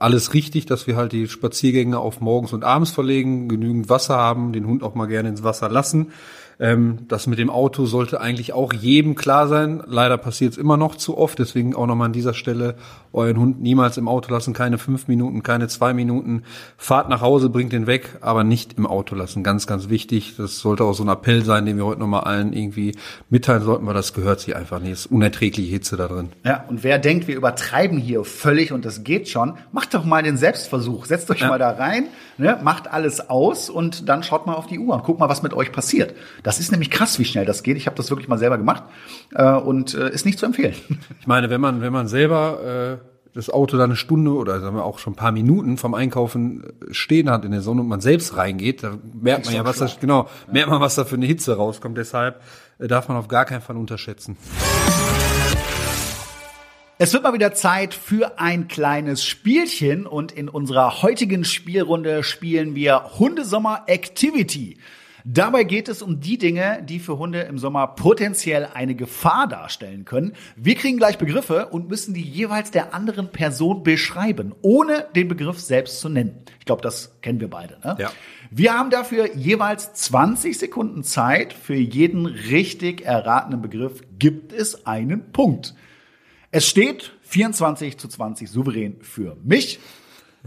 alles 0.00 0.34
richtig, 0.34 0.66
dass 0.66 0.86
wir 0.86 0.96
halt 0.96 1.12
die 1.12 1.28
Spaziergänge 1.28 1.98
auf 1.98 2.20
morgens 2.20 2.52
und 2.52 2.64
abends 2.64 2.90
verlegen, 2.90 3.48
genügend 3.48 3.88
Wasser 3.88 4.16
haben, 4.16 4.52
den 4.52 4.66
Hund 4.66 4.82
auch 4.82 4.94
mal 4.94 5.06
gerne 5.06 5.28
ins 5.28 5.44
Wasser 5.44 5.68
lassen. 5.68 6.12
Ähm, 6.60 6.98
das 7.08 7.26
mit 7.26 7.38
dem 7.38 7.48
Auto 7.48 7.86
sollte 7.86 8.20
eigentlich 8.20 8.52
auch 8.52 8.74
jedem 8.74 9.14
klar 9.14 9.48
sein. 9.48 9.82
Leider 9.86 10.18
passiert 10.18 10.52
es 10.52 10.58
immer 10.58 10.76
noch 10.76 10.94
zu 10.94 11.16
oft. 11.16 11.38
Deswegen 11.38 11.74
auch 11.74 11.86
nochmal 11.86 12.06
an 12.06 12.12
dieser 12.12 12.34
Stelle 12.34 12.74
euren 13.12 13.38
Hund 13.38 13.62
niemals 13.62 13.96
im 13.96 14.08
Auto 14.08 14.30
lassen. 14.30 14.52
Keine 14.52 14.76
fünf 14.76 15.08
Minuten, 15.08 15.42
keine 15.42 15.68
zwei 15.68 15.94
Minuten. 15.94 16.42
Fahrt 16.76 17.08
nach 17.08 17.22
Hause, 17.22 17.48
bringt 17.48 17.72
den 17.72 17.86
weg, 17.86 18.18
aber 18.20 18.44
nicht 18.44 18.74
im 18.76 18.86
Auto 18.86 19.14
lassen. 19.14 19.42
Ganz, 19.42 19.66
ganz 19.66 19.88
wichtig. 19.88 20.34
Das 20.36 20.58
sollte 20.58 20.84
auch 20.84 20.92
so 20.92 21.02
ein 21.02 21.08
Appell 21.08 21.44
sein, 21.44 21.64
den 21.64 21.78
wir 21.78 21.86
heute 21.86 22.00
nochmal 22.00 22.24
allen 22.24 22.52
irgendwie 22.52 22.94
mitteilen 23.30 23.62
sollten, 23.62 23.86
weil 23.86 23.94
das 23.94 24.12
gehört 24.12 24.40
sich 24.40 24.54
einfach 24.54 24.80
nicht. 24.80 24.92
Es 24.92 25.00
ist 25.06 25.12
unerträgliche 25.12 25.70
Hitze 25.70 25.96
da 25.96 26.08
drin. 26.08 26.28
Ja, 26.44 26.64
und 26.68 26.84
wer 26.84 26.98
denkt, 26.98 27.26
wir 27.26 27.36
übertreiben 27.36 27.96
hier 27.96 28.22
völlig 28.24 28.72
und 28.72 28.84
das 28.84 29.02
geht 29.02 29.30
schon, 29.30 29.54
macht 29.72 29.94
doch 29.94 30.04
mal 30.04 30.22
den 30.22 30.36
Selbstversuch. 30.36 31.06
Setzt 31.06 31.30
euch 31.30 31.40
ja. 31.40 31.48
mal 31.48 31.58
da 31.58 31.70
rein, 31.70 32.08
ne, 32.36 32.58
macht 32.62 32.92
alles 32.92 33.30
aus 33.30 33.70
und 33.70 34.10
dann 34.10 34.22
schaut 34.22 34.46
mal 34.46 34.54
auf 34.54 34.66
die 34.66 34.78
Uhr 34.78 34.94
und 34.94 35.04
guckt 35.04 35.20
mal, 35.20 35.30
was 35.30 35.42
mit 35.42 35.54
euch 35.54 35.72
passiert. 35.72 36.14
Das 36.42 36.49
ist 36.58 36.72
nämlich 36.72 36.90
krass, 36.90 37.18
wie 37.18 37.24
schnell 37.24 37.44
das 37.44 37.62
geht. 37.62 37.76
Ich 37.76 37.86
habe 37.86 37.96
das 37.96 38.10
wirklich 38.10 38.28
mal 38.28 38.38
selber 38.38 38.58
gemacht 38.58 38.84
äh, 39.34 39.52
und 39.52 39.94
äh, 39.94 40.10
ist 40.10 40.26
nicht 40.26 40.38
zu 40.38 40.46
empfehlen. 40.46 40.74
Ich 41.20 41.26
meine, 41.26 41.50
wenn 41.50 41.60
man 41.60 41.82
wenn 41.82 41.92
man 41.92 42.08
selber 42.08 42.98
äh, 43.00 43.10
das 43.34 43.50
Auto 43.50 43.76
da 43.76 43.84
eine 43.84 43.96
Stunde 43.96 44.32
oder 44.32 44.60
sagen 44.60 44.74
wir 44.74 44.84
auch 44.84 44.98
schon 44.98 45.12
ein 45.12 45.16
paar 45.16 45.32
Minuten 45.32 45.76
vom 45.76 45.94
Einkaufen 45.94 46.64
äh, 46.64 46.94
stehen 46.94 47.30
hat 47.30 47.44
in 47.44 47.52
der 47.52 47.60
Sonne 47.60 47.82
und 47.82 47.88
man 47.88 48.00
selbst 48.00 48.36
reingeht, 48.36 48.82
da 48.82 48.98
merkt 49.12 49.46
man 49.46 49.54
ja, 49.54 49.64
was 49.64 49.78
da 49.78 49.88
genau 50.00 50.24
ja. 50.46 50.52
merkt 50.52 50.70
man, 50.70 50.80
was 50.80 50.94
da 50.94 51.04
für 51.04 51.16
eine 51.16 51.26
Hitze 51.26 51.56
rauskommt. 51.56 51.96
Deshalb 51.98 52.42
äh, 52.78 52.88
darf 52.88 53.08
man 53.08 53.16
auf 53.16 53.28
gar 53.28 53.44
keinen 53.44 53.60
Fall 53.60 53.76
unterschätzen. 53.76 54.36
Es 57.02 57.14
wird 57.14 57.22
mal 57.22 57.32
wieder 57.32 57.54
Zeit 57.54 57.94
für 57.94 58.38
ein 58.38 58.68
kleines 58.68 59.24
Spielchen 59.24 60.06
und 60.06 60.32
in 60.32 60.50
unserer 60.50 61.00
heutigen 61.00 61.44
Spielrunde 61.44 62.22
spielen 62.22 62.74
wir 62.74 63.18
Hundesommer 63.18 63.84
Activity. 63.86 64.76
Dabei 65.24 65.64
geht 65.64 65.88
es 65.88 66.02
um 66.02 66.20
die 66.20 66.38
Dinge, 66.38 66.82
die 66.82 66.98
für 66.98 67.18
Hunde 67.18 67.40
im 67.42 67.58
Sommer 67.58 67.86
potenziell 67.88 68.68
eine 68.72 68.94
Gefahr 68.94 69.48
darstellen 69.48 70.04
können. 70.04 70.32
Wir 70.56 70.74
kriegen 70.74 70.96
gleich 70.96 71.18
Begriffe 71.18 71.66
und 71.66 71.88
müssen 71.88 72.14
die 72.14 72.22
jeweils 72.22 72.70
der 72.70 72.94
anderen 72.94 73.30
Person 73.30 73.82
beschreiben, 73.82 74.54
ohne 74.62 75.06
den 75.14 75.28
Begriff 75.28 75.58
selbst 75.58 76.00
zu 76.00 76.08
nennen. 76.08 76.42
Ich 76.58 76.64
glaube, 76.64 76.82
das 76.82 77.20
kennen 77.20 77.40
wir 77.40 77.48
beide. 77.48 77.78
Ne? 77.84 77.96
Ja. 77.98 78.12
Wir 78.50 78.74
haben 78.74 78.90
dafür 78.90 79.34
jeweils 79.36 79.92
20 79.94 80.58
Sekunden 80.58 81.04
Zeit. 81.04 81.52
Für 81.52 81.74
jeden 81.74 82.26
richtig 82.26 83.02
erratenen 83.02 83.62
Begriff 83.62 84.02
gibt 84.18 84.52
es 84.52 84.86
einen 84.86 85.32
Punkt. 85.32 85.74
Es 86.50 86.66
steht 86.66 87.12
24 87.22 87.96
zu 87.96 88.08
20 88.08 88.50
souverän 88.50 88.96
für 89.02 89.36
mich. 89.44 89.78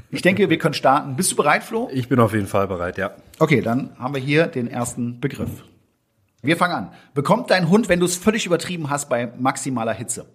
Ich 0.10 0.22
denke, 0.22 0.50
wir 0.50 0.58
können 0.58 0.74
starten. 0.74 1.16
Bist 1.16 1.32
du 1.32 1.36
bereit, 1.36 1.64
Flo? 1.64 1.90
Ich 1.92 2.10
bin 2.10 2.20
auf 2.20 2.34
jeden 2.34 2.48
Fall 2.48 2.68
bereit, 2.68 2.98
ja. 2.98 3.16
Okay, 3.40 3.62
dann 3.62 3.98
haben 4.00 4.14
wir 4.14 4.22
hier 4.22 4.48
den 4.48 4.68
ersten 4.68 5.20
Begriff. 5.20 5.64
Wir 6.42 6.58
fangen 6.58 6.74
an. 6.74 6.92
Bekommt 7.14 7.52
dein 7.52 7.70
Hund, 7.70 7.90
wenn 7.90 8.00
du 8.00 8.06
es 8.06 8.18
völlig 8.18 8.46
übertrieben 8.46 8.90
hast, 8.90 9.10
bei 9.10 9.32
maximaler 9.38 9.94
Hitze? 9.94 10.26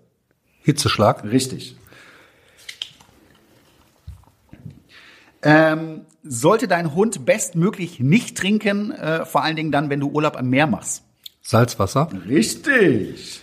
Hitzeschlag? 0.63 1.25
Richtig. 1.25 1.77
Ähm, 5.43 6.07
sollte 6.23 6.67
dein 6.67 6.95
Hund 6.95 7.25
bestmöglich 7.25 8.01
nicht 8.01 8.37
trinken, 8.37 8.91
äh, 8.91 9.25
vor 9.25 9.45
allen 9.45 9.57
Dingen 9.57 9.71
dann, 9.71 9.91
wenn 9.91 10.01
du 10.01 10.09
Urlaub 10.09 10.37
am 10.37 10.49
Meer 10.49 10.67
machst? 10.67 11.05
Salzwasser? 11.43 12.09
Richtig. 12.29 13.43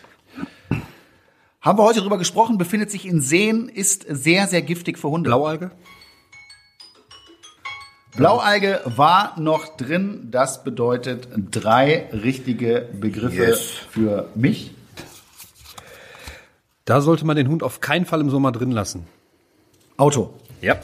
Haben 1.61 1.79
wir 1.79 1.83
heute 1.83 2.01
drüber 2.01 2.17
gesprochen, 2.17 2.57
befindet 2.57 2.91
sich 2.91 3.05
in 3.07 3.21
Seen, 3.21 3.69
ist 3.69 4.05
sehr, 4.07 4.45
sehr 4.47 4.61
giftig 4.61 4.99
für 4.99 5.09
Hunde. 5.09 5.29
Blaualge? 5.29 5.71
Blaualge 8.15 8.81
war 8.85 9.39
noch 9.39 9.75
drin. 9.75 10.29
Das 10.31 10.63
bedeutet 10.63 11.27
drei 11.51 12.09
richtige 12.11 12.87
Begriffe 12.93 13.35
yes. 13.35 13.69
für 13.89 14.29
mich. 14.35 14.73
Da 16.85 17.01
sollte 17.01 17.25
man 17.25 17.35
den 17.35 17.49
Hund 17.49 17.63
auf 17.63 17.81
keinen 17.81 18.05
Fall 18.05 18.21
im 18.21 18.29
Sommer 18.29 18.51
drin 18.51 18.71
lassen. 18.71 19.07
Auto. 19.97 20.33
Ja. 20.61 20.77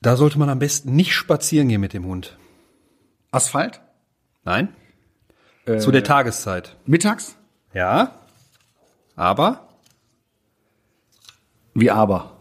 Da 0.00 0.16
sollte 0.16 0.38
man 0.38 0.48
am 0.48 0.58
besten 0.58 0.94
nicht 0.94 1.14
spazieren 1.14 1.68
gehen 1.68 1.80
mit 1.80 1.92
dem 1.92 2.04
Hund. 2.04 2.36
Asphalt? 3.30 3.80
Nein. 4.44 4.74
Äh, 5.66 5.78
Zu 5.78 5.90
der 5.90 6.04
Tageszeit. 6.04 6.76
Mittags? 6.86 7.36
Ja. 7.72 8.20
Aber? 9.16 9.68
Wie 11.74 11.90
aber? 11.90 12.33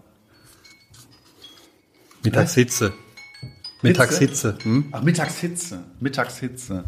Mittagshitze. 2.23 2.93
Mittagshitze. 3.81 4.57
Hm? 4.63 4.85
Ach, 4.91 5.01
Mittagshitze. 5.01 5.83
Mittagshitze. 5.99 6.85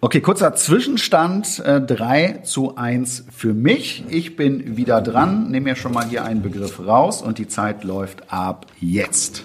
Okay, 0.00 0.20
kurzer 0.20 0.54
Zwischenstand. 0.54 1.60
Äh, 1.60 1.80
3 1.80 2.40
zu 2.44 2.76
1 2.76 3.24
für 3.34 3.54
mich. 3.54 4.04
Ich 4.10 4.36
bin 4.36 4.76
wieder 4.76 5.00
dran. 5.00 5.50
Nehme 5.50 5.70
mir 5.70 5.76
schon 5.76 5.92
mal 5.92 6.04
hier 6.06 6.24
einen 6.24 6.42
Begriff 6.42 6.78
raus 6.80 7.22
und 7.22 7.38
die 7.38 7.48
Zeit 7.48 7.84
läuft 7.84 8.30
ab 8.30 8.66
jetzt. 8.80 9.44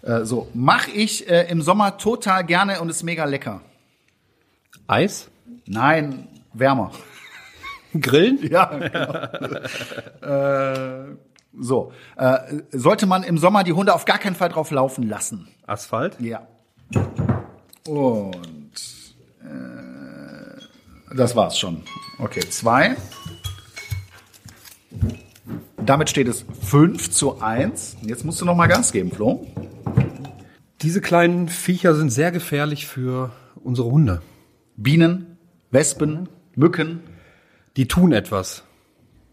Äh, 0.00 0.24
so, 0.24 0.48
mache 0.54 0.90
ich 0.90 1.28
äh, 1.28 1.50
im 1.50 1.60
Sommer 1.60 1.98
total 1.98 2.44
gerne 2.46 2.80
und 2.80 2.88
ist 2.88 3.02
mega 3.02 3.26
lecker. 3.26 3.60
Eis? 4.86 5.28
Nein, 5.66 6.28
wärmer. 6.54 6.92
Grillen? 8.00 8.38
Ja, 8.50 8.64
genau. 8.64 9.12
äh, 11.12 11.16
so, 11.58 11.92
äh, 12.16 12.38
sollte 12.70 13.06
man 13.06 13.22
im 13.22 13.38
Sommer 13.38 13.64
die 13.64 13.72
Hunde 13.72 13.94
auf 13.94 14.04
gar 14.04 14.18
keinen 14.18 14.34
Fall 14.34 14.48
drauf 14.48 14.70
laufen 14.70 15.08
lassen. 15.08 15.48
Asphalt? 15.66 16.16
Ja. 16.20 16.46
Und 17.86 18.72
äh, 19.42 21.14
das 21.16 21.36
war's 21.36 21.58
schon. 21.58 21.82
Okay, 22.18 22.40
zwei. 22.48 22.96
Damit 25.84 26.10
steht 26.10 26.28
es 26.28 26.44
5 26.62 27.10
zu 27.10 27.40
1. 27.40 27.98
Jetzt 28.02 28.24
musst 28.24 28.40
du 28.40 28.44
noch 28.44 28.54
mal 28.54 28.68
Gas 28.68 28.92
geben, 28.92 29.10
Flo. 29.10 29.46
Diese 30.80 31.00
kleinen 31.00 31.48
Viecher 31.48 31.94
sind 31.94 32.10
sehr 32.10 32.30
gefährlich 32.32 32.86
für 32.86 33.30
unsere 33.62 33.90
Hunde. 33.90 34.22
Bienen, 34.76 35.38
Wespen, 35.70 36.28
Mücken. 36.54 37.00
Die 37.76 37.88
tun 37.88 38.12
etwas. 38.12 38.64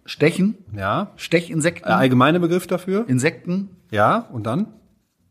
Stechen? 0.09 0.57
Ja. 0.75 1.11
Stechinsekten? 1.17 1.91
Äh, 1.91 1.93
allgemeine 1.93 2.39
Begriff 2.39 2.65
dafür? 2.65 3.07
Insekten? 3.07 3.69
Ja, 3.91 4.27
und 4.31 4.47
dann? 4.47 4.73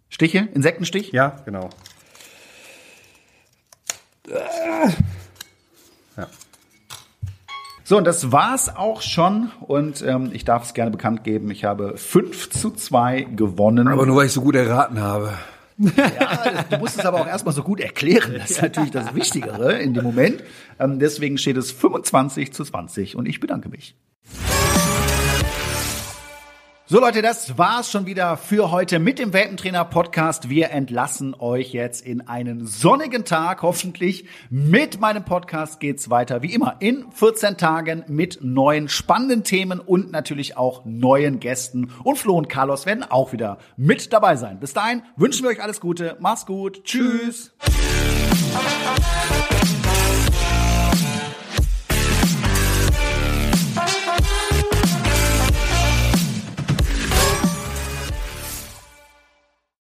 Stiche? 0.08 0.48
Insektenstich? 0.54 1.10
Ja, 1.10 1.34
genau. 1.44 1.68
Ja. 6.16 6.28
So, 7.82 7.98
und 7.98 8.04
das 8.04 8.30
war's 8.30 8.68
auch 8.76 9.02
schon. 9.02 9.50
Und 9.62 10.00
ähm, 10.02 10.30
ich 10.32 10.44
darf 10.44 10.62
es 10.62 10.74
gerne 10.74 10.92
bekannt 10.92 11.24
geben, 11.24 11.50
ich 11.50 11.64
habe 11.64 11.96
5 11.96 12.50
zu 12.50 12.70
2 12.70 13.22
gewonnen. 13.34 13.88
Aber 13.88 14.06
nur 14.06 14.14
weil 14.14 14.26
ich 14.26 14.32
so 14.32 14.42
gut 14.42 14.54
erraten 14.54 15.00
habe. 15.00 15.32
Ja, 15.78 16.64
du 16.70 16.78
musst 16.78 16.98
es 16.98 17.04
aber 17.04 17.20
auch 17.20 17.26
erstmal 17.26 17.54
so 17.54 17.64
gut 17.64 17.80
erklären. 17.80 18.34
Das 18.38 18.52
ist 18.52 18.62
natürlich 18.62 18.92
das 18.92 19.12
Wichtigere 19.16 19.72
in 19.78 19.94
dem 19.94 20.04
Moment. 20.04 20.44
Ähm, 20.78 21.00
deswegen 21.00 21.36
steht 21.36 21.56
es 21.56 21.72
25 21.72 22.52
zu 22.52 22.62
20 22.64 23.16
und 23.16 23.26
ich 23.26 23.40
bedanke 23.40 23.68
mich. 23.68 23.96
So 26.90 27.00
Leute, 27.00 27.20
das 27.20 27.58
war's 27.58 27.90
schon 27.90 28.06
wieder 28.06 28.38
für 28.38 28.70
heute 28.70 28.98
mit 28.98 29.18
dem 29.18 29.34
Welpentrainer 29.34 29.84
Podcast. 29.84 30.48
Wir 30.48 30.70
entlassen 30.70 31.36
euch 31.38 31.74
jetzt 31.74 32.00
in 32.00 32.26
einen 32.26 32.66
sonnigen 32.66 33.26
Tag, 33.26 33.60
hoffentlich. 33.60 34.24
Mit 34.48 34.98
meinem 34.98 35.22
Podcast 35.22 35.80
geht's 35.80 36.08
weiter, 36.08 36.40
wie 36.40 36.54
immer, 36.54 36.76
in 36.78 37.04
14 37.12 37.58
Tagen 37.58 38.04
mit 38.08 38.38
neuen 38.40 38.88
spannenden 38.88 39.44
Themen 39.44 39.80
und 39.80 40.12
natürlich 40.12 40.56
auch 40.56 40.86
neuen 40.86 41.40
Gästen. 41.40 41.92
Und 42.04 42.16
Flo 42.16 42.38
und 42.38 42.48
Carlos 42.48 42.86
werden 42.86 43.04
auch 43.04 43.34
wieder 43.34 43.58
mit 43.76 44.14
dabei 44.14 44.36
sein. 44.36 44.58
Bis 44.58 44.72
dahin 44.72 45.02
wünschen 45.16 45.42
wir 45.42 45.50
euch 45.50 45.62
alles 45.62 45.82
Gute. 45.82 46.16
Macht's 46.20 46.46
gut. 46.46 46.84
Tschüss. 46.84 47.52
Tschüss. 47.60 49.57